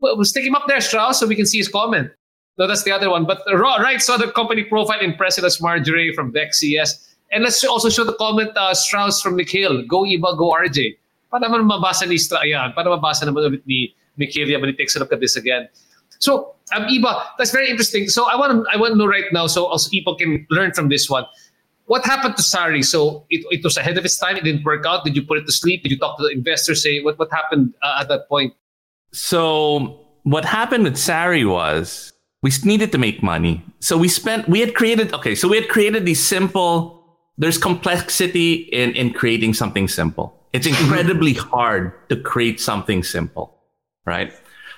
Well, 0.00 0.16
we'll 0.16 0.24
stick 0.24 0.44
him 0.44 0.54
up 0.54 0.64
there, 0.68 0.80
Strauss, 0.80 1.20
so 1.20 1.26
we 1.26 1.36
can 1.36 1.46
see 1.46 1.58
his 1.58 1.68
comment. 1.68 2.10
No, 2.58 2.66
that's 2.66 2.84
the 2.84 2.92
other 2.92 3.10
one. 3.10 3.24
But 3.24 3.40
uh, 3.50 3.56
right, 3.56 4.00
so 4.00 4.18
the 4.18 4.30
company 4.32 4.64
profile 4.64 5.00
impressive 5.00 5.44
as 5.44 5.60
Marjorie 5.60 6.12
from 6.14 6.32
Vex 6.32 6.60
CS. 6.60 7.16
And 7.32 7.44
let's 7.44 7.64
also 7.64 7.88
show 7.88 8.04
the 8.04 8.14
comment, 8.14 8.50
uh, 8.56 8.74
Strauss 8.74 9.22
from 9.22 9.36
Mikhail. 9.36 9.82
Go 9.86 10.02
Iba, 10.02 10.36
go 10.36 10.52
RJ. 10.52 10.96
Para 11.30 11.46
naman 11.46 11.70
mabasa 11.70 12.08
ni 12.08 12.18
Stra, 12.18 12.44
yan, 12.44 12.72
para 12.74 12.90
mabasa 12.90 13.24
naman 13.24 13.48
ulit 13.48 13.62
ni 13.64 13.94
Mikhail 14.16 14.50
yan 14.50 14.60
when 14.60 14.70
he 14.70 14.76
takes 14.76 14.96
a 14.96 14.98
look 14.98 15.12
at 15.12 15.20
this 15.20 15.36
again. 15.36 15.68
So, 16.18 16.54
um, 16.74 16.84
Iba, 16.84 17.38
that's 17.38 17.52
very 17.52 17.70
interesting. 17.70 18.08
So, 18.08 18.28
I 18.28 18.36
want 18.36 18.52
to 18.52 18.66
I 18.68 18.76
want 18.76 18.92
to 18.92 18.98
know 18.98 19.06
right 19.06 19.24
now, 19.32 19.46
so 19.46 19.66
also 19.66 19.88
people 19.88 20.16
can 20.16 20.44
learn 20.50 20.72
from 20.72 20.88
this 20.90 21.08
one. 21.08 21.24
What 21.90 22.04
happened 22.04 22.36
to 22.36 22.42
Sari? 22.44 22.84
So, 22.84 23.26
it, 23.30 23.44
it 23.50 23.64
was 23.64 23.76
ahead 23.76 23.98
of 23.98 24.04
its 24.04 24.16
time. 24.16 24.36
It 24.36 24.44
didn't 24.44 24.62
work 24.62 24.86
out. 24.86 25.04
Did 25.04 25.16
you 25.16 25.22
put 25.22 25.38
it 25.38 25.46
to 25.46 25.52
sleep? 25.52 25.82
Did 25.82 25.90
you 25.90 25.98
talk 25.98 26.18
to 26.18 26.22
the 26.22 26.30
investors? 26.30 26.84
Say 26.84 27.00
what 27.00 27.18
what 27.18 27.32
happened 27.32 27.74
uh, 27.82 27.98
at 28.00 28.06
that 28.10 28.28
point? 28.28 28.54
So 29.12 29.98
what 30.22 30.44
happened 30.44 30.84
with 30.84 30.96
Sari 30.96 31.44
was 31.44 32.12
we 32.42 32.52
needed 32.64 32.92
to 32.92 32.98
make 32.98 33.24
money. 33.24 33.64
So 33.80 33.98
we 33.98 34.06
spent, 34.06 34.48
we 34.48 34.60
had 34.60 34.76
created, 34.76 35.12
okay, 35.12 35.34
so 35.34 35.48
we 35.48 35.56
had 35.56 35.68
created 35.68 36.06
these 36.06 36.24
simple, 36.24 37.02
there's 37.38 37.58
complexity 37.58 38.52
in, 38.70 38.94
in 38.94 39.12
creating 39.12 39.54
something 39.54 39.88
simple. 39.88 40.38
It's 40.52 40.66
incredibly 40.74 41.34
hard 41.34 41.92
to 42.08 42.16
create 42.16 42.60
something 42.60 43.02
simple, 43.02 43.58
right? 44.06 44.32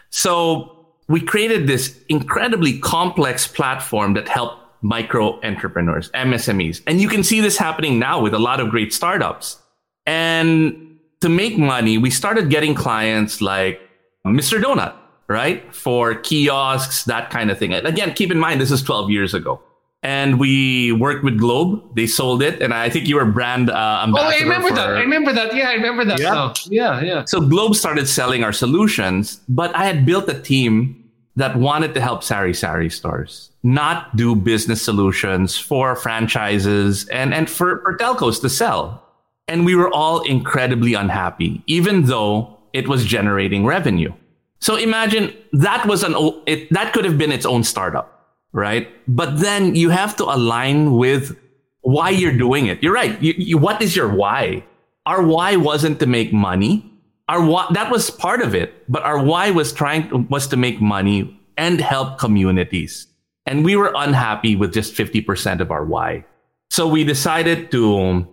So 0.09 0.87
we 1.09 1.21
created 1.21 1.67
this 1.67 2.01
incredibly 2.09 2.79
complex 2.79 3.47
platform 3.47 4.15
that 4.15 4.29
helped 4.29 4.62
micro 4.83 5.41
entrepreneurs, 5.43 6.11
MSMEs. 6.11 6.83
And 6.87 7.01
you 7.01 7.09
can 7.09 7.23
see 7.23 7.41
this 7.41 7.57
happening 7.57 7.99
now 7.99 8.21
with 8.21 8.35
a 8.35 8.39
lot 8.39 8.61
of 8.61 8.69
great 8.69 8.93
startups. 8.93 9.61
And 10.07 10.99
to 11.21 11.29
make 11.29 11.57
money, 11.57 11.99
we 11.99 12.11
started 12.11 12.51
getting 12.51 12.75
clients 12.75 13.41
like 13.41 13.81
Mr. 14.27 14.61
Donut, 14.61 14.95
right? 15.29 15.75
For 15.75 16.17
kiosks, 16.17 17.05
that 17.05 17.31
kind 17.31 17.51
of 17.51 17.59
thing. 17.59 17.73
Again, 17.73 18.13
keep 18.13 18.31
in 18.31 18.39
mind, 18.39 18.61
this 18.61 18.71
is 18.71 18.83
12 18.83 19.11
years 19.11 19.33
ago. 19.33 19.63
And 20.05 20.41
we 20.41 20.91
worked 20.91 21.23
with 21.23 21.39
Globe. 21.39 21.95
They 21.95 22.09
sold 22.09 22.43
it. 22.43 22.61
And 22.61 22.75
I 22.75 22.91
think 22.91 23.07
you 23.07 23.15
were 23.15 23.25
brand 23.25 23.71
uh, 23.71 24.01
ambassador. 24.03 24.35
Oh, 24.35 24.37
I 24.37 24.43
remember 24.43 24.69
for, 24.69 24.75
that. 24.75 24.89
I 24.89 25.01
remember 25.01 25.33
that. 25.33 25.55
Yeah, 25.55 25.69
I 25.71 25.75
remember 25.75 26.05
that. 26.05 26.19
Yeah. 26.19 26.31
now. 26.31 26.55
yeah, 26.67 27.01
yeah. 27.01 27.25
So 27.25 27.41
Globe 27.41 27.77
started 27.77 28.09
selling 28.09 28.43
our 28.43 28.53
solutions, 28.53 29.41
but 29.49 29.73
I 29.77 29.85
had 29.85 30.05
built 30.05 30.29
a 30.29 30.41
team 30.41 31.09
that 31.37 31.57
wanted 31.57 31.95
to 31.95 32.01
help 32.01 32.25
Sari 32.25 32.53
Sari 32.53 32.91
stores, 32.91 33.52
not 33.63 34.17
do 34.17 34.35
business 34.35 34.83
solutions 34.83 35.57
for 35.57 35.95
franchises 35.95 37.09
and, 37.09 37.33
and 37.33 37.49
for, 37.49 37.81
for 37.83 37.97
telcos 37.97 38.41
to 38.41 38.49
sell. 38.49 39.03
And 39.49 39.65
we 39.65 39.75
were 39.75 39.93
all 39.93 40.23
incredibly 40.23 40.95
unhappy, 40.95 41.63
even 41.67 42.05
though 42.05 42.59
it 42.73 42.89
was 42.89 43.05
generating 43.05 43.65
revenue. 43.65 44.13
So 44.61 44.77
imagine 44.77 45.35
that 45.53 45.87
was 45.87 46.03
an, 46.03 46.15
it, 46.47 46.71
that 46.71 46.93
could 46.93 47.05
have 47.05 47.19
been 47.19 47.33
its 47.33 47.47
own 47.47 47.65
startup, 47.65 48.37
right? 48.53 48.89
But 49.09 49.39
then 49.41 49.75
you 49.75 49.91
have 49.91 50.17
to 50.17 50.25
align 50.25 50.97
with 50.97 51.37
why 51.81 52.11
you're 52.11 52.37
doing 52.37 52.67
it. 52.67 52.83
You're 52.83 52.95
right. 52.95 53.21
You, 53.21 53.35
you, 53.37 53.59
what 53.59 53.83
is 53.83 53.97
your 53.97 54.09
why? 54.09 54.65
Our 55.05 55.23
why 55.23 55.57
wasn't 55.57 55.99
to 56.01 56.07
make 56.07 56.33
money. 56.33 56.89
Our 57.29 57.45
why, 57.45 57.67
that 57.73 57.91
was 57.91 58.11
part 58.11 58.41
of 58.41 58.55
it, 58.55 58.85
but 58.89 59.03
our 59.03 59.23
why 59.23 59.51
was 59.51 59.73
trying 59.73 60.29
was 60.29 60.47
to 60.49 60.57
make 60.57 60.81
money 60.81 61.39
and 61.57 61.81
help 61.81 62.19
communities. 62.19 63.07
And 63.47 63.65
we 63.65 63.77
were 63.77 63.93
unhappy 63.97 64.55
with 64.57 64.73
just 64.73 64.95
50% 64.95 65.61
of 65.61 65.71
our 65.71 65.85
why. 65.85 66.25
So 66.71 66.87
we 66.87 67.05
decided 67.05 67.71
to 67.73 68.27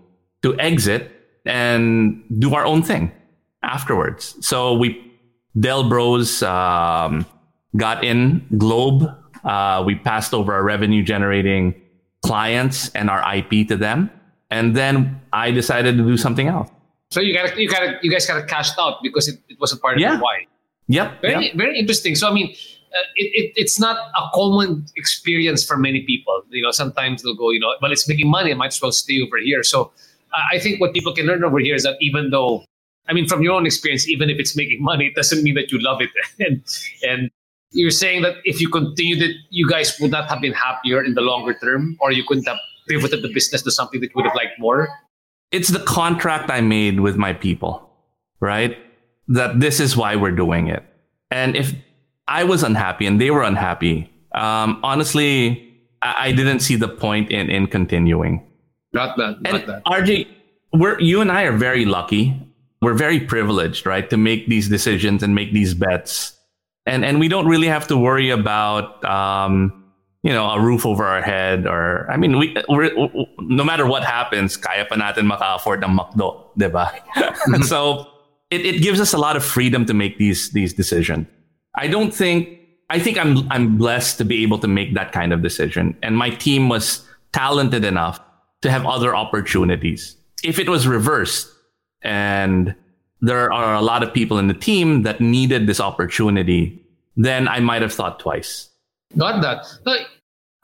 to 0.44 0.58
exit 0.60 1.12
and 1.46 2.24
do 2.40 2.54
our 2.56 2.66
own 2.66 2.82
thing 2.84 3.12
afterwards. 3.64 4.36
So 4.46 4.74
we 4.78 5.04
Del 5.60 5.90
Bros 5.90 6.42
um, 6.44 7.26
got 7.76 8.04
in 8.04 8.46
Globe. 8.58 9.04
Uh, 9.44 9.84
we 9.86 9.96
passed 9.96 10.34
over 10.34 10.54
our 10.54 10.64
revenue 10.64 11.04
generating 11.04 11.74
clients 12.24 12.90
and 12.90 13.10
our 13.10 13.24
IP 13.36 13.68
to 13.68 13.76
them. 13.76 14.10
And 14.52 14.76
then 14.76 15.22
I 15.34 15.52
decided 15.52 15.98
to 15.98 16.04
do 16.04 16.18
something 16.18 16.48
else. 16.48 16.70
So 17.12 17.20
you 17.22 17.34
got 17.34 17.58
you 17.58 17.68
got 17.68 18.04
you 18.04 18.12
guys 18.12 18.26
got 18.26 18.48
cashed 18.48 18.78
out 18.80 19.02
because 19.04 19.28
it, 19.28 19.40
it 19.50 19.58
wasn't 19.60 19.82
part 19.82 19.96
of 19.96 20.02
Yeah. 20.02 20.16
the 20.18 20.24
why. 20.24 20.46
Yep. 20.88 21.22
Very 21.22 21.46
yep. 21.48 21.56
very 21.56 21.78
interesting. 21.80 22.16
So 22.16 22.30
I 22.30 22.34
mean, 22.34 22.56
uh, 22.94 23.06
it, 23.16 23.32
it 23.34 23.54
it's 23.56 23.80
not 23.80 23.98
a 23.98 24.30
common 24.34 24.86
experience 24.96 25.64
for 25.64 25.78
many 25.78 26.02
people. 26.02 26.42
You 26.50 26.64
know, 26.64 26.72
sometimes 26.72 27.24
they'll 27.24 27.36
go, 27.36 27.52
you 27.52 27.60
know, 27.60 27.74
well, 27.82 27.92
it's 27.92 28.08
making 28.08 28.30
money. 28.30 28.52
I 28.52 28.56
might 28.56 28.74
as 28.74 28.82
well 28.82 28.92
stay 28.92 29.22
over 29.22 29.38
here. 29.38 29.64
So 29.64 29.92
uh, 30.34 30.42
I 30.52 30.60
think 30.60 30.80
what 30.80 30.94
people 30.94 31.14
can 31.14 31.26
learn 31.26 31.44
over 31.44 31.60
here 31.60 31.76
is 31.76 31.84
that 31.84 31.98
even 32.02 32.30
though, 32.30 32.64
I 33.08 33.14
mean, 33.14 33.28
from 33.28 33.42
your 33.42 33.54
own 33.54 33.66
experience, 33.66 34.08
even 34.08 34.30
if 34.30 34.40
it's 34.40 34.56
making 34.56 34.82
money, 34.82 35.08
it 35.08 35.16
doesn't 35.16 35.44
mean 35.44 35.56
that 35.56 35.72
you 35.72 35.80
love 35.82 36.02
it. 36.02 36.10
and 36.40 36.64
and 37.04 37.30
you're 37.72 37.92
saying 37.92 38.24
that 38.24 38.36
if 38.46 38.60
you 38.60 38.70
continued 38.70 39.22
it, 39.22 39.36
you 39.52 39.68
guys 39.70 39.96
would 40.00 40.12
not 40.12 40.28
have 40.30 40.42
been 40.42 40.54
happier 40.54 41.04
in 41.04 41.14
the 41.14 41.22
longer 41.22 41.54
term, 41.54 41.98
or 42.00 42.12
you 42.12 42.24
couldn't 42.28 42.48
have 42.48 42.58
pivoted 42.88 43.22
the 43.22 43.32
business 43.32 43.62
to 43.62 43.72
something 43.72 44.02
that 44.02 44.08
you 44.08 44.14
would 44.16 44.26
have 44.26 44.36
liked 44.36 44.60
more. 44.60 44.90
it's 45.52 45.70
the 45.70 45.80
contract 45.80 46.50
I 46.50 46.62
made 46.62 47.00
with 47.00 47.16
my 47.16 47.34
people, 47.34 47.90
right? 48.40 48.78
That 49.28 49.60
this 49.60 49.80
is 49.80 49.96
why 49.96 50.16
we're 50.16 50.32
doing 50.36 50.68
it. 50.68 50.84
And 51.32 51.56
if 51.56 51.74
I 52.30 52.44
was 52.44 52.62
unhappy 52.62 53.08
and 53.08 53.20
they 53.20 53.32
were 53.32 53.42
unhappy, 53.42 54.08
um, 54.36 54.80
honestly, 54.84 55.66
I, 56.02 56.28
I 56.28 56.32
didn't 56.32 56.60
see 56.60 56.76
the 56.76 56.88
point 56.88 57.32
in, 57.32 57.50
in 57.50 57.66
continuing. 57.66 58.46
Not 58.94 59.18
that. 59.18 59.38
And 59.46 59.68
that. 59.68 59.84
RJ, 59.86 60.28
we're, 60.74 61.00
you 61.00 61.22
and 61.22 61.32
I 61.32 61.44
are 61.44 61.58
very 61.58 61.86
lucky. 61.86 62.40
We're 62.82 62.94
very 62.94 63.20
privileged, 63.20 63.86
right? 63.86 64.08
To 64.12 64.16
make 64.18 64.48
these 64.48 64.70
decisions 64.70 65.24
and 65.24 65.34
make 65.34 65.54
these 65.54 65.74
bets. 65.74 66.38
And, 66.86 67.04
and 67.04 67.20
we 67.20 67.28
don't 67.28 67.48
really 67.48 67.68
have 67.68 67.88
to 67.88 67.98
worry 67.98 68.30
about, 68.30 69.04
um, 69.04 69.92
you 70.22 70.32
know, 70.32 70.50
a 70.52 70.62
roof 70.62 70.86
over 70.86 71.06
our 71.06 71.24
head 71.24 71.66
or, 71.66 72.10
I 72.12 72.18
mean, 72.18 72.38
we, 72.38 72.56
we're, 72.70 72.92
no 73.40 73.64
matter 73.64 73.88
what 73.88 74.04
happens, 74.04 74.56
kaya 74.56 74.86
pa 74.86 74.96
natin 74.96 75.26
maka-afford 75.26 75.84
ng 75.84 75.98
McDo, 75.98 76.46
di 76.58 76.68
ba? 76.68 76.94
so 77.66 78.08
it, 78.52 78.66
it 78.66 78.82
gives 78.82 79.00
us 79.00 79.14
a 79.14 79.18
lot 79.18 79.36
of 79.36 79.44
freedom 79.44 79.86
to 79.86 79.94
make 79.96 80.20
these, 80.20 80.52
these 80.52 80.74
decisions. 80.74 81.26
I 81.80 81.88
don't 81.88 82.14
think, 82.14 82.60
I 82.90 83.00
think 83.00 83.18
I'm, 83.18 83.50
I'm 83.50 83.78
blessed 83.78 84.18
to 84.18 84.26
be 84.26 84.44
able 84.44 84.60
to 84.60 84.68
make 84.68 84.94
that 84.96 85.14
kind 85.14 85.32
of 85.32 85.42
decision. 85.42 85.96
And 86.04 86.18
my 86.18 86.30
team 86.30 86.68
was 86.68 87.08
talented 87.32 87.86
enough 87.86 88.20
to 88.64 88.70
have 88.70 88.86
other 88.86 89.16
opportunities. 89.16 90.18
If 90.44 90.60
it 90.60 90.68
was 90.68 90.88
reversed 90.88 91.48
and 92.02 92.76
there 93.22 93.52
are 93.54 93.76
a 93.76 93.82
lot 93.82 94.04
of 94.04 94.14
people 94.14 94.38
in 94.40 94.48
the 94.50 94.54
team 94.54 95.04
that 95.04 95.22
needed 95.22 95.68
this 95.68 95.80
opportunity, 95.80 96.84
then 97.16 97.48
I 97.48 97.62
might 97.62 97.82
have 97.82 97.94
thought 97.94 98.20
twice. 98.20 98.70
Got 99.18 99.42
that. 99.42 99.66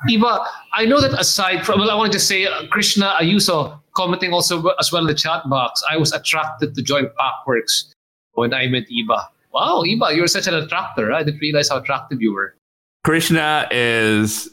Iba, 0.09 0.45
I 0.74 0.86
know 0.86 0.99
that 0.99 1.18
aside 1.18 1.66
from, 1.66 1.80
well, 1.80 1.89
I 1.89 1.95
want 1.95 2.11
to 2.11 2.20
say, 2.20 2.45
uh, 2.45 2.68
Krishna 2.70 3.16
Ayuso 3.22 3.80
commenting 3.95 4.34
also 4.34 4.68
as 4.80 4.91
well 4.91 5.01
in 5.01 5.07
the 5.07 5.16
chat 5.16 5.49
box, 5.49 5.82
I 5.89 5.95
was 5.95 6.11
attracted 6.11 6.76
to 6.76 6.82
join 6.82 7.07
Packworks 7.18 7.93
when 8.34 8.53
I 8.53 8.68
met 8.68 8.84
Iba. 8.89 9.28
Wow, 9.56 9.84
Iba, 9.88 10.14
you're 10.14 10.28
such 10.28 10.47
an 10.47 10.53
attractor. 10.53 11.14
I 11.14 11.24
didn't 11.24 11.39
realize 11.39 11.70
how 11.70 11.78
attractive 11.78 12.22
you 12.22 12.34
were. 12.34 12.56
Krishna 13.06 13.70
is 13.72 14.49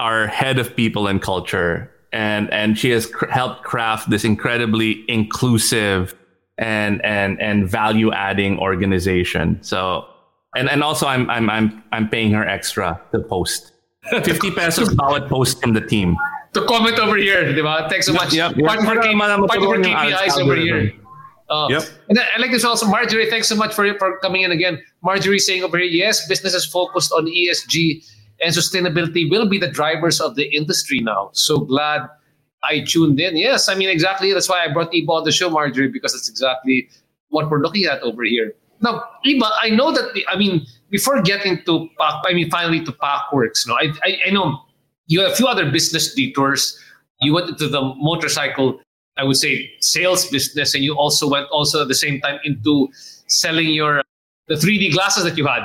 our 0.00 0.26
head 0.26 0.58
of 0.58 0.74
people 0.74 1.06
and 1.08 1.20
culture, 1.20 1.92
and 2.10 2.50
and 2.50 2.78
she 2.78 2.88
has 2.96 3.04
cr- 3.04 3.28
helped 3.28 3.64
craft 3.64 4.08
this 4.08 4.24
incredibly 4.24 5.04
inclusive 5.08 6.14
and 6.56 7.04
and 7.04 7.38
and 7.38 7.68
value 7.68 8.10
adding 8.12 8.58
organization. 8.58 9.58
So, 9.60 10.06
and 10.56 10.70
and 10.70 10.82
also 10.82 11.06
I'm 11.06 11.28
I'm 11.28 11.50
I'm 11.50 11.82
I'm 11.92 12.08
paying 12.08 12.32
her 12.32 12.48
extra 12.48 12.98
to 13.12 13.20
post. 13.20 13.72
50 14.08 14.52
pesos 14.52 14.88
bawat 14.94 15.28
post 15.28 15.60
from 15.60 15.74
the 15.74 15.82
team. 15.82 16.16
To 16.54 16.64
comment 16.64 16.98
over 16.98 17.18
here, 17.18 17.52
di 17.52 17.60
ba? 17.60 17.88
Thanks 17.90 18.06
so 18.06 18.14
much. 18.14 18.32
yep. 18.32 18.56
Part, 18.56 18.80
of 18.80 18.86
our 18.88 18.94
Para 18.94 19.02
K- 19.02 19.12
malaman 19.12 19.48
part 19.48 19.60
of 19.60 19.68
our 19.68 19.76
KPIs 19.76 20.40
over 20.40 20.56
here. 20.56 20.94
Algorithm. 21.50 21.82
Uh, 21.82 21.84
Yep. 21.84 22.00
And 22.08 22.18
I 22.18 22.40
like 22.40 22.50
this 22.50 22.64
also, 22.64 22.86
Marjorie. 22.86 23.30
Thanks 23.30 23.48
so 23.48 23.56
much 23.56 23.74
for 23.74 23.86
for 23.98 24.18
coming 24.18 24.42
in 24.42 24.50
again. 24.52 24.82
Marjorie 25.02 25.38
saying 25.38 25.64
over 25.64 25.78
here, 25.78 25.86
yes, 25.86 26.26
businesses 26.28 26.64
focused 26.66 27.12
on 27.12 27.26
ESG 27.26 28.04
and 28.40 28.54
sustainability 28.54 29.30
will 29.30 29.48
be 29.48 29.58
the 29.58 29.70
drivers 29.70 30.20
of 30.20 30.34
the 30.34 30.44
industry 30.54 31.00
now. 31.00 31.30
So 31.32 31.58
glad 31.58 32.08
I 32.64 32.80
tuned 32.80 33.20
in. 33.20 33.36
Yes, 33.36 33.68
I 33.68 33.74
mean 33.74 33.88
exactly. 33.88 34.32
That's 34.32 34.48
why 34.48 34.64
I 34.64 34.72
brought 34.72 34.92
Iba 34.92 35.08
on 35.08 35.24
the 35.24 35.32
show, 35.32 35.50
Marjorie, 35.50 35.88
because 35.88 36.12
that's 36.12 36.28
exactly 36.28 36.88
what 37.30 37.50
we're 37.50 37.60
looking 37.60 37.84
at 37.84 38.02
over 38.02 38.24
here. 38.24 38.52
Now, 38.80 39.02
Iba, 39.24 39.50
I 39.62 39.70
know 39.70 39.90
that. 39.92 40.12
The, 40.14 40.26
I 40.28 40.36
mean, 40.36 40.66
before 40.90 41.22
getting 41.22 41.62
to 41.64 41.88
Pack, 41.98 42.22
I 42.26 42.34
mean, 42.34 42.50
finally 42.50 42.84
to 42.84 42.92
Packworks. 42.92 43.66
No, 43.66 43.74
I, 43.74 43.92
I 44.04 44.18
I 44.26 44.30
know 44.30 44.60
you 45.06 45.20
have 45.20 45.32
a 45.32 45.34
few 45.36 45.46
other 45.46 45.70
business 45.70 46.14
detours. 46.14 46.78
You 47.22 47.32
went 47.32 47.48
into 47.48 47.68
the 47.68 47.80
motorcycle, 47.80 48.80
I 49.16 49.24
would 49.24 49.36
say, 49.36 49.70
sales 49.80 50.26
business, 50.30 50.74
and 50.74 50.84
you 50.84 50.94
also 50.94 51.28
went 51.28 51.46
also 51.50 51.82
at 51.82 51.88
the 51.88 51.94
same 51.94 52.20
time 52.20 52.38
into 52.44 52.88
selling 53.28 53.68
your 53.70 54.02
the 54.48 54.54
3D 54.54 54.92
glasses 54.92 55.24
that 55.24 55.36
you 55.36 55.46
had. 55.46 55.62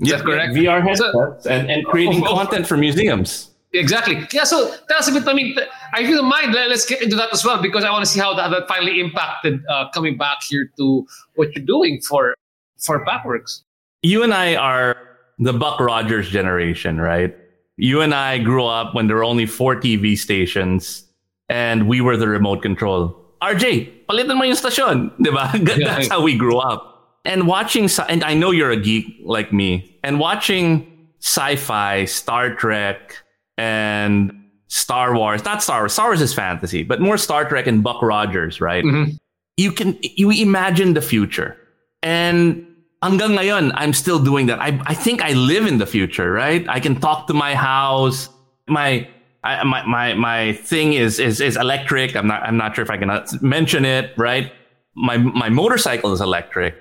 Is 0.00 0.10
that 0.10 0.20
correct? 0.22 0.54
VR 0.54 0.80
So- 0.96 1.04
headsets 1.12 1.46
and, 1.46 1.70
and 1.70 1.84
creating 1.86 2.22
Of- 2.22 2.28
of- 2.28 2.38
content 2.38 2.66
for 2.66 2.76
museums. 2.76 3.50
Exactly. 3.72 4.24
Yeah. 4.32 4.44
So 4.44 4.72
tell 4.88 4.98
us 4.98 5.08
a 5.08 5.12
bit. 5.12 5.26
I 5.26 5.32
mean, 5.34 5.56
I 5.92 6.04
feel 6.06 6.22
mind. 6.22 6.52
let- 6.54 6.68
Let's 6.68 6.86
get 6.86 7.02
into 7.02 7.16
that 7.16 7.32
as 7.32 7.44
well 7.44 7.60
because 7.60 7.82
I 7.84 7.90
want 7.90 8.04
to 8.04 8.10
see 8.10 8.20
how 8.20 8.32
that, 8.34 8.48
that 8.50 8.68
finally 8.68 9.00
impacted 9.00 9.64
uh, 9.68 9.88
coming 9.92 10.16
back 10.16 10.38
here 10.48 10.70
to 10.76 11.04
what 11.34 11.54
you're 11.56 11.64
doing 11.64 12.00
for 12.00 12.34
for 12.78 13.04
Packworks. 13.04 13.62
you 14.02 14.22
and 14.22 14.32
I 14.34 14.54
are 14.56 14.96
the 15.38 15.52
Buck 15.52 15.80
Rogers 15.80 16.28
generation, 16.28 17.00
right? 17.00 17.34
You 17.76 18.00
and 18.02 18.14
I 18.14 18.38
grew 18.38 18.64
up 18.66 18.94
when 18.94 19.06
there 19.08 19.16
were 19.16 19.24
only 19.24 19.46
four 19.46 19.74
TV 19.74 20.16
stations 20.16 21.03
and 21.48 21.88
we 21.88 22.00
were 22.00 22.16
the 22.16 22.28
remote 22.28 22.62
control. 22.62 23.14
RJ, 23.42 24.06
palitan 24.08 24.36
mo 24.36 24.44
yung 24.44 24.56
stasyon, 24.56 25.12
di 25.20 25.30
ba? 25.30 25.52
That's 25.84 26.08
how 26.08 26.22
we 26.22 26.36
grew 26.36 26.58
up. 26.58 27.18
And 27.24 27.46
watching, 27.46 27.88
and 28.08 28.24
I 28.24 28.34
know 28.34 28.50
you're 28.50 28.70
a 28.70 28.76
geek 28.80 29.06
like 29.24 29.52
me, 29.52 29.98
and 30.04 30.20
watching 30.20 31.08
sci-fi, 31.20 32.04
Star 32.04 32.54
Trek, 32.54 33.16
and 33.56 34.32
Star 34.68 35.14
Wars, 35.14 35.44
not 35.44 35.62
Star 35.62 35.82
Wars, 35.82 35.92
Star 35.92 36.08
Wars 36.08 36.20
is 36.20 36.34
fantasy, 36.34 36.82
but 36.82 37.00
more 37.00 37.16
Star 37.16 37.48
Trek 37.48 37.66
and 37.66 37.82
Buck 37.82 38.02
Rogers, 38.02 38.60
right? 38.60 38.84
Mhm. 38.84 39.16
You 39.56 39.72
can, 39.72 39.96
you 40.02 40.30
imagine 40.30 40.94
the 40.94 41.00
future. 41.02 41.56
And 42.02 42.66
hanggang 43.02 43.38
ngayon, 43.38 43.72
I'm 43.74 43.92
still 43.92 44.18
doing 44.18 44.46
that. 44.46 44.58
I, 44.60 44.80
I 44.84 44.94
think 44.94 45.22
I 45.22 45.32
live 45.32 45.66
in 45.66 45.78
the 45.78 45.86
future, 45.86 46.32
right? 46.32 46.66
I 46.68 46.80
can 46.80 46.98
talk 47.00 47.28
to 47.28 47.34
my 47.34 47.54
house. 47.54 48.28
My, 48.66 49.06
I, 49.44 49.62
my, 49.62 49.84
my, 49.84 50.14
my 50.14 50.52
thing 50.54 50.94
is, 50.94 51.20
is, 51.20 51.40
is 51.40 51.56
electric. 51.56 52.16
I'm 52.16 52.26
not, 52.26 52.42
I'm 52.42 52.56
not 52.56 52.74
sure 52.74 52.82
if 52.82 52.90
I 52.90 52.96
can 52.96 53.10
uh, 53.10 53.26
mention 53.42 53.84
it, 53.84 54.12
right? 54.16 54.50
My, 54.96 55.18
my 55.18 55.50
motorcycle 55.50 56.12
is 56.12 56.20
electric. 56.20 56.74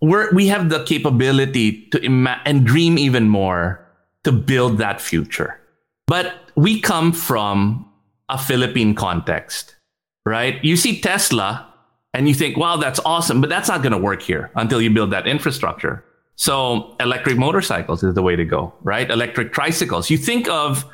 we're, 0.00 0.32
we 0.32 0.46
have 0.48 0.68
the 0.68 0.84
capability 0.84 1.88
to 1.88 2.02
ima- 2.04 2.40
and 2.44 2.66
dream 2.66 2.98
even 2.98 3.28
more 3.28 3.86
to 4.24 4.32
build 4.32 4.78
that 4.78 5.00
future. 5.00 5.60
But 6.06 6.34
we 6.56 6.80
come 6.80 7.12
from 7.12 7.88
a 8.28 8.38
Philippine 8.38 8.94
context, 8.94 9.76
right? 10.24 10.62
You 10.64 10.76
see 10.76 11.00
Tesla 11.00 11.72
and 12.14 12.28
you 12.28 12.34
think, 12.34 12.56
wow, 12.56 12.76
that's 12.76 13.00
awesome, 13.04 13.40
but 13.40 13.50
that's 13.50 13.68
not 13.68 13.82
going 13.82 13.92
to 13.92 13.98
work 13.98 14.22
here 14.22 14.50
until 14.56 14.80
you 14.80 14.90
build 14.90 15.10
that 15.10 15.26
infrastructure. 15.26 16.04
So 16.36 16.96
electric 17.00 17.36
motorcycles 17.36 18.02
is 18.02 18.14
the 18.14 18.22
way 18.22 18.36
to 18.36 18.44
go, 18.44 18.72
right? 18.82 19.10
Electric 19.10 19.52
tricycles. 19.52 20.10
You 20.10 20.18
think 20.18 20.48
of 20.48 20.84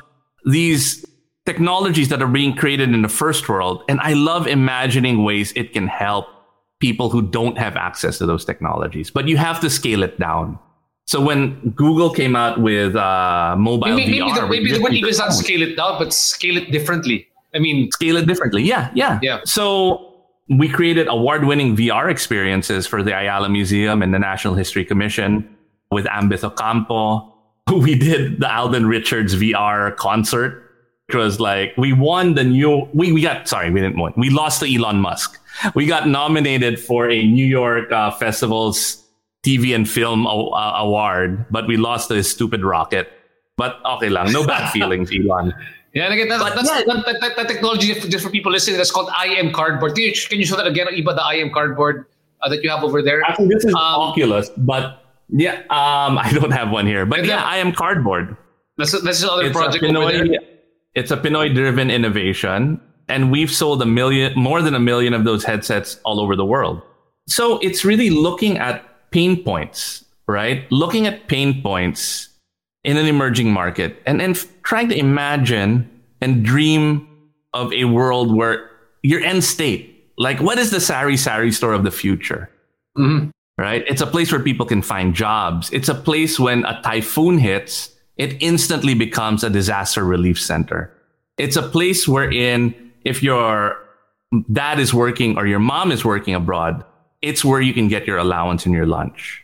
these 0.45 1.05
technologies 1.45 2.09
that 2.09 2.21
are 2.21 2.27
being 2.27 2.55
created 2.55 2.93
in 2.93 3.01
the 3.01 3.09
first 3.09 3.49
world, 3.49 3.83
and 3.89 3.99
I 4.01 4.13
love 4.13 4.47
imagining 4.47 5.23
ways 5.23 5.51
it 5.55 5.73
can 5.73 5.87
help 5.87 6.27
people 6.79 7.09
who 7.09 7.21
don't 7.21 7.57
have 7.57 7.75
access 7.75 8.17
to 8.17 8.25
those 8.25 8.45
technologies, 8.45 9.09
but 9.09 9.27
you 9.27 9.37
have 9.37 9.59
to 9.61 9.69
scale 9.69 10.03
it 10.03 10.19
down. 10.19 10.59
So 11.05 11.21
when 11.21 11.71
Google 11.71 12.11
came 12.11 12.35
out 12.35 12.61
with 12.61 12.95
uh, 12.95 13.55
mobile 13.57 13.95
maybe, 13.95 14.19
VR, 14.19 14.25
maybe 14.25 14.39
the, 14.39 14.47
maybe 14.47 14.63
the 14.63 14.69
just 14.69 14.83
word 14.83 14.93
even 14.93 15.09
is 15.09 15.19
not 15.19 15.33
scale 15.33 15.61
it 15.61 15.75
down, 15.75 15.99
but 15.99 16.13
scale 16.13 16.57
it 16.57 16.71
differently. 16.71 17.27
I 17.53 17.59
mean, 17.59 17.91
scale 17.91 18.17
it 18.17 18.25
differently. 18.25 18.63
Yeah, 18.63 18.89
yeah, 18.95 19.19
Yeah. 19.21 19.41
So 19.43 20.13
we 20.49 20.67
created 20.67 21.07
award-winning 21.07 21.75
VR 21.75 22.09
experiences 22.09 22.87
for 22.87 23.03
the 23.03 23.17
Ayala 23.17 23.49
Museum 23.49 24.01
and 24.01 24.13
the 24.13 24.19
National 24.19 24.55
History 24.55 24.85
Commission 24.85 25.55
with 25.91 26.05
Ambeth 26.07 26.43
Ocampo. 26.43 27.29
We 27.71 27.95
did 27.95 28.41
the 28.41 28.53
Alden 28.53 28.87
Richards 28.87 29.35
VR 29.35 29.95
concert, 29.95 30.62
was 31.11 31.39
like 31.39 31.75
we 31.77 31.91
won 31.93 32.35
the 32.35 32.43
new. 32.43 32.87
We 32.93 33.11
we 33.11 33.21
got 33.21 33.47
sorry, 33.47 33.69
we 33.69 33.81
didn't 33.81 33.99
win. 33.99 34.13
We 34.15 34.29
lost 34.29 34.61
to 34.61 34.73
Elon 34.73 34.97
Musk. 34.97 35.39
We 35.75 35.85
got 35.85 36.07
nominated 36.07 36.79
for 36.79 37.09
a 37.09 37.23
New 37.23 37.45
York 37.45 37.91
uh, 37.91 38.11
Festivals 38.11 39.03
TV 39.45 39.75
and 39.75 39.87
Film 39.89 40.25
a- 40.25 40.29
uh, 40.29 40.73
Award, 40.77 41.45
but 41.51 41.67
we 41.67 41.77
lost 41.77 42.07
to 42.09 42.15
his 42.15 42.29
stupid 42.29 42.63
rocket. 42.63 43.11
But 43.57 43.77
okay 43.85 44.09
lang, 44.09 44.31
no 44.31 44.47
bad 44.47 44.71
feelings, 44.75 45.11
Elon. 45.13 45.53
yeah, 45.93 46.05
and 46.05 46.13
again, 46.13 46.29
that's, 46.29 46.41
But 46.41 46.55
that's 46.55 46.69
yeah. 46.69 46.93
that, 47.05 47.17
that, 47.21 47.35
that, 47.35 47.47
technology 47.47 47.93
just 47.93 48.23
for 48.25 48.31
people 48.31 48.51
listening. 48.51 48.77
That's 48.77 48.89
called 48.89 49.11
I 49.15 49.27
am 49.27 49.51
cardboard. 49.51 49.93
Can 49.95 50.05
you, 50.05 50.13
can 50.13 50.39
you 50.39 50.45
show 50.45 50.55
that 50.55 50.65
again, 50.65 50.87
Iba? 50.87 51.15
The 51.15 51.21
I 51.23 51.33
am 51.35 51.51
cardboard 51.51 52.05
uh, 52.41 52.49
that 52.49 52.63
you 52.63 52.69
have 52.71 52.83
over 52.83 53.03
there. 53.03 53.21
Actually, 53.23 53.49
this 53.49 53.65
is 53.65 53.73
Um, 53.75 54.09
Oculus, 54.09 54.49
but 54.57 55.03
yeah, 55.29 55.59
um, 55.69 56.17
I 56.25 56.31
don't 56.33 56.51
have 56.51 56.71
one 56.71 56.87
here. 56.87 57.05
But 57.05 57.25
yeah, 57.25 57.43
I 57.43 57.57
am 57.57 57.73
cardboard. 57.73 58.35
That's 58.77 58.99
that's 59.03 59.21
another 59.21 59.43
It's 59.47 59.55
project 59.55 59.83
Pinoy. 59.83 60.39
It's 60.95 61.11
a 61.11 61.17
Pinoy-driven 61.17 61.89
innovation, 61.89 62.79
and 63.09 63.31
we've 63.31 63.51
sold 63.51 63.81
a 63.81 63.85
million, 63.85 64.33
more 64.37 64.61
than 64.61 64.75
a 64.75 64.79
million 64.79 65.13
of 65.13 65.23
those 65.23 65.43
headsets 65.43 65.99
all 66.05 66.19
over 66.19 66.35
the 66.35 66.45
world. 66.45 66.81
So 67.27 67.57
it's 67.59 67.83
really 67.83 68.09
looking 68.09 68.57
at 68.57 68.83
pain 69.11 69.43
points, 69.43 70.05
right? 70.27 70.69
Looking 70.71 71.07
at 71.07 71.27
pain 71.27 71.61
points 71.61 72.29
in 72.83 72.97
an 72.97 73.07
emerging 73.07 73.51
market, 73.51 74.01
and 74.05 74.21
and 74.21 74.35
trying 74.63 74.89
to 74.89 74.97
imagine 74.97 75.89
and 76.21 76.43
dream 76.43 77.07
of 77.53 77.71
a 77.73 77.85
world 77.85 78.35
where 78.35 78.69
your 79.03 79.21
end 79.21 79.43
state, 79.43 80.11
like 80.17 80.39
what 80.41 80.57
is 80.57 80.69
the 80.71 80.79
sari 80.81 81.17
sari 81.17 81.51
store 81.51 81.73
of 81.73 81.83
the 81.83 81.91
future? 81.91 82.49
Mhm. 82.97 83.31
right? 83.59 83.83
It's 83.87 84.01
a 84.01 84.07
place 84.07 84.31
where 84.31 84.41
people 84.41 84.65
can 84.65 84.81
find 84.81 85.13
jobs. 85.13 85.69
It's 85.71 85.87
a 85.87 85.93
place 85.93 86.39
when 86.39 86.65
a 86.65 86.81
typhoon 86.81 87.37
hits, 87.37 87.92
it 88.17 88.41
instantly 88.41 88.93
becomes 88.93 89.43
a 89.43 89.49
disaster 89.49 90.03
relief 90.03 90.39
center. 90.39 90.91
It's 91.37 91.55
a 91.55 91.63
place 91.63 92.07
wherein 92.07 92.73
if 93.05 93.23
your 93.23 93.77
dad 94.51 94.79
is 94.79 94.93
working 94.93 95.37
or 95.37 95.47
your 95.47 95.59
mom 95.59 95.91
is 95.91 96.05
working 96.05 96.35
abroad, 96.35 96.83
it's 97.21 97.43
where 97.43 97.61
you 97.61 97.73
can 97.73 97.87
get 97.87 98.05
your 98.07 98.17
allowance 98.17 98.65
and 98.65 98.73
your 98.73 98.85
lunch. 98.85 99.43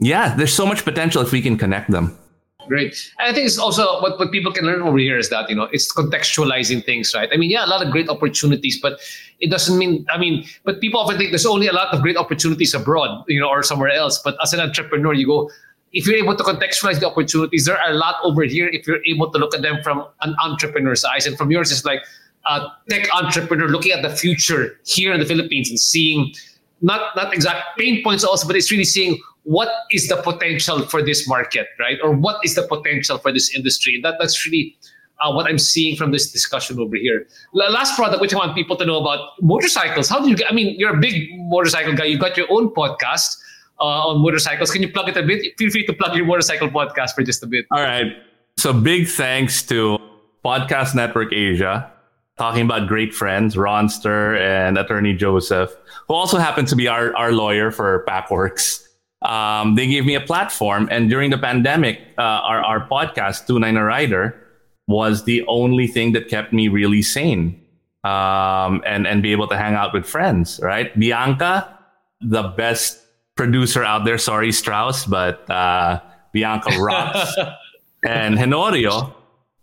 Yeah, 0.00 0.34
there's 0.34 0.52
so 0.52 0.66
much 0.66 0.84
potential 0.84 1.22
if 1.22 1.32
we 1.32 1.40
can 1.40 1.56
connect 1.56 1.90
them. 1.90 2.18
Great. 2.66 3.12
And 3.18 3.30
I 3.30 3.34
think 3.34 3.46
it's 3.46 3.58
also 3.58 4.00
what, 4.00 4.18
what 4.18 4.32
people 4.32 4.50
can 4.52 4.64
learn 4.64 4.80
over 4.82 4.96
here 4.96 5.18
is 5.18 5.28
that, 5.30 5.50
you 5.50 5.56
know, 5.56 5.68
it's 5.72 5.92
contextualizing 5.92 6.84
things, 6.84 7.12
right? 7.14 7.28
I 7.32 7.36
mean, 7.36 7.50
yeah, 7.50 7.64
a 7.64 7.68
lot 7.68 7.84
of 7.84 7.92
great 7.92 8.08
opportunities, 8.08 8.80
but 8.80 9.00
it 9.40 9.50
doesn't 9.50 9.78
mean, 9.78 10.06
I 10.10 10.18
mean, 10.18 10.46
but 10.64 10.80
people 10.80 10.98
often 10.98 11.18
think 11.18 11.30
there's 11.30 11.46
only 11.46 11.66
a 11.66 11.72
lot 11.72 11.94
of 11.94 12.00
great 12.00 12.16
opportunities 12.16 12.74
abroad, 12.74 13.24
you 13.28 13.38
know, 13.38 13.48
or 13.48 13.62
somewhere 13.62 13.90
else. 13.90 14.18
But 14.18 14.36
as 14.42 14.52
an 14.54 14.60
entrepreneur, 14.60 15.12
you 15.12 15.26
go, 15.26 15.50
if 15.94 16.06
you're 16.06 16.16
able 16.16 16.36
to 16.36 16.42
contextualize 16.42 16.98
the 16.98 17.06
opportunities, 17.06 17.64
there 17.64 17.78
are 17.78 17.92
a 17.92 17.94
lot 17.94 18.16
over 18.24 18.42
here 18.42 18.68
if 18.68 18.86
you're 18.86 19.04
able 19.06 19.30
to 19.30 19.38
look 19.38 19.54
at 19.54 19.62
them 19.62 19.82
from 19.82 20.04
an 20.22 20.34
entrepreneur's 20.42 21.04
eyes. 21.04 21.24
And 21.26 21.38
from 21.38 21.50
yours, 21.52 21.70
it's 21.70 21.84
like 21.84 22.00
a 22.46 22.66
tech 22.90 23.08
entrepreneur 23.14 23.68
looking 23.68 23.92
at 23.92 24.02
the 24.02 24.10
future 24.10 24.78
here 24.84 25.14
in 25.14 25.20
the 25.20 25.26
Philippines 25.26 25.70
and 25.70 25.78
seeing 25.78 26.34
not 26.82 27.14
not 27.16 27.32
exact 27.32 27.78
pain 27.78 28.02
points 28.02 28.24
also, 28.24 28.46
but 28.46 28.56
it's 28.56 28.70
really 28.70 28.84
seeing 28.84 29.18
what 29.44 29.68
is 29.92 30.08
the 30.08 30.16
potential 30.16 30.80
for 30.86 31.02
this 31.02 31.28
market, 31.28 31.68
right? 31.78 31.98
Or 32.02 32.10
what 32.10 32.44
is 32.44 32.56
the 32.56 32.66
potential 32.66 33.18
for 33.18 33.32
this 33.32 33.54
industry? 33.54 34.00
That 34.02 34.16
that's 34.18 34.44
really 34.44 34.76
uh, 35.22 35.32
what 35.32 35.46
I'm 35.46 35.58
seeing 35.58 35.96
from 35.96 36.10
this 36.10 36.32
discussion 36.32 36.80
over 36.80 36.96
here. 36.96 37.26
La- 37.52 37.68
last 37.68 37.94
product, 37.94 38.20
which 38.20 38.34
I 38.34 38.38
want 38.38 38.56
people 38.56 38.76
to 38.76 38.84
know 38.84 39.00
about 39.00 39.40
motorcycles. 39.40 40.08
How 40.08 40.20
do 40.20 40.28
you 40.28 40.36
get? 40.36 40.50
I 40.50 40.54
mean, 40.54 40.74
you're 40.76 40.96
a 40.96 41.00
big 41.00 41.30
motorcycle 41.34 41.94
guy. 41.94 42.06
You've 42.06 42.20
got 42.20 42.36
your 42.36 42.50
own 42.50 42.70
podcast 42.74 43.36
uh, 43.80 44.08
on 44.08 44.22
motorcycles. 44.22 44.70
Can 44.70 44.82
you 44.82 44.92
plug 44.92 45.08
it 45.08 45.16
a 45.16 45.22
bit? 45.22 45.56
Feel 45.58 45.70
free 45.70 45.86
to 45.86 45.92
plug 45.92 46.16
your 46.16 46.26
motorcycle 46.26 46.68
podcast 46.68 47.14
for 47.14 47.22
just 47.22 47.42
a 47.42 47.46
bit. 47.46 47.66
All 47.70 47.82
right. 47.82 48.12
So 48.56 48.72
big 48.72 49.08
thanks 49.08 49.62
to 49.64 49.98
Podcast 50.44 50.94
Network 50.94 51.32
Asia, 51.32 51.90
talking 52.38 52.62
about 52.62 52.86
great 52.86 53.14
friends, 53.14 53.56
Ronster 53.56 54.38
and 54.38 54.78
attorney 54.78 55.14
Joseph, 55.14 55.74
who 56.08 56.14
also 56.14 56.38
happens 56.38 56.70
to 56.70 56.76
be 56.76 56.86
our, 56.86 57.16
our 57.16 57.32
lawyer 57.32 57.70
for 57.70 58.04
Packworks. 58.08 58.86
Um, 59.22 59.74
they 59.74 59.86
gave 59.86 60.04
me 60.04 60.14
a 60.14 60.20
platform. 60.20 60.88
And 60.90 61.08
during 61.08 61.30
the 61.30 61.38
pandemic, 61.38 62.00
uh, 62.18 62.22
our, 62.22 62.62
our 62.62 62.88
podcast, 62.88 63.46
Two 63.46 63.58
Nine 63.58 63.76
Rider, 63.76 64.38
was 64.86 65.24
the 65.24 65.44
only 65.46 65.86
thing 65.86 66.12
that 66.12 66.28
kept 66.28 66.52
me 66.52 66.68
really 66.68 67.00
sane 67.00 67.60
um, 68.04 68.82
and, 68.84 69.06
and 69.06 69.22
be 69.22 69.32
able 69.32 69.48
to 69.48 69.56
hang 69.56 69.74
out 69.74 69.94
with 69.94 70.04
friends, 70.04 70.60
right? 70.62 70.96
Bianca, 70.98 71.78
the 72.20 72.42
best 72.42 73.00
producer 73.36 73.82
out 73.84 74.04
there. 74.04 74.18
Sorry, 74.18 74.52
Strauss, 74.52 75.06
but 75.06 75.48
uh, 75.50 76.00
Bianca 76.32 76.78
rocks. 76.78 77.34
and 78.04 78.36
Henorio, 78.36 79.12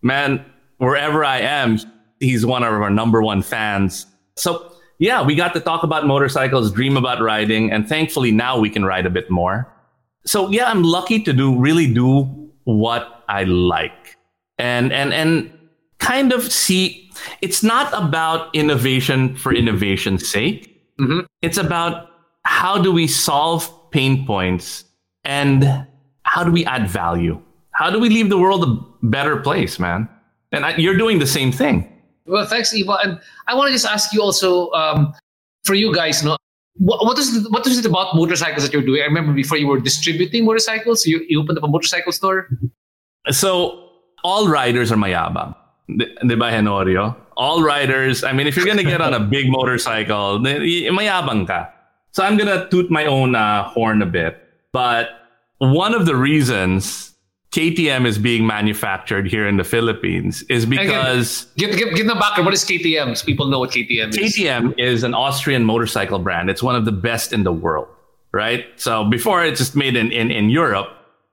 man, 0.02 0.44
wherever 0.78 1.24
I 1.24 1.40
am, 1.40 1.80
he's 2.20 2.46
one 2.46 2.64
of 2.64 2.74
our 2.74 2.90
number 2.90 3.22
one 3.22 3.42
fans. 3.42 4.06
So 4.36 4.74
yeah, 5.00 5.24
we 5.24 5.36
got 5.36 5.54
to 5.54 5.60
talk 5.60 5.84
about 5.84 6.06
motorcycles, 6.06 6.72
dream 6.72 6.98
about 6.98 7.22
riding, 7.22 7.72
and 7.72 7.88
thankfully 7.88 8.32
now 8.32 8.60
we 8.60 8.70
can 8.70 8.86
ride 8.86 9.06
a 9.06 9.10
bit 9.10 9.30
more. 9.30 9.68
So 10.26 10.50
yeah, 10.50 10.70
I'm 10.70 10.84
lucky 10.84 11.22
to 11.24 11.34
do 11.34 11.58
really 11.58 11.92
do 11.92 12.24
what 12.66 13.24
I 13.28 13.44
like. 13.46 14.18
And 14.58 14.94
and 14.94 15.12
and 15.14 15.52
kind 15.98 16.32
of 16.32 16.52
see 16.52 17.10
it's 17.42 17.64
not 17.64 17.92
about 17.94 18.54
innovation 18.54 19.36
for 19.36 19.54
innovation's 19.54 20.28
sake. 20.28 20.68
Mhm. 21.00 21.26
It's 21.42 21.58
about 21.58 22.11
how 22.44 22.82
do 22.82 22.92
we 22.92 23.08
solve 23.08 23.70
pain 23.92 24.26
points 24.26 24.86
and 25.24 25.86
how 26.24 26.44
do 26.44 26.52
we 26.52 26.66
add 26.66 26.90
value? 26.90 27.42
How 27.72 27.90
do 27.90 28.00
we 28.00 28.10
leave 28.10 28.30
the 28.30 28.38
world 28.38 28.64
a 28.64 29.06
better 29.06 29.38
place, 29.38 29.80
man? 29.80 30.08
And 30.52 30.66
I, 30.66 30.76
you're 30.76 30.98
doing 30.98 31.20
the 31.20 31.28
same 31.28 31.52
thing. 31.52 31.88
Well, 32.26 32.46
thanks, 32.46 32.74
Iba. 32.74 33.04
And 33.04 33.20
I 33.48 33.56
want 33.56 33.68
to 33.68 33.74
just 33.74 33.86
ask 33.86 34.14
you 34.14 34.22
also, 34.22 34.72
um, 34.72 35.14
for 35.64 35.74
you 35.74 35.94
guys, 35.94 36.24
no, 36.24 36.38
what, 36.76 37.04
what 37.06 37.18
is 37.18 37.36
it, 37.36 37.52
what 37.52 37.66
is 37.68 37.78
it 37.78 37.86
about 37.86 38.16
motorcycles 38.16 38.64
that 38.64 38.74
you're 38.74 38.86
doing? 38.86 39.02
I 39.02 39.06
remember 39.06 39.34
before 39.34 39.58
you 39.58 39.68
were 39.68 39.80
distributing 39.80 40.46
motorcycles, 40.46 41.06
you, 41.06 41.26
you 41.28 41.42
opened 41.42 41.58
up 41.58 41.64
a 41.64 41.68
motorcycle 41.68 42.12
store. 42.12 42.50
So 43.30 43.90
all 44.24 44.48
riders 44.48 44.92
are 44.92 44.98
mayabang. 44.98 45.56
Di 45.88 46.06
di 46.26 46.36
ba, 46.36 46.52
Henorio? 46.52 47.16
All 47.36 47.64
riders, 47.64 48.24
I 48.24 48.34
mean, 48.34 48.48
if 48.48 48.56
you're 48.56 48.66
going 48.66 48.78
to 48.78 48.84
get 48.84 49.02
on 49.02 49.14
a 49.14 49.20
big 49.36 49.50
motorcycle, 49.50 50.40
mayabang 50.40 51.48
ka. 51.48 51.70
So 52.12 52.24
I'm 52.24 52.38
going 52.38 52.50
to 52.50 52.70
toot 52.70 52.92
my 52.92 53.06
own 53.06 53.36
uh, 53.36 53.64
horn 53.70 54.02
a 54.02 54.06
bit. 54.06 54.38
But 54.72 55.10
one 55.60 55.94
of 55.94 56.06
the 56.06 56.16
reasons 56.16 57.14
KTM 57.52 58.06
is 58.06 58.18
being 58.18 58.48
manufactured 58.48 59.28
here 59.28 59.48
in 59.48 59.58
the 59.58 59.64
Philippines 59.64 60.42
is 60.44 60.66
because 60.66 61.48
Give, 61.58 61.76
give, 61.76 61.94
give 61.96 62.08
them 62.08 62.18
background. 62.18 62.46
What 62.46 62.54
is 62.54 62.64
KTM? 62.64 63.18
So 63.18 63.26
people 63.26 63.48
know 63.48 63.60
what 63.60 63.72
KTM 63.72 64.10
is. 64.10 64.18
KTM 64.18 64.80
is 64.80 65.04
an 65.04 65.14
Austrian 65.14 65.66
motorcycle 65.66 66.20
brand. 66.20 66.50
It's 66.50 66.64
one 66.64 66.76
of 66.76 66.86
the 66.86 66.94
best 66.94 67.34
in 67.34 67.44
the 67.44 67.52
world, 67.52 67.88
right? 68.32 68.66
So 68.78 69.04
before 69.04 69.44
it's 69.44 69.60
just 69.60 69.76
made 69.76 69.98
in, 69.98 70.12
in, 70.12 70.32
in 70.32 70.50
Europe, 70.50 70.88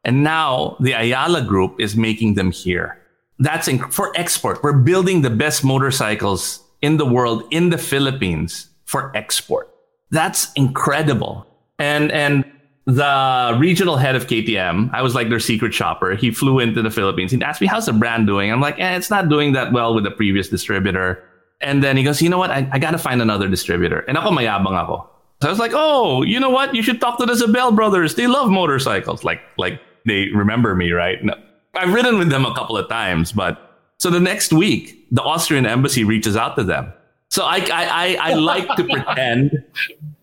and 0.05 0.24
now 0.24 0.76
the 0.81 0.93
Ayala 0.93 1.43
Group 1.43 1.81
is 1.81 1.97
making 1.97 2.35
them 2.35 2.51
here. 2.51 2.99
That's 3.39 3.68
inc- 3.68 3.93
for 3.93 4.12
export. 4.16 4.62
We're 4.64 4.79
building 4.79 5.22
the 5.22 5.31
best 5.31 5.62
motorcycles 5.64 6.61
in 6.83 6.97
the 6.97 7.07
world 7.07 7.45
in 7.53 7.70
the 7.70 7.79
Philippines 7.79 8.68
for 8.85 9.16
export. 9.16 9.70
That's 10.11 10.52
incredible. 10.54 11.46
And 11.78 12.11
and 12.12 12.44
the 12.86 13.56
regional 13.61 13.96
head 13.96 14.16
of 14.16 14.26
KTM, 14.26 14.90
I 14.94 15.02
was 15.02 15.14
like 15.14 15.28
their 15.28 15.40
secret 15.40 15.74
shopper. 15.74 16.14
He 16.14 16.30
flew 16.30 16.59
into 16.59 16.80
the 16.80 16.90
Philippines. 16.90 17.32
He 17.32 17.42
asked 17.42 17.61
me, 17.61 17.66
"How's 17.66 17.86
the 17.86 17.92
brand 17.92 18.26
doing?" 18.26 18.50
I'm 18.50 18.61
like, 18.61 18.78
eh, 18.78 18.96
"It's 18.96 19.11
not 19.11 19.28
doing 19.28 19.52
that 19.52 19.72
well 19.72 19.94
with 19.94 20.04
the 20.04 20.11
previous 20.11 20.48
distributor." 20.48 21.22
And 21.61 21.82
then 21.82 21.96
he 21.96 22.02
goes, 22.02 22.22
"You 22.22 22.30
know 22.30 22.38
what? 22.38 22.50
I, 22.50 22.68
I 22.72 22.78
got 22.78 22.92
to 22.92 22.98
find 22.98 23.20
another 23.20 23.48
distributor." 23.48 24.00
And 24.09 24.16
ako 24.16 24.30
mayabang 24.30 24.74
ako. 24.74 25.11
So 25.40 25.48
I 25.48 25.50
was 25.50 25.61
like, 25.61 25.72
oh, 25.74 26.22
you 26.22 26.40
know 26.40 26.50
what? 26.50 26.74
You 26.74 26.82
should 26.82 27.00
talk 27.00 27.18
to 27.18 27.26
the 27.26 27.34
Zobel 27.34 27.74
brothers. 27.74 28.16
They 28.16 28.26
love 28.26 28.50
motorcycles. 28.50 29.22
Like, 29.22 29.40
like 29.56 29.80
they 30.04 30.30
remember 30.34 30.74
me, 30.74 30.90
right? 30.90 31.22
No, 31.22 31.34
I've 31.74 31.92
ridden 31.94 32.18
with 32.18 32.28
them 32.28 32.44
a 32.44 32.54
couple 32.54 32.76
of 32.76 32.88
times, 32.88 33.30
but 33.30 33.68
so 33.98 34.11
the 34.11 34.20
next 34.20 34.52
week, 34.52 35.06
the 35.12 35.22
Austrian 35.22 35.66
embassy 35.66 36.02
reaches 36.02 36.36
out 36.36 36.56
to 36.56 36.64
them. 36.64 36.92
So 37.31 37.45
I, 37.45 37.57
I, 37.57 37.66
I, 37.70 38.31
I 38.31 38.35
like 38.35 38.68
to 38.76 38.85
pretend 38.93 39.53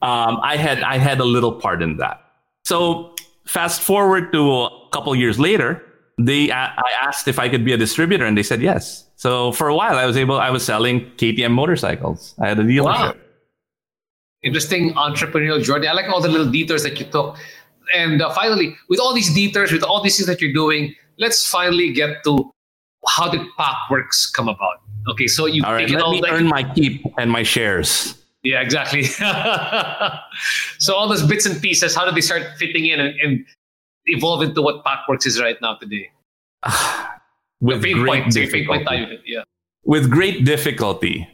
um, 0.01 0.39
I 0.41 0.57
had, 0.57 0.81
I 0.81 0.97
had 0.97 1.19
a 1.19 1.25
little 1.25 1.53
part 1.53 1.81
in 1.81 1.97
that. 1.97 2.21
So 2.63 3.15
fast 3.45 3.81
forward 3.81 4.31
to 4.33 4.51
a 4.51 4.89
couple 4.91 5.15
years 5.15 5.39
later, 5.39 5.81
they, 6.17 6.51
I 6.51 6.71
asked 7.01 7.27
if 7.27 7.39
I 7.39 7.49
could 7.49 7.65
be 7.65 7.73
a 7.73 7.77
distributor, 7.77 8.25
and 8.25 8.37
they 8.37 8.43
said 8.43 8.61
yes. 8.61 9.05
So 9.17 9.51
for 9.51 9.67
a 9.67 9.75
while, 9.75 9.97
I 9.97 10.05
was 10.05 10.15
able, 10.15 10.37
I 10.37 10.49
was 10.49 10.65
selling 10.65 11.11
KTM 11.17 11.51
motorcycles. 11.51 12.35
I 12.39 12.47
had 12.47 12.59
a 12.59 12.63
dealership. 12.63 12.85
Wow. 12.85 13.15
Interesting 14.41 14.93
entrepreneurial 14.93 15.61
journey. 15.61 15.87
I 15.87 15.93
like 15.93 16.07
all 16.07 16.21
the 16.21 16.29
little 16.29 16.49
detours 16.49 16.83
that 16.83 16.99
you 16.99 17.05
took. 17.05 17.37
And 17.93 18.21
uh, 18.21 18.33
finally, 18.33 18.75
with 18.89 18.99
all 18.99 19.13
these 19.13 19.33
detours, 19.33 19.71
with 19.71 19.83
all 19.83 20.01
these 20.01 20.17
things 20.17 20.27
that 20.27 20.41
you're 20.41 20.53
doing, 20.53 20.95
let's 21.17 21.45
finally 21.45 21.91
get 21.91 22.23
to 22.23 22.51
how 23.07 23.29
did 23.29 23.41
Packworks 23.57 24.31
come 24.31 24.47
about? 24.47 24.81
Okay, 25.07 25.27
so 25.27 25.45
you 25.45 25.63
all 25.63 25.73
right. 25.73 25.89
Let 25.89 26.01
all 26.01 26.11
me 26.11 26.23
earn 26.27 26.47
my 26.47 26.63
keep 26.73 27.03
and 27.17 27.31
my 27.31 27.43
shares. 27.43 28.21
Yeah, 28.43 28.61
exactly. 28.61 29.03
so 30.79 30.95
all 30.95 31.07
those 31.07 31.25
bits 31.25 31.45
and 31.45 31.59
pieces, 31.61 31.95
how 31.95 32.05
do 32.05 32.11
they 32.11 32.21
start 32.21 32.43
fitting 32.57 32.85
in 32.85 32.99
and, 32.99 33.19
and 33.19 33.45
evolve 34.05 34.43
into 34.43 34.61
what 34.61 34.83
Packworks 34.85 35.25
is 35.25 35.41
right 35.41 35.57
now 35.61 35.75
today? 35.75 36.11
With 37.61 37.81
great 37.81 38.05
point, 38.05 38.33
difficulty. 38.33 39.19
yeah. 39.25 39.43
With 39.83 40.11
great 40.11 40.45
difficulty. 40.45 41.27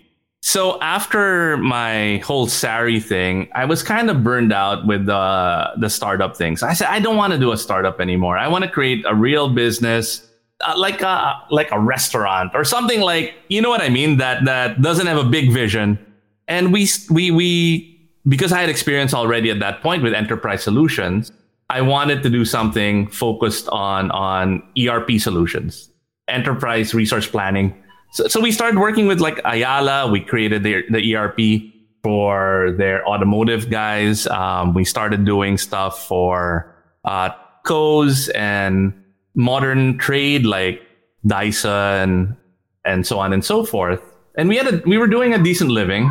So 0.43 0.79
after 0.81 1.57
my 1.57 2.17
whole 2.17 2.47
Sari 2.47 2.99
thing, 2.99 3.49
I 3.53 3.65
was 3.65 3.83
kind 3.83 4.09
of 4.09 4.23
burned 4.23 4.51
out 4.51 4.87
with 4.87 5.05
the 5.05 5.71
the 5.77 5.89
startup 5.89 6.35
things. 6.35 6.63
I 6.63 6.73
said 6.73 6.87
I 6.87 6.99
don't 6.99 7.15
want 7.15 7.33
to 7.33 7.39
do 7.39 7.51
a 7.51 7.57
startup 7.57 7.99
anymore. 7.99 8.37
I 8.37 8.47
want 8.47 8.63
to 8.63 8.69
create 8.69 9.05
a 9.07 9.13
real 9.13 9.49
business, 9.49 10.27
uh, 10.63 10.73
like 10.77 11.01
a 11.01 11.41
like 11.49 11.71
a 11.71 11.79
restaurant 11.79 12.51
or 12.53 12.63
something 12.63 13.01
like 13.01 13.33
you 13.49 13.61
know 13.61 13.69
what 13.69 13.81
I 13.81 13.89
mean. 13.89 14.17
That 14.17 14.45
that 14.45 14.81
doesn't 14.81 15.07
have 15.07 15.17
a 15.17 15.29
big 15.29 15.51
vision. 15.51 15.99
And 16.47 16.73
we 16.73 16.87
we 17.09 17.31
we 17.31 18.09
because 18.27 18.51
I 18.51 18.61
had 18.61 18.69
experience 18.69 19.13
already 19.13 19.49
at 19.49 19.59
that 19.59 19.81
point 19.81 20.03
with 20.03 20.13
enterprise 20.13 20.63
solutions. 20.63 21.31
I 21.69 21.81
wanted 21.81 22.21
to 22.23 22.29
do 22.29 22.43
something 22.43 23.07
focused 23.07 23.69
on 23.69 24.11
on 24.11 24.61
ERP 24.77 25.19
solutions, 25.19 25.89
enterprise 26.27 26.93
resource 26.93 27.27
planning 27.27 27.81
so, 28.11 28.27
so 28.27 28.41
we 28.41 28.51
started 28.51 28.77
working 28.77 29.07
with 29.07 29.19
like 29.19 29.39
Ayala. 29.45 30.11
We 30.11 30.19
created 30.19 30.63
the, 30.63 30.83
the 30.89 31.15
ERP 31.15 31.73
for 32.03 32.75
their 32.77 33.07
automotive 33.07 33.69
guys. 33.69 34.27
Um, 34.27 34.73
we 34.73 34.83
started 34.83 35.23
doing 35.25 35.57
stuff 35.57 36.07
for 36.07 36.75
uh, 37.05 37.29
co's 37.65 38.27
and 38.29 38.93
modern 39.35 39.97
trade 39.97 40.45
like 40.45 40.81
Dyson 41.25 42.37
and 42.85 43.05
so 43.05 43.19
on 43.19 43.33
and 43.33 43.43
so 43.43 43.63
forth. 43.63 44.01
And 44.35 44.49
we 44.49 44.57
had 44.57 44.73
a, 44.73 44.81
we 44.85 44.97
were 44.97 45.07
doing 45.07 45.33
a 45.33 45.43
decent 45.43 45.69
living, 45.69 46.09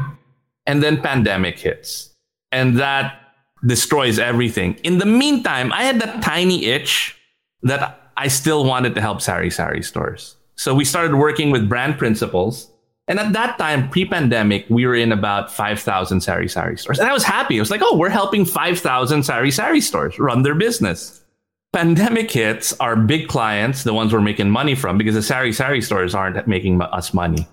and 0.67 0.83
then 0.83 1.01
pandemic 1.01 1.59
hits, 1.59 2.11
and 2.53 2.79
that 2.79 3.19
destroys 3.67 4.19
everything. 4.19 4.75
In 4.85 4.99
the 4.99 5.07
meantime, 5.07 5.73
I 5.73 5.85
had 5.85 6.01
that 6.01 6.23
tiny 6.23 6.67
itch 6.67 7.17
that 7.63 8.13
I 8.17 8.29
still 8.29 8.65
wanted 8.65 8.95
to 8.95 9.01
help 9.01 9.21
Sari 9.23 9.51
Sari 9.51 9.83
stores. 9.83 10.37
So 10.57 10.75
we 10.75 10.85
started 10.85 11.15
working 11.15 11.51
with 11.51 11.69
brand 11.69 11.99
principals. 11.99 12.71
And 13.09 13.19
at 13.19 13.33
that 13.33 13.59
time, 13.59 13.89
pre-pandemic, 13.89 14.67
we 14.69 14.87
were 14.87 14.95
in 14.95 15.11
about 15.11 15.51
5,000 15.51 16.21
Sari 16.21 16.49
Sari 16.49 16.77
stores. 16.77 16.99
And 16.99 17.09
I 17.09 17.13
was 17.13 17.25
happy. 17.25 17.59
I 17.59 17.61
was 17.61 17.71
like, 17.71 17.81
oh, 17.83 17.97
we're 17.97 18.11
helping 18.11 18.45
5,000 18.45 19.23
Sari 19.23 19.51
Sari 19.51 19.81
stores 19.81 20.19
run 20.19 20.43
their 20.43 20.55
business. 20.55 21.20
Pandemic 21.73 22.31
hits, 22.33 22.73
our 22.81 22.97
big 22.97 23.29
clients, 23.29 23.85
the 23.85 23.95
ones 23.95 24.13
we're 24.13 24.21
making 24.21 24.51
money 24.51 24.75
from, 24.75 24.99
because 24.99 25.15
the 25.15 25.23
Sari 25.23 25.53
Sari 25.53 25.81
stores 25.81 26.15
aren't 26.15 26.49
making 26.49 26.83
us 26.83 27.15
money. 27.15 27.47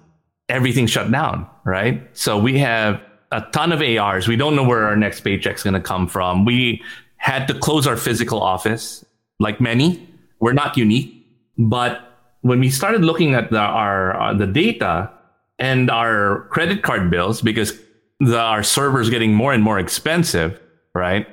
Everything 0.49 0.88
shut 0.88 1.11
down, 1.11 1.47
right? 1.65 2.01
So 2.18 2.38
we 2.38 2.57
have 2.57 3.01
a 3.32 3.41
ton 3.51 3.72
of 3.72 3.82
ARs. 3.82 4.28
We 4.28 4.36
don't 4.36 4.55
know 4.55 4.63
where 4.63 4.86
our 4.86 4.95
next 4.95 5.22
paycheck's 5.22 5.61
going 5.61 5.76
to 5.76 5.80
come 5.80 6.07
from. 6.07 6.45
We 6.45 6.82
had 7.18 7.47
to 7.47 7.53
close 7.53 7.86
our 7.86 7.97
physical 7.97 8.41
office, 8.41 9.05
like 9.39 9.61
many. 9.61 10.07
We're 10.39 10.53
not 10.53 10.78
unique, 10.78 11.28
but 11.57 12.01
when 12.41 12.59
we 12.59 12.70
started 12.70 13.03
looking 13.03 13.36
at 13.36 13.51
the, 13.51 13.59
our 13.59 14.20
uh, 14.20 14.34
the 14.34 14.47
data 14.47 15.11
and 15.59 15.89
our 15.89 16.47
credit 16.49 16.82
card 16.82 17.09
bills 17.09 17.41
because 17.41 17.80
the, 18.20 18.39
our 18.39 18.63
servers 18.63 19.09
getting 19.09 19.34
more 19.34 19.53
and 19.53 19.63
more 19.63 19.80
expensive, 19.80 20.59
right? 20.93 21.28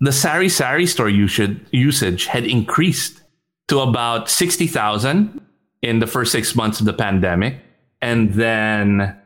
The 0.00 0.12
Sari 0.12 0.48
Sari 0.48 0.86
store 0.86 1.08
usage 1.08 2.26
had 2.26 2.44
increased 2.44 3.20
to 3.68 3.80
about 3.80 4.30
sixty 4.30 4.66
thousand 4.66 5.40
in 5.82 5.98
the 5.98 6.06
first 6.06 6.32
six 6.32 6.54
months 6.54 6.80
of 6.80 6.86
the 6.86 6.92
pandemic, 6.92 7.56
and 8.00 8.32
then 8.34 9.16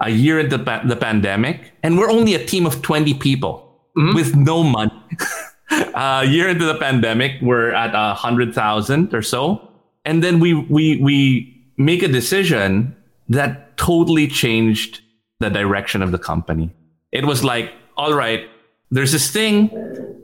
a 0.00 0.10
year 0.10 0.40
into 0.40 0.56
the, 0.56 0.80
the 0.84 0.96
pandemic, 0.96 1.72
and 1.82 1.98
we're 1.98 2.10
only 2.10 2.34
a 2.34 2.44
team 2.44 2.66
of 2.66 2.82
twenty 2.82 3.14
people 3.14 3.80
mm-hmm. 3.96 4.14
with 4.14 4.34
no 4.34 4.62
money. 4.62 4.92
a 5.94 6.24
year 6.24 6.48
into 6.48 6.64
the 6.64 6.76
pandemic, 6.76 7.32
we're 7.42 7.72
at 7.72 7.94
a 7.94 8.14
hundred 8.14 8.54
thousand 8.54 9.14
or 9.14 9.22
so 9.22 9.68
and 10.04 10.22
then 10.22 10.40
we 10.40 10.54
we 10.54 10.96
we 10.98 11.72
make 11.76 12.02
a 12.02 12.08
decision 12.08 12.94
that 13.28 13.76
totally 13.76 14.26
changed 14.26 15.00
the 15.40 15.48
direction 15.48 16.02
of 16.02 16.12
the 16.12 16.18
company. 16.18 16.74
It 17.12 17.24
was 17.24 17.42
like, 17.42 17.72
all 17.96 18.14
right, 18.14 18.44
there's 18.92 19.10
this 19.10 19.30
thing 19.30 19.70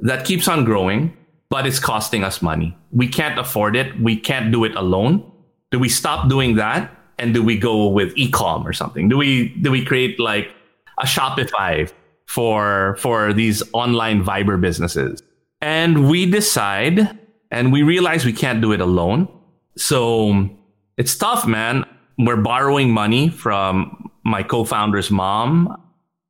that 0.02 0.26
keeps 0.26 0.46
on 0.46 0.64
growing, 0.64 1.16
but 1.48 1.66
it's 1.66 1.80
costing 1.80 2.22
us 2.22 2.42
money. 2.42 2.76
We 2.92 3.08
can't 3.08 3.38
afford 3.38 3.74
it. 3.76 3.98
We 3.98 4.14
can't 4.14 4.52
do 4.52 4.62
it 4.64 4.76
alone. 4.76 5.32
Do 5.70 5.78
we 5.78 5.88
stop 5.88 6.28
doing 6.28 6.56
that? 6.56 6.94
And 7.18 7.32
do 7.32 7.42
we 7.42 7.58
go 7.58 7.88
with 7.88 8.14
ecom 8.14 8.64
or 8.64 8.74
something? 8.74 9.08
Do 9.08 9.16
we 9.16 9.48
do 9.62 9.70
we 9.70 9.84
create 9.84 10.20
like 10.20 10.54
a 11.00 11.06
Shopify 11.06 11.90
for 12.26 12.96
for 13.00 13.32
these 13.32 13.62
online 13.72 14.22
Viber 14.22 14.60
businesses? 14.60 15.22
And 15.62 16.08
we 16.08 16.30
decide 16.30 17.18
and 17.50 17.72
we 17.72 17.82
realize 17.82 18.26
we 18.26 18.34
can't 18.34 18.60
do 18.60 18.72
it 18.72 18.80
alone. 18.80 19.28
So 19.76 20.48
it's 20.98 21.16
tough, 21.16 21.46
man. 21.46 21.84
We're 22.18 22.36
borrowing 22.36 22.90
money 22.90 23.30
from 23.30 24.10
my 24.24 24.42
co-founder's 24.42 25.10
mom, 25.10 25.80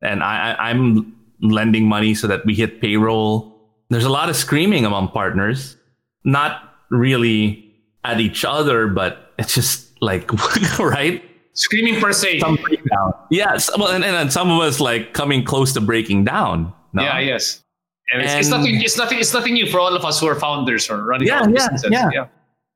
and 0.03 0.23
I, 0.23 0.55
I'm 0.59 1.18
lending 1.41 1.89
money 1.89 2.15
so 2.15 2.27
that 2.27 2.45
we 2.45 2.55
hit 2.55 2.81
payroll. 2.81 3.55
There's 3.91 4.05
a 4.05 4.11
lot 4.11 4.29
of 4.29 4.37
screaming 4.37 4.85
among 4.85 5.09
partners, 5.09 5.77
not 6.25 6.75
really 6.91 7.75
at 8.05 8.21
each 8.21 8.45
other, 8.45 8.87
but 8.89 9.33
it's 9.39 9.55
just 9.55 10.01
like 10.01 10.31
right 10.79 11.23
screaming 11.55 12.01
per 12.01 12.13
se. 12.13 12.41
Some 12.41 12.57
breakdown. 12.57 13.13
Yes, 13.31 13.71
well, 13.77 13.89
and, 13.89 14.05
and 14.05 14.33
some 14.33 14.51
of 14.51 14.61
us 14.61 14.81
like 14.81 15.13
coming 15.13 15.45
close 15.45 15.73
to 15.75 15.81
breaking 15.81 16.25
down. 16.25 16.73
No? 16.93 17.03
Yeah, 17.03 17.19
yes. 17.21 17.63
And, 18.11 18.23
it's, 18.23 18.31
and 18.31 18.41
it's, 18.41 18.49
nothing. 18.49 18.81
It's 18.81 18.97
nothing. 18.97 19.19
It's 19.19 19.35
nothing 19.35 19.55
new 19.55 19.67
for 19.67 19.81
all 19.81 19.95
of 19.95 20.05
us 20.05 20.21
who 20.21 20.27
are 20.29 20.35
founders 20.35 20.89
or 20.89 21.05
running 21.05 21.29
yeah, 21.29 21.47
yeah. 21.49 21.69
Yeah. 21.91 22.11
yeah. 22.13 22.27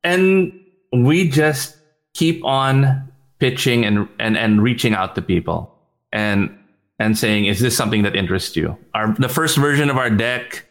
And 0.05 0.53
we 0.93 1.29
just 1.29 1.77
keep 2.15 2.45
on 2.45 3.11
pitching 3.39 3.85
and, 3.85 4.09
and, 4.19 4.37
and 4.37 4.63
reaching 4.63 4.95
out 4.95 5.15
to 5.15 5.23
people 5.23 5.75
and, 6.13 6.57
and 7.03 7.19
saying, 7.19 7.47
is 7.47 7.61
this 7.61 7.77
something 7.77 8.03
that 8.03 8.15
interests 8.15 8.57
you? 8.57 8.77
Our, 8.95 9.15
the 9.15 9.29
first 9.29 9.57
version 9.57 9.91
of 9.91 9.97
our 9.97 10.11
deck, 10.11 10.67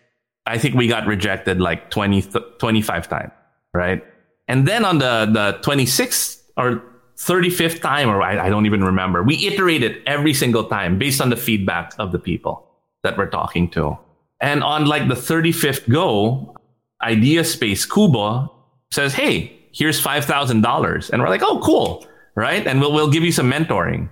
I 0.46 0.58
think 0.58 0.76
we 0.76 0.88
got 0.88 1.06
rejected 1.06 1.60
like 1.60 1.92
20, 1.92 2.24
25 2.58 3.10
times, 3.10 3.32
right? 3.74 4.04
And 4.48 4.68
then 4.68 4.86
on 4.86 4.98
the, 4.98 5.26
the 5.32 5.60
26th 5.62 6.42
or 6.58 6.82
35th 7.18 7.82
time, 7.82 8.10
or 8.10 8.22
I, 8.22 8.48
I 8.48 8.50
don't 8.50 8.66
even 8.66 8.84
remember, 8.84 9.24
we 9.24 9.46
iterated 9.46 10.02
every 10.08 10.34
single 10.34 10.64
time 10.64 10.98
based 10.98 11.22
on 11.22 11.30
the 11.30 11.38
feedback 11.38 11.94
of 12.00 12.12
the 12.12 12.20
people 12.20 12.68
that 13.04 13.18
we're 13.18 13.30
talking 13.30 13.70
to. 13.72 13.98
And 14.40 14.64
on 14.64 14.86
like 14.86 15.08
the 15.08 15.16
35th 15.16 15.90
go, 15.90 16.56
Idea 17.04 17.44
Space 17.44 17.86
QBO 17.86 18.50
says, 18.92 19.14
Hey, 19.14 19.60
here's 19.72 20.02
$5,000. 20.02 21.10
And 21.10 21.22
we're 21.22 21.30
like, 21.30 21.44
oh, 21.44 21.60
cool. 21.60 22.06
Right. 22.36 22.66
And 22.66 22.80
we'll, 22.80 22.94
we'll 22.94 23.12
give 23.12 23.24
you 23.24 23.32
some 23.32 23.52
mentoring. 23.52 24.10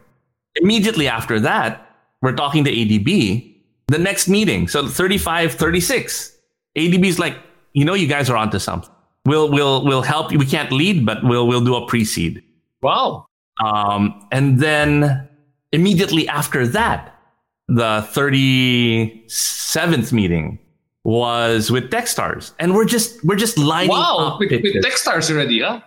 Immediately 0.55 1.07
after 1.07 1.39
that, 1.39 1.88
we're 2.21 2.35
talking 2.35 2.63
to 2.65 2.71
ADB. 2.71 3.55
The 3.87 3.97
next 3.97 4.27
meeting. 4.27 4.67
So 4.67 4.87
35, 4.87 5.53
36. 5.53 6.37
ADB's 6.77 7.17
like, 7.19 7.37
you 7.73 7.85
know, 7.85 7.93
you 7.93 8.07
guys 8.07 8.29
are 8.29 8.37
onto 8.37 8.59
something. 8.59 8.89
We'll, 9.25 9.51
we'll, 9.51 9.83
we'll 9.85 10.01
help 10.01 10.31
you. 10.31 10.39
We 10.39 10.45
can't 10.45 10.71
lead, 10.71 11.05
but 11.05 11.23
we'll, 11.23 11.47
we'll 11.47 11.63
do 11.63 11.75
a 11.75 11.87
pre-seed. 11.87 12.43
Wow. 12.81 13.25
Um, 13.63 14.27
and 14.31 14.59
then 14.59 15.27
immediately 15.71 16.27
after 16.27 16.67
that, 16.67 17.15
the 17.67 18.07
37th 18.13 20.11
meeting, 20.11 20.59
was 21.03 21.71
with 21.71 21.89
Techstars, 21.89 22.53
and 22.59 22.75
we're 22.75 22.85
just 22.85 23.23
we're 23.23 23.35
just 23.35 23.57
lining 23.57 23.89
wow, 23.89 24.17
up. 24.19 24.39
with, 24.39 24.51
with 24.51 24.83
Techstars 24.83 25.31
already, 25.31 25.61
huh? 25.61 25.81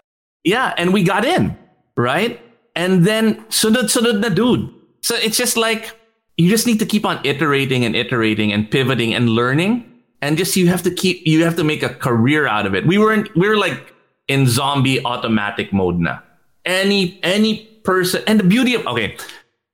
Yeah, 0.44 0.74
and 0.76 0.92
we 0.92 1.04
got 1.04 1.24
in 1.24 1.56
right, 1.96 2.40
and 2.74 3.04
then 3.04 3.44
so 3.48 3.70
the, 3.70 3.82
the 4.20 4.30
dude. 4.30 4.72
So 5.02 5.14
it's 5.14 5.36
just 5.36 5.56
like 5.56 5.94
you 6.42 6.50
just 6.50 6.66
need 6.66 6.80
to 6.80 6.86
keep 6.86 7.06
on 7.06 7.24
iterating 7.24 7.84
and 7.84 7.94
iterating 7.94 8.52
and 8.52 8.68
pivoting 8.68 9.14
and 9.14 9.28
learning. 9.28 9.88
And 10.20 10.36
just 10.36 10.56
you 10.56 10.66
have 10.66 10.82
to 10.82 10.90
keep 10.90 11.24
you 11.24 11.44
have 11.44 11.54
to 11.56 11.64
make 11.64 11.84
a 11.84 11.88
career 11.88 12.48
out 12.48 12.66
of 12.66 12.74
it. 12.74 12.84
We 12.84 12.98
were 12.98 13.12
in, 13.12 13.28
we 13.36 13.48
were 13.48 13.56
like 13.56 13.94
in 14.26 14.48
zombie 14.48 15.04
automatic 15.04 15.72
mode 15.72 16.00
now. 16.00 16.20
Any 16.64 17.20
any 17.22 17.66
person 17.84 18.22
and 18.26 18.40
the 18.40 18.44
beauty 18.44 18.74
of 18.74 18.84
okay, 18.88 19.16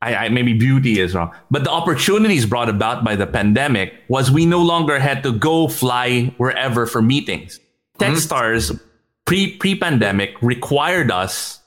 I, 0.02 0.14
I, 0.14 0.28
maybe 0.28 0.52
beauty 0.52 1.00
is 1.00 1.14
wrong, 1.14 1.32
but 1.50 1.64
the 1.64 1.70
opportunities 1.70 2.44
brought 2.44 2.68
about 2.68 3.02
by 3.02 3.16
the 3.16 3.26
pandemic 3.26 3.94
was 4.08 4.30
we 4.30 4.44
no 4.44 4.62
longer 4.62 4.98
had 4.98 5.22
to 5.22 5.32
go 5.32 5.68
fly 5.68 6.34
wherever 6.36 6.86
for 6.86 7.00
meetings. 7.00 7.60
Mm-hmm. 7.98 8.12
Techstars 8.12 8.78
pre 9.24 9.56
pre 9.56 9.74
pandemic 9.74 10.36
required 10.42 11.10
us 11.10 11.57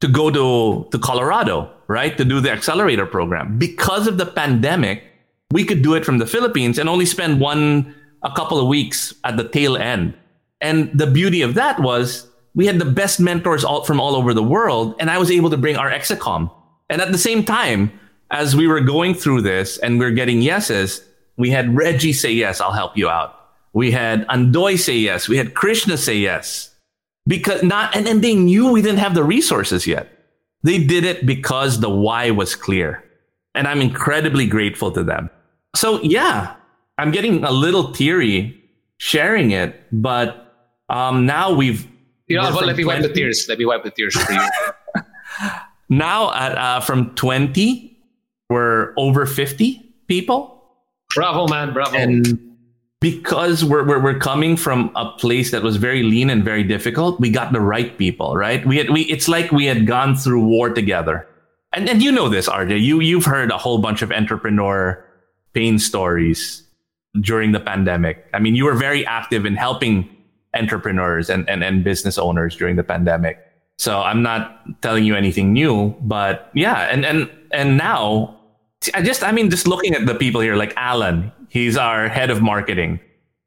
to 0.00 0.08
go 0.08 0.30
to 0.30 0.88
to 0.90 0.98
Colorado, 0.98 1.70
right, 1.88 2.16
to 2.16 2.24
do 2.24 2.40
the 2.40 2.50
accelerator 2.50 3.06
program. 3.06 3.58
Because 3.58 4.06
of 4.06 4.18
the 4.18 4.26
pandemic, 4.26 5.02
we 5.50 5.64
could 5.64 5.82
do 5.82 5.94
it 5.94 6.04
from 6.04 6.18
the 6.18 6.26
Philippines 6.26 6.78
and 6.78 6.88
only 6.88 7.06
spend 7.06 7.40
one 7.40 7.94
a 8.22 8.32
couple 8.34 8.58
of 8.58 8.66
weeks 8.66 9.14
at 9.24 9.36
the 9.36 9.48
tail 9.48 9.76
end. 9.76 10.14
And 10.60 10.90
the 10.98 11.06
beauty 11.06 11.42
of 11.42 11.54
that 11.54 11.80
was 11.80 12.26
we 12.54 12.66
had 12.66 12.78
the 12.78 12.84
best 12.84 13.20
mentors 13.20 13.64
all, 13.64 13.84
from 13.84 14.00
all 14.00 14.16
over 14.16 14.32
the 14.32 14.42
world, 14.42 14.94
and 14.98 15.10
I 15.10 15.18
was 15.18 15.30
able 15.30 15.50
to 15.50 15.56
bring 15.56 15.76
our 15.76 15.90
Execom. 15.90 16.50
And 16.88 17.00
at 17.02 17.12
the 17.12 17.18
same 17.18 17.44
time, 17.44 17.92
as 18.30 18.56
we 18.56 18.66
were 18.66 18.80
going 18.80 19.14
through 19.14 19.42
this 19.42 19.78
and 19.78 19.98
we 19.98 20.06
are 20.06 20.10
getting 20.10 20.42
yeses, 20.42 21.04
we 21.36 21.50
had 21.50 21.76
Reggie 21.76 22.12
say 22.12 22.32
yes, 22.32 22.60
I'll 22.60 22.72
help 22.72 22.96
you 22.96 23.08
out. 23.08 23.34
We 23.72 23.90
had 23.90 24.26
Andoy 24.28 24.78
say 24.78 24.96
yes. 24.96 25.28
We 25.28 25.36
had 25.36 25.54
Krishna 25.54 25.98
say 25.98 26.16
yes. 26.16 26.70
Because 27.26 27.62
not, 27.62 27.94
and, 27.96 28.06
and 28.06 28.22
they 28.22 28.34
knew 28.34 28.70
we 28.70 28.82
didn't 28.82 28.98
have 28.98 29.14
the 29.14 29.24
resources 29.24 29.86
yet. 29.86 30.12
They 30.62 30.82
did 30.82 31.04
it 31.04 31.26
because 31.26 31.80
the 31.80 31.90
why 31.90 32.30
was 32.30 32.54
clear. 32.54 33.02
And 33.54 33.66
I'm 33.66 33.80
incredibly 33.80 34.46
grateful 34.46 34.90
to 34.92 35.02
them. 35.02 35.30
So 35.74 36.00
yeah, 36.02 36.54
I'm 36.98 37.10
getting 37.10 37.44
a 37.44 37.50
little 37.50 37.92
teary 37.92 38.62
sharing 38.98 39.50
it, 39.50 39.82
but 39.92 40.54
um, 40.88 41.26
now 41.26 41.52
we've 41.52 41.86
you 42.28 42.36
know, 42.36 42.42
let 42.50 42.76
me 42.76 42.82
20. 42.82 42.84
wipe 42.84 43.02
the 43.02 43.12
tears. 43.12 43.46
Let 43.48 43.58
me 43.58 43.66
wipe 43.66 43.84
the 43.84 43.90
tears 43.90 44.16
for 44.16 44.32
you. 44.32 44.48
now, 45.88 46.34
at, 46.34 46.58
uh, 46.58 46.80
from 46.80 47.14
20, 47.14 47.96
we're 48.50 48.94
over 48.96 49.26
50 49.26 49.94
people. 50.08 50.64
Bravo, 51.14 51.46
man. 51.46 51.72
Bravo. 51.72 51.96
And 51.96 52.45
because 53.10 53.64
we're, 53.64 53.86
we're, 53.86 54.02
we're 54.02 54.18
coming 54.18 54.56
from 54.56 54.90
a 54.96 55.10
place 55.12 55.50
that 55.52 55.62
was 55.62 55.76
very 55.76 56.02
lean 56.02 56.28
and 56.30 56.44
very 56.44 56.64
difficult, 56.64 57.20
we 57.20 57.30
got 57.30 57.52
the 57.52 57.60
right 57.60 57.96
people, 57.98 58.34
right? 58.34 58.66
We 58.66 58.78
had, 58.78 58.90
we, 58.90 59.02
it's 59.02 59.28
like 59.28 59.52
we 59.52 59.66
had 59.66 59.86
gone 59.86 60.16
through 60.16 60.44
war 60.44 60.70
together. 60.70 61.26
And, 61.72 61.88
and 61.88 62.02
you 62.02 62.10
know 62.10 62.28
this, 62.28 62.48
RJ. 62.48 62.82
You, 62.82 63.00
you've 63.00 63.24
heard 63.24 63.50
a 63.50 63.58
whole 63.58 63.78
bunch 63.78 64.02
of 64.02 64.10
entrepreneur 64.10 65.04
pain 65.52 65.78
stories 65.78 66.62
during 67.20 67.52
the 67.52 67.60
pandemic. 67.60 68.26
I 68.34 68.40
mean, 68.40 68.56
you 68.56 68.64
were 68.64 68.74
very 68.74 69.06
active 69.06 69.46
in 69.46 69.54
helping 69.54 70.08
entrepreneurs 70.54 71.30
and, 71.30 71.48
and, 71.48 71.62
and 71.62 71.84
business 71.84 72.18
owners 72.18 72.56
during 72.56 72.76
the 72.76 72.84
pandemic. 72.84 73.38
So 73.78 74.00
I'm 74.00 74.22
not 74.22 74.82
telling 74.82 75.04
you 75.04 75.14
anything 75.14 75.52
new, 75.52 75.94
but 76.00 76.50
yeah, 76.54 76.88
and 76.90 77.04
and 77.04 77.30
and 77.52 77.76
now 77.76 78.40
I 78.94 79.02
just 79.02 79.22
I 79.22 79.32
mean 79.32 79.50
just 79.50 79.66
looking 79.68 79.94
at 79.94 80.06
the 80.06 80.14
people 80.14 80.40
here 80.40 80.56
like 80.56 80.72
Alan, 80.76 81.30
he's 81.56 81.76
our 81.76 82.08
head 82.08 82.28
of 82.28 82.42
marketing. 82.42 83.00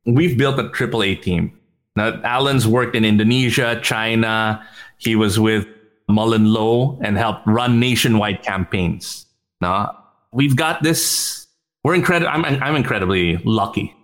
We've 0.06 0.36
built 0.36 0.58
a 0.58 0.64
AAA 0.64 1.22
team. 1.22 1.56
Now 1.96 2.20
Alan's 2.24 2.68
worked 2.68 2.96
in 2.96 3.06
Indonesia, 3.06 3.80
China. 3.84 4.66
He 4.98 5.16
was 5.16 5.40
with 5.40 5.68
MullenLowe 6.10 7.00
and 7.04 7.18
helped 7.18 7.46
run 7.46 7.80
nationwide 7.80 8.42
campaigns. 8.42 9.28
Now 9.62 9.96
we've 10.32 10.56
got 10.56 10.82
this. 10.82 11.48
We're 11.84 11.94
incredible. 11.94 12.32
I'm 12.32 12.46
I'm 12.46 12.76
incredibly 12.76 13.38
lucky. 13.46 13.96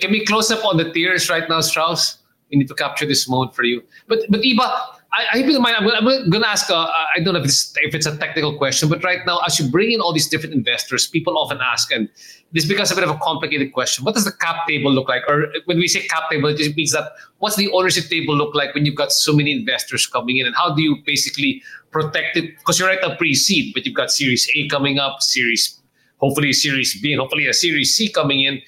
Can 0.00 0.10
we 0.10 0.24
close 0.24 0.50
up 0.50 0.64
on 0.64 0.76
the 0.76 0.92
tears 0.92 1.28
right 1.28 1.48
now, 1.48 1.60
Strauss? 1.60 2.18
we 2.50 2.58
need 2.58 2.68
to 2.68 2.74
capture 2.74 3.06
this 3.06 3.28
mode 3.28 3.54
for 3.54 3.64
you. 3.64 3.82
But 4.08 4.20
but 4.28 4.40
Iba, 4.40 4.68
I, 5.12 5.26
I 5.32 5.42
hope 5.42 5.60
mind. 5.60 5.76
I'm, 5.76 6.30
to 6.30 6.48
ask. 6.48 6.70
Uh, 6.70 6.86
I 7.16 7.20
don't 7.20 7.34
know 7.34 7.40
if 7.40 7.46
it's 7.46 7.74
if 7.78 7.94
it's 7.94 8.06
a 8.06 8.16
technical 8.16 8.56
question, 8.56 8.88
but 8.88 9.02
right 9.02 9.26
now, 9.26 9.40
as 9.44 9.58
you 9.58 9.68
bring 9.68 9.90
in 9.90 10.00
all 10.00 10.12
these 10.12 10.28
different 10.28 10.54
investors, 10.54 11.08
people 11.08 11.36
often 11.36 11.58
ask, 11.60 11.90
and 11.90 12.08
this 12.52 12.64
becomes 12.64 12.92
a 12.92 12.94
bit 12.94 13.02
of 13.02 13.10
a 13.10 13.18
complicated 13.18 13.72
question. 13.72 14.04
What 14.04 14.14
does 14.14 14.24
the 14.24 14.32
cap 14.32 14.68
table 14.68 14.92
look 14.92 15.08
like? 15.08 15.22
Or 15.28 15.46
when 15.64 15.78
we 15.78 15.88
say 15.88 16.06
cap 16.06 16.30
table, 16.30 16.48
it 16.48 16.58
just 16.58 16.76
means 16.76 16.92
that 16.92 17.10
what's 17.38 17.56
the 17.56 17.68
ownership 17.72 18.04
table 18.04 18.36
look 18.36 18.54
like 18.54 18.72
when 18.72 18.86
you've 18.86 18.94
got 18.94 19.10
so 19.10 19.32
many 19.32 19.50
investors 19.50 20.06
coming 20.06 20.36
in, 20.36 20.46
and 20.46 20.54
how 20.54 20.74
do 20.74 20.80
you 20.80 20.98
basically 21.04 21.60
protect 21.90 22.36
it? 22.36 22.56
Because 22.58 22.78
you're 22.78 22.88
right 22.88 23.00
now 23.02 23.16
pre-seed, 23.16 23.74
but 23.74 23.84
you've 23.84 23.96
got 23.96 24.12
Series 24.12 24.48
A 24.54 24.68
coming 24.68 24.98
up, 24.98 25.22
Series 25.22 25.80
hopefully 26.18 26.52
Series 26.52 27.00
B, 27.00 27.12
and 27.12 27.20
hopefully 27.20 27.48
a 27.48 27.54
Series 27.54 27.94
C 27.94 28.12
coming 28.12 28.44
in. 28.44 28.60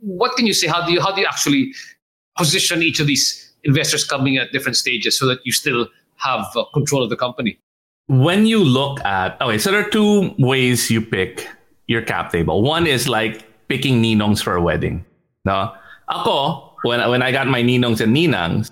What 0.00 0.36
can 0.36 0.46
you 0.46 0.54
say? 0.54 0.66
How 0.66 0.84
do 0.84 0.92
you 0.92 1.00
how 1.00 1.14
do 1.14 1.20
you 1.20 1.26
actually 1.26 1.72
position 2.36 2.82
each 2.82 2.98
of 2.98 3.06
these 3.06 3.47
investors 3.64 4.04
coming 4.04 4.36
at 4.36 4.52
different 4.52 4.76
stages 4.76 5.18
so 5.18 5.26
that 5.26 5.38
you 5.44 5.52
still 5.52 5.88
have 6.16 6.46
uh, 6.56 6.64
control 6.72 7.02
of 7.02 7.10
the 7.10 7.16
company? 7.16 7.58
When 8.06 8.46
you 8.46 8.64
look 8.64 9.04
at, 9.04 9.40
okay, 9.40 9.58
so 9.58 9.70
there 9.70 9.86
are 9.86 9.90
two 9.90 10.34
ways 10.38 10.90
you 10.90 11.02
pick 11.02 11.46
your 11.86 12.02
cap 12.02 12.32
table. 12.32 12.62
One 12.62 12.86
is 12.86 13.08
like 13.08 13.44
picking 13.68 14.02
ninongs 14.02 14.42
for 14.42 14.54
a 14.54 14.62
wedding. 14.62 15.04
No? 15.44 15.74
Ako, 16.08 16.74
when, 16.82 17.06
when 17.10 17.22
I 17.22 17.32
got 17.32 17.48
my 17.48 17.62
ninongs 17.62 18.00
and 18.00 18.16
ninangs, 18.16 18.70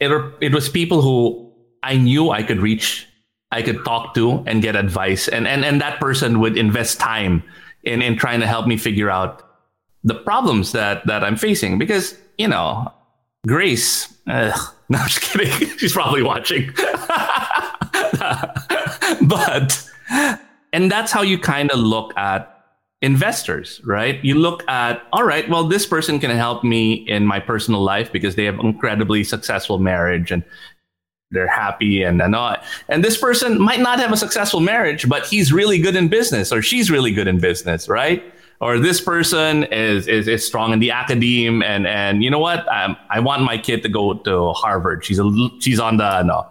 it, 0.00 0.08
were, 0.08 0.32
it 0.40 0.54
was 0.54 0.68
people 0.68 1.02
who 1.02 1.52
I 1.82 1.96
knew 1.96 2.30
I 2.30 2.42
could 2.42 2.60
reach, 2.60 3.06
I 3.52 3.62
could 3.62 3.84
talk 3.84 4.14
to 4.14 4.42
and 4.46 4.62
get 4.62 4.74
advice. 4.76 5.28
And, 5.28 5.46
and, 5.46 5.64
and 5.64 5.80
that 5.80 6.00
person 6.00 6.40
would 6.40 6.56
invest 6.56 6.98
time 6.98 7.42
in, 7.84 8.00
in 8.00 8.16
trying 8.16 8.40
to 8.40 8.46
help 8.46 8.66
me 8.66 8.76
figure 8.76 9.10
out 9.10 9.42
the 10.02 10.14
problems 10.14 10.72
that, 10.72 11.06
that 11.06 11.24
I'm 11.24 11.36
facing. 11.36 11.78
Because, 11.78 12.16
you 12.38 12.48
know, 12.48 12.92
Grace. 13.48 14.14
Ugh, 14.28 14.74
no, 14.88 14.98
I'm 14.98 15.08
just 15.08 15.22
kidding. 15.22 15.50
She's 15.78 15.92
probably 15.92 16.22
watching. 16.22 16.72
but, 19.22 19.90
and 20.72 20.90
that's 20.90 21.10
how 21.10 21.22
you 21.22 21.38
kind 21.38 21.70
of 21.70 21.78
look 21.80 22.16
at 22.16 22.54
investors, 23.00 23.80
right? 23.84 24.22
You 24.24 24.34
look 24.34 24.68
at, 24.68 25.02
all 25.12 25.24
right, 25.24 25.48
well, 25.48 25.64
this 25.64 25.86
person 25.86 26.18
can 26.20 26.30
help 26.30 26.62
me 26.62 26.92
in 26.92 27.26
my 27.26 27.40
personal 27.40 27.80
life 27.82 28.12
because 28.12 28.34
they 28.34 28.44
have 28.44 28.58
incredibly 28.58 29.24
successful 29.24 29.78
marriage 29.78 30.30
and 30.30 30.44
they're 31.30 31.46
happy 31.48 32.02
and, 32.02 32.20
and 32.20 32.34
all. 32.34 32.56
And 32.88 33.04
this 33.04 33.16
person 33.16 33.60
might 33.60 33.80
not 33.80 33.98
have 34.00 34.12
a 34.12 34.16
successful 34.16 34.60
marriage, 34.60 35.08
but 35.08 35.26
he's 35.26 35.52
really 35.52 35.78
good 35.78 35.94
in 35.94 36.08
business 36.08 36.52
or 36.52 36.60
she's 36.60 36.90
really 36.90 37.12
good 37.12 37.28
in 37.28 37.38
business, 37.38 37.88
right? 37.88 38.22
Or 38.60 38.78
this 38.78 39.00
person 39.00 39.64
is, 39.64 40.08
is, 40.08 40.26
is 40.26 40.46
strong 40.46 40.72
in 40.72 40.80
the 40.80 40.90
academe 40.90 41.62
and, 41.62 41.86
and 41.86 42.24
you 42.24 42.30
know 42.30 42.38
what? 42.38 42.66
Um, 42.68 42.96
I 43.10 43.20
want 43.20 43.42
my 43.42 43.56
kid 43.58 43.82
to 43.84 43.88
go 43.88 44.14
to 44.14 44.52
Harvard. 44.52 45.04
She's 45.04 45.18
a, 45.18 45.48
she's 45.60 45.78
on 45.78 45.96
the, 45.96 46.22
no, 46.22 46.46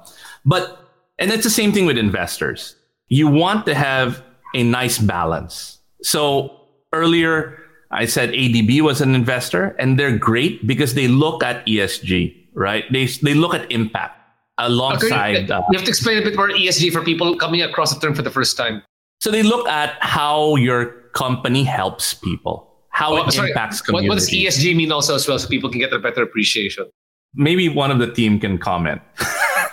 but, 0.46 0.80
and 1.20 1.32
it's 1.32 1.44
the 1.44 1.50
same 1.50 1.72
thing 1.72 1.86
with 1.86 1.98
investors. 1.98 2.76
You 3.10 3.28
want 3.28 3.66
to 3.66 3.76
have 3.76 4.24
a 4.56 4.64
nice 4.64 4.98
balance. 5.00 5.80
So 6.02 6.62
earlier 6.94 7.58
I 7.92 8.06
said 8.06 8.32
ADB 8.32 8.82
was 8.82 9.02
an 9.02 9.16
investor 9.16 9.76
and 9.80 10.00
they're 10.00 10.18
great 10.18 10.66
because 10.66 10.94
they 10.94 11.08
look 11.08 11.44
at 11.44 11.66
ESG, 11.66 12.48
right? 12.54 12.86
They, 12.92 13.06
they 13.06 13.34
look 13.34 13.54
at 13.54 13.70
impact 13.72 14.22
alongside. 14.58 15.44
Okay. 15.44 15.54
Uh, 15.54 15.62
you 15.72 15.78
have 15.78 15.86
to 15.86 15.90
explain 15.90 16.18
a 16.18 16.22
bit 16.22 16.36
more 16.36 16.50
ESG 16.50 16.92
for 16.92 17.04
people 17.04 17.38
coming 17.38 17.62
across 17.62 17.94
the 17.94 18.00
term 18.00 18.16
for 18.16 18.22
the 18.22 18.32
first 18.32 18.58
time. 18.58 18.82
So 19.20 19.32
they 19.32 19.44
look 19.44 19.68
at 19.68 19.96
how 20.00 20.56
your 20.56 21.07
company 21.18 21.64
helps 21.64 22.14
people, 22.14 22.72
how 22.90 23.14
oh, 23.14 23.26
it 23.26 23.32
sorry. 23.32 23.50
impacts 23.50 23.82
community. 23.82 24.10
What, 24.10 24.16
what, 24.16 24.20
does 24.20 24.30
ESG 24.30 24.76
mean 24.76 24.92
also 24.92 25.16
as 25.16 25.28
well, 25.28 25.40
so 25.40 25.48
people 25.48 25.70
can 25.70 25.80
get 25.80 25.92
a 25.92 25.98
better 25.98 26.22
appreciation? 26.22 26.86
Maybe 27.34 27.68
one 27.70 27.90
of 27.90 27.98
the 27.98 28.12
team 28.14 28.40
can 28.40 28.60
comment. 28.60 29.02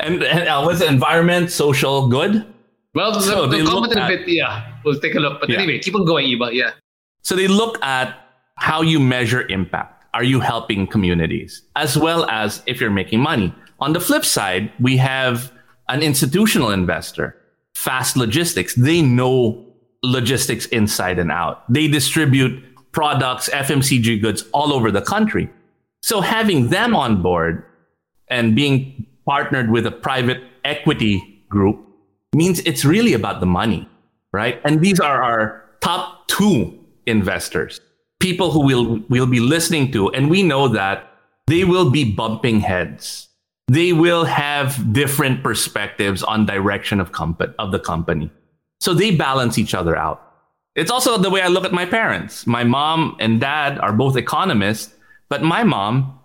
and, 0.00 0.22
and 0.24 0.48
uh, 0.48 0.62
what's 0.62 0.80
the 0.80 0.88
environment, 0.88 1.52
social 1.52 2.08
good? 2.08 2.44
Well, 2.94 3.20
so 3.20 3.46
the, 3.46 3.58
the 3.58 3.64
comment 3.64 3.92
a 3.92 4.08
bit, 4.08 4.26
yeah. 4.26 4.74
We'll 4.84 4.98
take 4.98 5.14
a 5.14 5.20
look. 5.20 5.40
But 5.40 5.50
yeah. 5.50 5.58
anyway, 5.58 5.78
keep 5.78 5.94
on 5.94 6.04
going, 6.04 6.26
Iba. 6.26 6.52
Yeah. 6.52 6.72
So 7.22 7.36
they 7.36 7.46
look 7.46 7.80
at 7.84 8.18
how 8.56 8.82
you 8.82 8.98
measure 8.98 9.46
impact. 9.48 10.04
Are 10.14 10.24
you 10.24 10.40
helping 10.40 10.88
communities? 10.88 11.62
As 11.76 11.96
well 11.96 12.28
as 12.28 12.62
if 12.66 12.80
you're 12.80 12.90
making 12.90 13.20
money. 13.20 13.54
On 13.78 13.92
the 13.92 14.00
flip 14.00 14.24
side, 14.24 14.72
we 14.80 14.96
have 14.96 15.52
an 15.88 16.02
institutional 16.02 16.70
investor 16.70 17.39
fast 17.80 18.14
logistics. 18.14 18.74
They 18.74 19.00
know 19.00 19.64
logistics 20.02 20.66
inside 20.66 21.18
and 21.18 21.32
out. 21.32 21.64
They 21.72 21.88
distribute 21.88 22.62
products, 22.92 23.48
FMCG 23.48 24.20
goods 24.20 24.44
all 24.52 24.74
over 24.74 24.90
the 24.90 25.00
country. 25.00 25.48
So 26.02 26.20
having 26.20 26.68
them 26.68 26.94
on 26.94 27.22
board 27.22 27.64
and 28.28 28.54
being 28.54 29.06
partnered 29.24 29.70
with 29.70 29.86
a 29.86 29.90
private 29.90 30.42
equity 30.62 31.42
group 31.48 31.78
means 32.34 32.60
it's 32.60 32.84
really 32.84 33.14
about 33.14 33.40
the 33.40 33.46
money, 33.46 33.88
right? 34.32 34.60
And 34.64 34.82
these 34.82 35.00
are 35.00 35.22
our 35.22 35.64
top 35.80 36.28
two 36.28 36.78
investors, 37.06 37.80
people 38.20 38.50
who 38.50 38.60
will 38.60 39.00
will 39.08 39.26
be 39.26 39.40
listening 39.40 39.90
to, 39.92 40.10
and 40.10 40.28
we 40.28 40.42
know 40.42 40.68
that 40.68 41.10
they 41.46 41.64
will 41.64 41.90
be 41.90 42.04
bumping 42.12 42.60
heads 42.60 43.29
they 43.70 43.92
will 43.92 44.24
have 44.24 44.92
different 44.92 45.44
perspectives 45.44 46.24
on 46.24 46.44
direction 46.44 46.98
of, 46.98 47.12
comp- 47.12 47.54
of 47.56 47.70
the 47.70 47.78
company. 47.78 48.28
So 48.80 48.94
they 48.94 49.14
balance 49.14 49.58
each 49.58 49.74
other 49.74 49.96
out. 49.96 50.20
It's 50.74 50.90
also 50.90 51.16
the 51.18 51.30
way 51.30 51.40
I 51.40 51.46
look 51.46 51.64
at 51.64 51.72
my 51.72 51.86
parents. 51.86 52.48
My 52.48 52.64
mom 52.64 53.16
and 53.20 53.40
dad 53.40 53.78
are 53.78 53.92
both 53.92 54.16
economists, 54.16 54.92
but 55.28 55.44
my 55.44 55.62
mom 55.62 56.18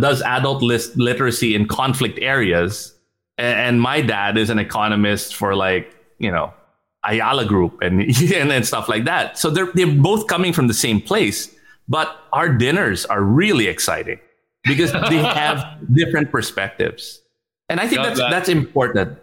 does 0.00 0.22
adult 0.22 0.62
list 0.62 0.96
literacy 0.96 1.56
in 1.56 1.66
conflict 1.66 2.20
areas. 2.22 2.94
And 3.36 3.80
my 3.80 4.00
dad 4.00 4.38
is 4.38 4.48
an 4.48 4.60
economist 4.60 5.34
for 5.34 5.56
like, 5.56 5.92
you 6.20 6.30
know, 6.30 6.54
Ayala 7.02 7.46
Group 7.46 7.82
and, 7.82 8.00
and, 8.32 8.52
and 8.52 8.64
stuff 8.64 8.88
like 8.88 9.06
that. 9.06 9.38
So 9.38 9.50
they're, 9.50 9.72
they're 9.74 9.92
both 9.92 10.28
coming 10.28 10.52
from 10.52 10.68
the 10.68 10.74
same 10.74 11.00
place, 11.00 11.52
but 11.88 12.16
our 12.32 12.48
dinners 12.48 13.06
are 13.06 13.22
really 13.22 13.66
exciting 13.66 14.20
because 14.66 14.92
they 15.08 15.18
have 15.18 15.78
different 15.92 16.30
perspectives. 16.30 17.22
And 17.68 17.80
I 17.80 17.88
think 17.88 18.02
that's, 18.02 18.18
that. 18.18 18.30
that's 18.30 18.48
important. 18.48 19.18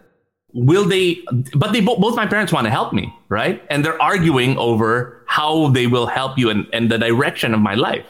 Will 0.52 0.84
they, 0.84 1.22
but 1.54 1.72
they 1.72 1.80
both, 1.80 1.98
both 1.98 2.16
my 2.16 2.26
parents 2.26 2.52
want 2.52 2.66
to 2.66 2.70
help 2.70 2.92
me, 2.92 3.12
right? 3.28 3.62
And 3.70 3.84
they're 3.84 4.00
arguing 4.00 4.56
over 4.58 5.24
how 5.26 5.68
they 5.68 5.86
will 5.86 6.06
help 6.06 6.38
you 6.38 6.50
and, 6.50 6.66
and 6.72 6.90
the 6.90 6.98
direction 6.98 7.54
of 7.54 7.60
my 7.60 7.74
life. 7.74 8.06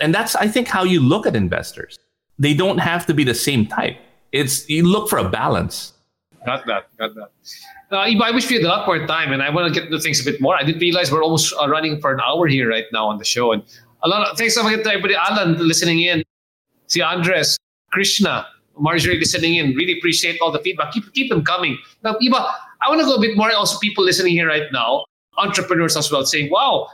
And 0.00 0.14
that's, 0.14 0.36
I 0.36 0.46
think, 0.46 0.68
how 0.68 0.84
you 0.84 1.00
look 1.00 1.26
at 1.26 1.34
investors. 1.34 1.98
They 2.38 2.54
don't 2.54 2.78
have 2.78 3.04
to 3.06 3.14
be 3.14 3.24
the 3.24 3.34
same 3.34 3.66
type. 3.66 3.96
It's, 4.30 4.68
you 4.68 4.86
look 4.86 5.08
for 5.08 5.18
a 5.18 5.28
balance. 5.28 5.94
Got 6.46 6.66
that. 6.66 6.96
Got 6.96 7.14
that. 7.16 7.30
Uh, 7.90 7.96
I 7.96 8.30
wish 8.30 8.48
we 8.50 8.56
had 8.56 8.64
a 8.64 8.68
lot 8.68 8.86
more 8.86 9.06
time, 9.06 9.32
and 9.32 9.42
I 9.42 9.48
want 9.50 9.72
to 9.72 9.80
get 9.80 9.86
into 9.86 9.98
things 9.98 10.20
a 10.20 10.30
bit 10.30 10.40
more. 10.40 10.54
I 10.54 10.62
didn't 10.62 10.80
realize 10.80 11.10
we're 11.10 11.22
almost 11.22 11.54
uh, 11.60 11.68
running 11.68 12.00
for 12.00 12.12
an 12.12 12.20
hour 12.20 12.46
here 12.46 12.68
right 12.68 12.84
now 12.92 13.08
on 13.08 13.18
the 13.18 13.24
show, 13.24 13.52
and 13.52 13.62
a 14.02 14.08
lot 14.08 14.28
of 14.28 14.36
thanks 14.36 14.54
so 14.54 14.62
much 14.62 14.82
to 14.82 14.88
everybody. 14.88 15.14
Alan 15.14 15.56
listening 15.66 16.02
in, 16.02 16.22
see 16.88 17.02
Andres, 17.02 17.58
Krishna, 17.92 18.46
Marjorie 18.78 19.18
listening 19.18 19.56
in. 19.56 19.74
Really 19.74 19.98
appreciate 19.98 20.40
all 20.40 20.50
the 20.50 20.58
feedback. 20.60 20.92
Keep 20.92 21.12
keep 21.14 21.30
them 21.30 21.44
coming. 21.44 21.78
Now, 22.02 22.14
Iba, 22.14 22.52
I 22.82 22.88
want 22.88 23.00
to 23.00 23.06
go 23.06 23.14
a 23.14 23.20
bit 23.20 23.36
more. 23.36 23.52
Also, 23.52 23.78
people 23.78 24.04
listening 24.04 24.32
here 24.32 24.48
right 24.48 24.70
now, 24.72 25.04
entrepreneurs 25.36 25.96
as 25.96 26.10
well, 26.10 26.24
saying, 26.24 26.50
"Wow, 26.50 26.88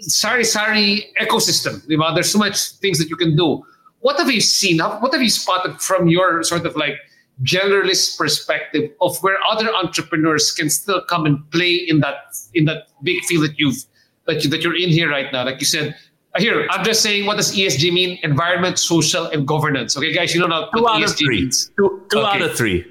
sorry, 0.00 0.44
sorry 0.44 1.12
ecosystem. 1.20 1.86
Iba, 1.86 2.14
there's 2.14 2.30
so 2.30 2.38
much 2.38 2.56
things 2.82 2.98
that 2.98 3.08
you 3.08 3.16
can 3.16 3.36
do." 3.36 3.64
What 4.00 4.18
have 4.18 4.30
you 4.30 4.40
seen? 4.40 4.78
What 4.78 5.12
have 5.12 5.22
you 5.22 5.30
spotted 5.30 5.80
from 5.80 6.08
your 6.08 6.42
sort 6.42 6.66
of 6.66 6.76
like 6.76 6.98
generalist 7.42 8.16
perspective 8.16 8.90
of 9.00 9.18
where 9.22 9.36
other 9.50 9.72
entrepreneurs 9.74 10.52
can 10.52 10.70
still 10.70 11.02
come 11.02 11.26
and 11.26 11.50
play 11.50 11.74
in 11.74 12.00
that 12.00 12.36
in 12.54 12.64
that 12.64 12.88
big 13.02 13.22
field 13.24 13.44
that 13.44 13.58
you've 13.58 13.84
that, 14.26 14.42
you, 14.42 14.50
that 14.50 14.62
you're 14.62 14.76
in 14.76 14.88
here 14.88 15.08
right 15.08 15.32
now. 15.32 15.44
Like 15.44 15.60
you 15.60 15.66
said, 15.66 15.94
here 16.38 16.66
I'm 16.70 16.84
just 16.84 17.02
saying, 17.02 17.26
what 17.26 17.36
does 17.36 17.52
ESG 17.52 17.92
mean? 17.92 18.18
Environment, 18.22 18.78
social, 18.78 19.26
and 19.26 19.46
governance. 19.46 19.96
Okay, 19.96 20.12
guys, 20.12 20.34
you 20.34 20.40
know 20.40 20.46
now 20.46 20.68
two 20.74 20.88
out 20.88 21.00
ESG 21.00 21.04
of 21.04 21.16
three. 21.16 21.40
Means. 21.40 21.70
Two, 21.78 22.02
two 22.10 22.18
okay. 22.18 22.26
out 22.26 22.42
of 22.42 22.56
three. 22.56 22.84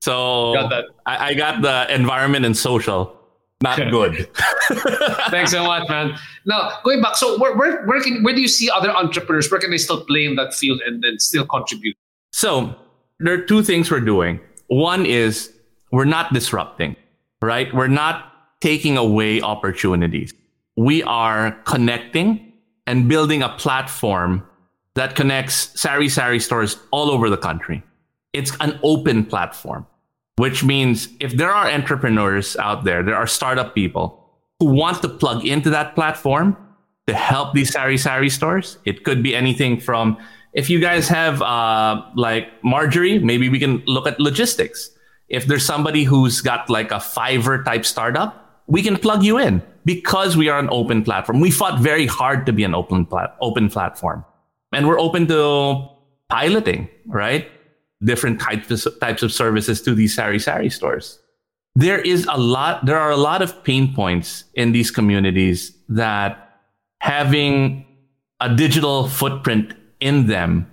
So 0.00 0.54
got. 0.54 0.84
I, 1.06 1.28
I 1.28 1.34
got 1.34 1.62
the 1.62 1.92
environment 1.94 2.44
and 2.44 2.56
social. 2.56 3.14
Not 3.60 3.78
good. 3.90 4.28
Thanks 5.30 5.50
so 5.50 5.64
much, 5.64 5.88
man. 5.88 6.16
Now 6.46 6.78
going 6.84 7.02
back, 7.02 7.16
so 7.16 7.38
where 7.38 7.56
where 7.56 7.84
where, 7.86 8.00
can, 8.00 8.22
where 8.22 8.34
do 8.34 8.40
you 8.40 8.46
see 8.46 8.70
other 8.70 8.90
entrepreneurs? 8.90 9.50
Where 9.50 9.60
can 9.60 9.70
they 9.70 9.78
still 9.78 10.04
play 10.04 10.24
in 10.24 10.36
that 10.36 10.54
field 10.54 10.80
and 10.86 11.02
then 11.02 11.18
still 11.18 11.44
contribute? 11.44 11.96
So 12.32 12.76
there 13.18 13.34
are 13.34 13.42
two 13.42 13.62
things 13.62 13.90
we're 13.90 14.00
doing. 14.00 14.38
One 14.68 15.04
is 15.04 15.52
we're 15.90 16.04
not 16.04 16.32
disrupting, 16.32 16.94
right? 17.42 17.72
We're 17.74 17.88
not 17.88 18.32
taking 18.60 18.96
away 18.96 19.40
opportunities. 19.42 20.32
We 20.76 21.02
are 21.02 21.52
connecting 21.64 22.47
and 22.88 23.06
building 23.06 23.42
a 23.42 23.50
platform 23.50 24.42
that 24.94 25.14
connects 25.14 25.78
Sari 25.78 26.08
Sari 26.08 26.40
stores 26.40 26.78
all 26.90 27.10
over 27.10 27.28
the 27.28 27.36
country. 27.36 27.82
It's 28.32 28.56
an 28.60 28.80
open 28.82 29.26
platform, 29.26 29.86
which 30.36 30.64
means 30.64 31.08
if 31.20 31.32
there 31.36 31.52
are 31.52 31.68
entrepreneurs 31.70 32.56
out 32.56 32.84
there, 32.84 33.02
there 33.02 33.14
are 33.14 33.26
startup 33.26 33.74
people 33.74 34.24
who 34.58 34.72
want 34.72 35.02
to 35.02 35.08
plug 35.08 35.44
into 35.44 35.68
that 35.68 35.94
platform 35.94 36.56
to 37.06 37.12
help 37.14 37.52
these 37.52 37.70
Sari 37.70 37.98
Sari 37.98 38.30
stores. 38.30 38.78
It 38.86 39.04
could 39.04 39.22
be 39.22 39.36
anything 39.36 39.78
from 39.78 40.16
if 40.54 40.70
you 40.70 40.80
guys 40.80 41.08
have 41.08 41.42
uh, 41.42 42.02
like 42.16 42.48
Marjorie, 42.64 43.18
maybe 43.18 43.50
we 43.50 43.58
can 43.58 43.82
look 43.86 44.06
at 44.06 44.18
logistics. 44.18 44.90
If 45.28 45.44
there's 45.44 45.64
somebody 45.64 46.04
who's 46.04 46.40
got 46.40 46.70
like 46.70 46.90
a 46.90 46.96
Fiverr 47.04 47.62
type 47.66 47.84
startup, 47.84 48.62
we 48.66 48.82
can 48.82 48.96
plug 48.96 49.22
you 49.22 49.36
in 49.36 49.62
because 49.88 50.36
we 50.36 50.50
are 50.50 50.58
an 50.58 50.68
open 50.70 51.02
platform. 51.02 51.40
We 51.40 51.50
fought 51.50 51.80
very 51.80 52.04
hard 52.04 52.44
to 52.44 52.52
be 52.52 52.62
an 52.62 52.74
open 52.74 53.06
plat- 53.06 53.34
open 53.40 53.70
platform, 53.70 54.22
and 54.70 54.86
we're 54.86 55.00
open 55.00 55.26
to 55.28 55.88
piloting, 56.28 56.90
right? 57.06 57.50
Different 58.04 58.38
types 58.38 58.84
of, 58.84 59.00
types 59.00 59.22
of 59.22 59.32
services 59.32 59.80
to 59.80 59.94
these 59.94 60.14
sari 60.14 60.38
sari 60.38 60.68
stores. 60.68 61.18
There 61.74 62.00
is 62.00 62.26
a 62.28 62.36
lot. 62.36 62.84
There 62.84 62.98
are 62.98 63.10
a 63.10 63.16
lot 63.16 63.40
of 63.40 63.64
pain 63.64 63.94
points 63.94 64.44
in 64.52 64.72
these 64.72 64.90
communities 64.90 65.72
that 65.88 66.60
having 67.00 67.86
a 68.40 68.54
digital 68.54 69.08
footprint 69.08 69.72
in 70.00 70.26
them 70.26 70.70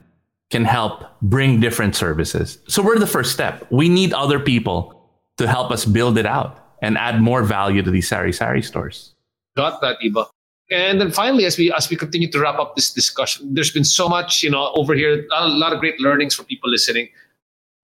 can 0.51 0.65
help 0.65 1.05
bring 1.21 1.61
different 1.61 1.95
services. 1.95 2.59
So 2.67 2.83
we're 2.83 2.99
the 2.99 3.07
first 3.07 3.31
step. 3.31 3.65
We 3.71 3.87
need 3.87 4.11
other 4.11 4.41
people 4.41 5.09
to 5.37 5.47
help 5.47 5.71
us 5.71 5.85
build 5.85 6.17
it 6.17 6.25
out 6.25 6.64
and 6.81 6.97
add 6.97 7.21
more 7.21 7.43
value 7.43 7.81
to 7.81 7.91
these 7.91 8.07
sari 8.07 8.33
sari 8.33 8.61
stores. 8.61 9.13
Got 9.55 9.81
that, 9.81 9.97
Iba. 10.03 10.27
And 10.71 10.99
then 10.99 11.11
finally, 11.11 11.45
as 11.45 11.57
we 11.57 11.71
as 11.71 11.89
we 11.89 11.95
continue 11.95 12.29
to 12.31 12.39
wrap 12.39 12.59
up 12.59 12.75
this 12.75 12.91
discussion, 12.91 13.53
there's 13.53 13.71
been 13.71 13.83
so 13.85 14.09
much, 14.09 14.41
you 14.41 14.49
know, 14.49 14.71
over 14.75 14.95
here, 14.95 15.27
a 15.35 15.47
lot 15.47 15.73
of 15.73 15.79
great 15.79 15.99
learnings 15.99 16.33
for 16.35 16.43
people 16.43 16.69
listening. 16.69 17.07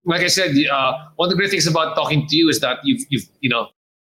Like 0.03 0.21
I 0.21 0.27
said, 0.27 0.55
uh, 0.71 0.93
one 1.15 1.27
of 1.27 1.31
the 1.31 1.35
great 1.37 1.51
things 1.51 1.67
about 1.67 1.95
talking 1.95 2.25
to 2.27 2.35
you 2.35 2.49
is 2.49 2.59
that 2.61 2.79
you've 2.83 3.05
you've 3.09 3.27
you 3.39 3.49
know 3.49 3.67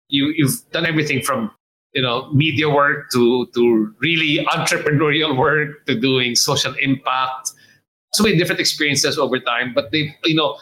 you 0.07 0.33
you've 0.37 0.61
done 0.71 0.85
everything 0.85 1.21
from 1.21 1.51
you 1.93 2.01
know 2.01 2.31
media 2.31 2.69
work 2.69 3.11
to 3.11 3.47
to 3.53 3.93
really 3.99 4.45
entrepreneurial 4.47 5.37
work 5.37 5.85
to 5.85 5.99
doing 5.99 6.35
social 6.35 6.73
impact 6.81 7.51
so 8.13 8.23
many 8.23 8.37
different 8.37 8.59
experiences 8.59 9.17
over 9.17 9.39
time 9.39 9.73
but 9.73 9.91
they 9.91 10.15
you 10.23 10.35
know 10.35 10.57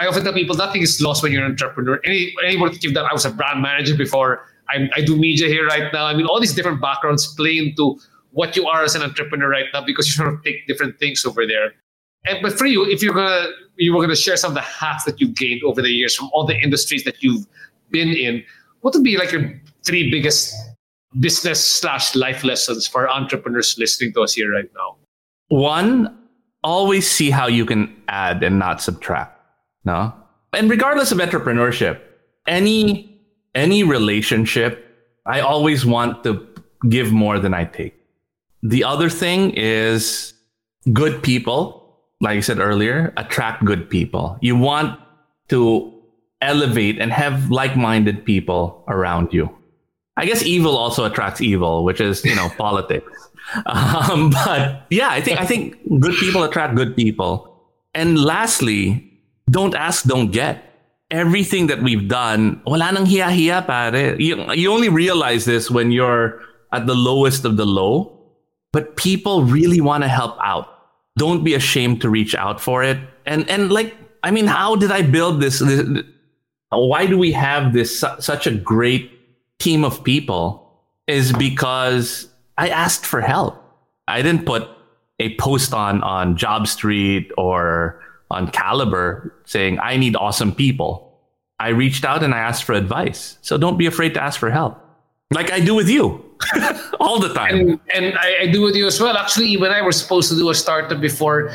i 0.00 0.06
often 0.06 0.24
tell 0.24 0.32
people 0.32 0.56
nothing 0.56 0.82
is 0.82 1.00
lost 1.00 1.22
when 1.22 1.32
you're 1.32 1.44
an 1.44 1.50
entrepreneur 1.50 2.00
any 2.04 2.34
any 2.44 2.56
work 2.60 2.72
that 2.72 2.82
you've 2.82 2.94
done 2.94 3.06
i 3.10 3.12
was 3.12 3.24
a 3.24 3.30
brand 3.30 3.62
manager 3.62 3.96
before 3.96 4.44
I, 4.70 4.88
I 4.94 5.00
do 5.00 5.16
media 5.16 5.48
here 5.48 5.66
right 5.66 5.92
now 5.92 6.06
i 6.06 6.14
mean 6.14 6.26
all 6.26 6.40
these 6.40 6.54
different 6.54 6.80
backgrounds 6.80 7.26
play 7.34 7.58
into 7.58 7.98
what 8.32 8.56
you 8.56 8.66
are 8.66 8.82
as 8.84 8.94
an 8.94 9.02
entrepreneur 9.02 9.48
right 9.48 9.66
now 9.72 9.84
because 9.84 10.06
you 10.06 10.12
sort 10.12 10.32
of 10.32 10.42
take 10.44 10.66
different 10.66 10.98
things 10.98 11.24
over 11.24 11.46
there 11.46 11.72
and 12.26 12.38
but 12.42 12.58
for 12.58 12.66
you 12.66 12.84
if 12.84 13.02
you're 13.02 13.14
gonna 13.14 13.46
you 13.76 13.94
were 13.94 14.00
gonna 14.00 14.16
share 14.16 14.36
some 14.36 14.50
of 14.50 14.54
the 14.54 14.60
hacks 14.60 15.04
that 15.04 15.20
you've 15.20 15.34
gained 15.34 15.62
over 15.64 15.80
the 15.80 15.90
years 15.90 16.14
from 16.14 16.28
all 16.32 16.44
the 16.44 16.56
industries 16.56 17.04
that 17.04 17.22
you've 17.22 17.46
been 17.90 18.08
in 18.08 18.44
what 18.80 18.94
would 18.94 19.04
be 19.04 19.16
like 19.16 19.32
your 19.32 19.60
three 19.84 20.10
biggest 20.10 20.54
business 21.18 21.64
slash 21.64 22.14
life 22.14 22.44
lessons 22.44 22.86
for 22.86 23.08
entrepreneurs 23.08 23.76
listening 23.78 24.12
to 24.14 24.22
us 24.22 24.34
here 24.34 24.52
right 24.52 24.70
now? 24.74 24.96
One, 25.48 26.16
always 26.62 27.10
see 27.10 27.30
how 27.30 27.46
you 27.46 27.64
can 27.64 27.94
add 28.08 28.42
and 28.42 28.58
not 28.58 28.82
subtract. 28.82 29.37
No? 29.84 30.12
And 30.52 30.70
regardless 30.70 31.12
of 31.12 31.18
entrepreneurship, 31.18 32.00
any 32.46 33.20
any 33.54 33.82
relationship, 33.82 34.84
I 35.26 35.40
always 35.40 35.84
want 35.84 36.24
to 36.24 36.46
give 36.88 37.12
more 37.12 37.38
than 37.38 37.54
I 37.54 37.64
take. 37.64 37.94
The 38.62 38.84
other 38.84 39.10
thing 39.10 39.52
is 39.56 40.32
good 40.92 41.22
people, 41.22 41.98
like 42.20 42.36
I 42.36 42.40
said 42.40 42.58
earlier, 42.58 43.12
attract 43.16 43.64
good 43.64 43.88
people. 43.90 44.38
You 44.40 44.56
want 44.56 44.98
to 45.48 45.94
elevate 46.40 46.98
and 47.00 47.12
have 47.12 47.50
like-minded 47.50 48.24
people 48.24 48.84
around 48.88 49.32
you. 49.32 49.54
I 50.16 50.26
guess 50.26 50.42
evil 50.42 50.76
also 50.76 51.04
attracts 51.04 51.40
evil, 51.40 51.84
which 51.84 52.00
is 52.00 52.24
you 52.24 52.34
know 52.34 52.48
politics. 52.58 53.30
Um, 53.66 54.30
but 54.44 54.86
yeah, 54.90 55.10
I 55.10 55.20
think 55.20 55.40
I 55.40 55.46
think 55.46 55.76
good 56.00 56.14
people 56.16 56.42
attract 56.42 56.74
good 56.74 56.96
people. 56.96 57.54
And 57.94 58.18
lastly, 58.22 59.07
don't 59.50 59.74
ask, 59.74 60.04
don't 60.04 60.30
get. 60.30 60.64
Everything 61.10 61.68
that 61.68 61.82
we've 61.82 62.06
done, 62.08 62.60
wala 62.66 62.92
nang 62.92 63.06
hiya-hiya, 63.06 63.64
pare. 63.66 64.20
You, 64.20 64.52
you 64.52 64.70
only 64.70 64.88
realize 64.88 65.44
this 65.44 65.70
when 65.70 65.90
you're 65.90 66.40
at 66.72 66.86
the 66.86 66.94
lowest 66.94 67.44
of 67.44 67.56
the 67.56 67.64
low. 67.64 68.14
But 68.72 68.96
people 68.96 69.44
really 69.44 69.80
want 69.80 70.04
to 70.04 70.08
help 70.08 70.36
out. 70.42 70.68
Don't 71.16 71.42
be 71.42 71.54
ashamed 71.54 72.02
to 72.02 72.10
reach 72.10 72.34
out 72.34 72.60
for 72.60 72.84
it. 72.84 72.98
And 73.24 73.48
and 73.48 73.72
like, 73.72 73.96
I 74.22 74.30
mean, 74.30 74.46
how 74.46 74.76
did 74.76 74.92
I 74.92 75.02
build 75.02 75.40
this? 75.40 75.58
this 75.60 76.04
why 76.70 77.06
do 77.06 77.16
we 77.16 77.32
have 77.32 77.72
this 77.72 78.04
such 78.20 78.46
a 78.46 78.52
great 78.52 79.10
team 79.58 79.84
of 79.84 80.04
people 80.04 80.68
is 81.06 81.32
because 81.32 82.28
I 82.58 82.68
asked 82.68 83.06
for 83.06 83.20
help. 83.20 83.56
I 84.06 84.22
didn't 84.22 84.44
put 84.44 84.68
a 85.18 85.34
post 85.36 85.72
on 85.72 86.02
on 86.02 86.36
Job 86.36 86.68
Street 86.68 87.32
or 87.38 88.00
on 88.30 88.48
Kalibrr 88.48 89.30
saying 89.44 89.78
I 89.80 89.96
need 89.96 90.16
awesome 90.16 90.54
people. 90.54 91.04
I 91.58 91.68
reached 91.68 92.04
out 92.04 92.22
and 92.22 92.34
I 92.34 92.38
asked 92.38 92.64
for 92.64 92.72
advice. 92.72 93.38
So 93.42 93.58
don't 93.58 93.78
be 93.78 93.86
afraid 93.86 94.14
to 94.14 94.22
ask 94.22 94.38
for 94.38 94.50
help, 94.50 94.78
like 95.32 95.50
I 95.50 95.60
do 95.60 95.74
with 95.74 95.88
you 95.88 96.24
all 97.00 97.18
the 97.18 97.32
time. 97.34 97.54
And, 97.54 97.80
and 97.94 98.18
I, 98.18 98.42
I, 98.42 98.46
do 98.46 98.62
with 98.62 98.76
you 98.76 98.86
as 98.86 99.00
well. 99.00 99.16
Actually, 99.16 99.56
when 99.56 99.72
I 99.72 99.82
was 99.82 100.00
supposed 100.00 100.30
to 100.30 100.36
do 100.36 100.50
a 100.50 100.54
startup 100.54 101.00
before, 101.00 101.50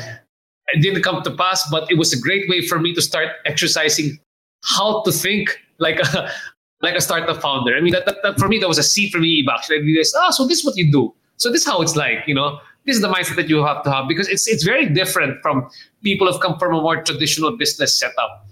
it 0.68 0.82
didn't 0.82 1.02
come 1.02 1.22
to 1.22 1.30
pass, 1.30 1.68
but 1.70 1.90
it 1.90 1.98
was 1.98 2.12
a 2.12 2.20
great 2.20 2.48
way 2.48 2.66
for 2.66 2.78
me 2.78 2.94
to 2.94 3.02
start 3.02 3.28
exercising 3.46 4.18
how 4.64 5.02
to 5.02 5.12
think 5.12 5.58
like 5.78 6.00
a, 6.00 6.30
like 6.82 6.94
a 6.94 7.00
startup 7.00 7.40
founder. 7.40 7.76
I 7.76 7.80
mean, 7.80 7.92
that, 7.92 8.06
that, 8.06 8.16
that 8.22 8.38
for 8.38 8.48
me, 8.48 8.58
that 8.58 8.68
was 8.68 8.78
a 8.78 8.82
seed 8.82 9.10
for 9.10 9.18
me, 9.18 9.46
actually. 9.50 9.78
I 9.78 9.80
realized, 9.80 10.14
ah, 10.18 10.30
so 10.30 10.46
this 10.46 10.58
is 10.58 10.64
what 10.64 10.76
you 10.76 10.90
do. 10.92 11.14
So 11.36 11.50
this 11.50 11.62
is 11.62 11.66
how 11.66 11.80
it's 11.82 11.96
like, 11.96 12.24
you 12.26 12.34
know. 12.34 12.60
This 12.86 12.96
is 12.96 13.02
the 13.02 13.08
mindset 13.08 13.36
that 13.36 13.48
you 13.48 13.64
have 13.64 13.82
to 13.84 13.90
have 13.90 14.08
because 14.08 14.28
it's 14.28 14.46
it's 14.46 14.62
very 14.62 14.88
different 14.88 15.40
from 15.42 15.68
people 16.02 16.30
who've 16.30 16.40
come 16.40 16.58
from 16.58 16.74
a 16.74 16.80
more 16.80 17.02
traditional 17.02 17.56
business 17.56 17.98
setup 17.98 18.46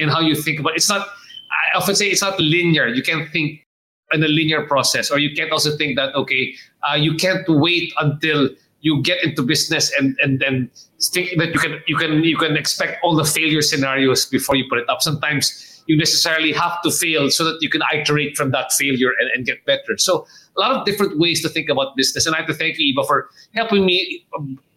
and, 0.00 0.10
how 0.10 0.20
you 0.20 0.36
think 0.36 0.60
about. 0.60 0.76
It's 0.76 0.88
not. 0.88 1.08
I 1.50 1.76
often 1.76 1.94
say 1.94 2.06
it's 2.06 2.22
not 2.22 2.38
linear. 2.38 2.86
You 2.86 3.02
can't 3.02 3.28
think 3.30 3.66
in 4.12 4.22
a 4.22 4.28
linear 4.28 4.66
process, 4.66 5.10
or 5.10 5.18
you 5.18 5.34
can't 5.34 5.50
also 5.50 5.76
think 5.76 5.96
that 5.96 6.14
okay, 6.14 6.54
uh, 6.88 6.94
you 6.94 7.14
can't 7.14 7.44
wait 7.48 7.92
until 7.98 8.50
you 8.80 9.02
get 9.02 9.24
into 9.24 9.42
business 9.42 9.92
and 9.98 10.16
and 10.22 10.38
then 10.38 10.70
think 11.00 11.36
that 11.38 11.52
you 11.54 11.58
can 11.58 11.82
you 11.86 11.96
can 11.96 12.24
you 12.24 12.36
can 12.36 12.56
expect 12.56 12.98
all 13.02 13.16
the 13.16 13.24
failure 13.24 13.62
scenarios 13.62 14.26
before 14.26 14.54
you 14.54 14.64
put 14.68 14.78
it 14.78 14.88
up. 14.88 15.02
Sometimes 15.02 15.71
you 15.86 15.96
necessarily 15.96 16.52
have 16.52 16.80
to 16.82 16.90
fail 16.90 17.30
so 17.30 17.44
that 17.44 17.58
you 17.60 17.68
can 17.68 17.82
iterate 17.92 18.36
from 18.36 18.50
that 18.50 18.72
failure 18.72 19.10
and, 19.20 19.30
and 19.34 19.46
get 19.46 19.64
better. 19.66 19.96
So 19.98 20.26
a 20.56 20.60
lot 20.60 20.72
of 20.72 20.84
different 20.84 21.18
ways 21.18 21.42
to 21.42 21.48
think 21.48 21.68
about 21.68 21.96
business. 21.96 22.26
And 22.26 22.34
I 22.34 22.38
have 22.38 22.46
to 22.48 22.54
thank 22.54 22.78
you, 22.78 22.94
Iba, 22.94 23.06
for 23.06 23.28
helping 23.54 23.84
me 23.84 24.26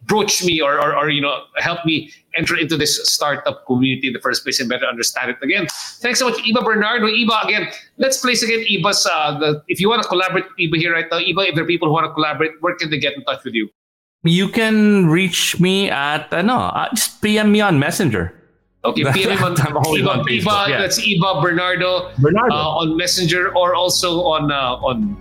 broach 0.06 0.44
me 0.44 0.60
or, 0.60 0.80
or, 0.80 0.96
or, 0.96 1.10
you 1.10 1.20
know 1.20 1.42
help 1.56 1.84
me 1.84 2.12
enter 2.36 2.56
into 2.56 2.76
this 2.76 3.04
startup 3.12 3.66
community 3.66 4.06
in 4.06 4.12
the 4.12 4.20
first 4.20 4.44
place 4.44 4.60
and 4.60 4.68
better 4.68 4.86
understand 4.86 5.30
it 5.30 5.36
again. 5.42 5.66
Thanks 6.00 6.18
so 6.18 6.28
much, 6.28 6.38
Iba 6.42 6.64
Bernardo. 6.64 7.06
Iba 7.06 7.44
again. 7.44 7.68
Let's 7.96 8.18
place 8.18 8.42
again 8.42 8.60
Iba's. 8.60 9.06
Uh, 9.10 9.38
the, 9.38 9.62
if 9.68 9.80
you 9.80 9.88
want 9.88 10.02
to 10.02 10.08
collaborate 10.08 10.44
Iba 10.60 10.76
here 10.76 10.92
right 10.92 11.06
now, 11.10 11.18
Iba, 11.18 11.48
if 11.48 11.54
there 11.54 11.64
are 11.64 11.66
people 11.66 11.88
who 11.88 11.94
want 11.94 12.06
to 12.06 12.12
collaborate, 12.12 12.52
where 12.60 12.76
can 12.76 12.90
they 12.90 12.98
get 12.98 13.14
in 13.14 13.24
touch 13.24 13.42
with 13.44 13.54
you? 13.54 13.68
You 14.22 14.48
can 14.48 15.06
reach 15.06 15.58
me 15.60 15.88
at 15.90 16.32
uh, 16.32 16.42
no, 16.42 16.58
uh, 16.58 16.88
just 16.94 17.20
PM 17.22 17.52
me 17.52 17.60
on 17.60 17.78
Messenger. 17.78 18.34
Okay, 18.84 19.04
PM 19.12 19.42
on, 19.42 19.60
I'm 19.60 19.76
on 19.76 19.84
Facebook. 19.84 20.68
Yeah. 20.68 20.78
That's 20.78 21.00
Iba 21.00 21.42
Bernardo, 21.42 22.12
Bernardo. 22.18 22.54
Uh, 22.54 22.80
on 22.82 22.96
Messenger 22.96 23.54
or 23.56 23.74
also 23.74 24.22
on 24.22 24.52
uh, 24.52 24.76
on 24.76 25.16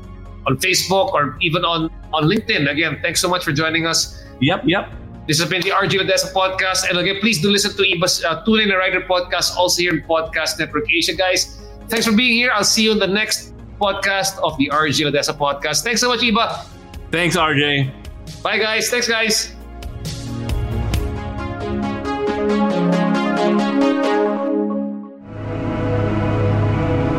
on 0.46 0.58
Facebook 0.58 1.14
or 1.14 1.38
even 1.42 1.66
on 1.66 1.90
on 2.14 2.24
LinkedIn. 2.26 2.70
Again, 2.70 3.00
thanks 3.02 3.20
so 3.22 3.28
much 3.28 3.44
for 3.44 3.52
joining 3.52 3.86
us. 3.86 4.24
Yep, 4.42 4.64
yep. 4.66 4.92
This 5.28 5.40
has 5.40 5.50
been 5.50 5.62
the 5.62 5.72
RJ 5.72 6.06
Ledesma 6.06 6.34
podcast. 6.34 6.88
And 6.90 7.00
again, 7.00 7.18
please 7.20 7.42
do 7.42 7.50
listen 7.50 7.76
to 7.76 7.82
Iba's 7.82 8.24
uh, 8.24 8.44
Tune 8.46 8.60
in 8.60 8.72
a 8.72 8.78
Rider 8.78 9.02
podcast, 9.02 9.58
also 9.58 9.82
here 9.82 9.94
in 9.96 10.04
Podcast 10.04 10.60
Network 10.60 10.92
Asia, 10.92 11.16
guys. 11.16 11.60
Thanks 11.90 12.06
for 12.06 12.16
being 12.16 12.34
here. 12.34 12.52
I'll 12.54 12.64
see 12.64 12.84
you 12.84 12.92
in 12.92 13.00
the 13.00 13.08
next 13.08 13.54
podcast 13.82 14.38
of 14.44 14.56
the 14.58 14.70
RJ 14.70 15.10
Ledesma 15.10 15.36
podcast. 15.38 15.84
Thanks 15.84 16.02
so 16.02 16.10
much, 16.10 16.20
Iba. 16.20 16.66
Thanks, 17.10 17.36
RJ. 17.36 17.92
Bye, 18.44 18.60
guys. 18.60 18.90
Thanks, 18.90 19.08
guys. 19.08 19.55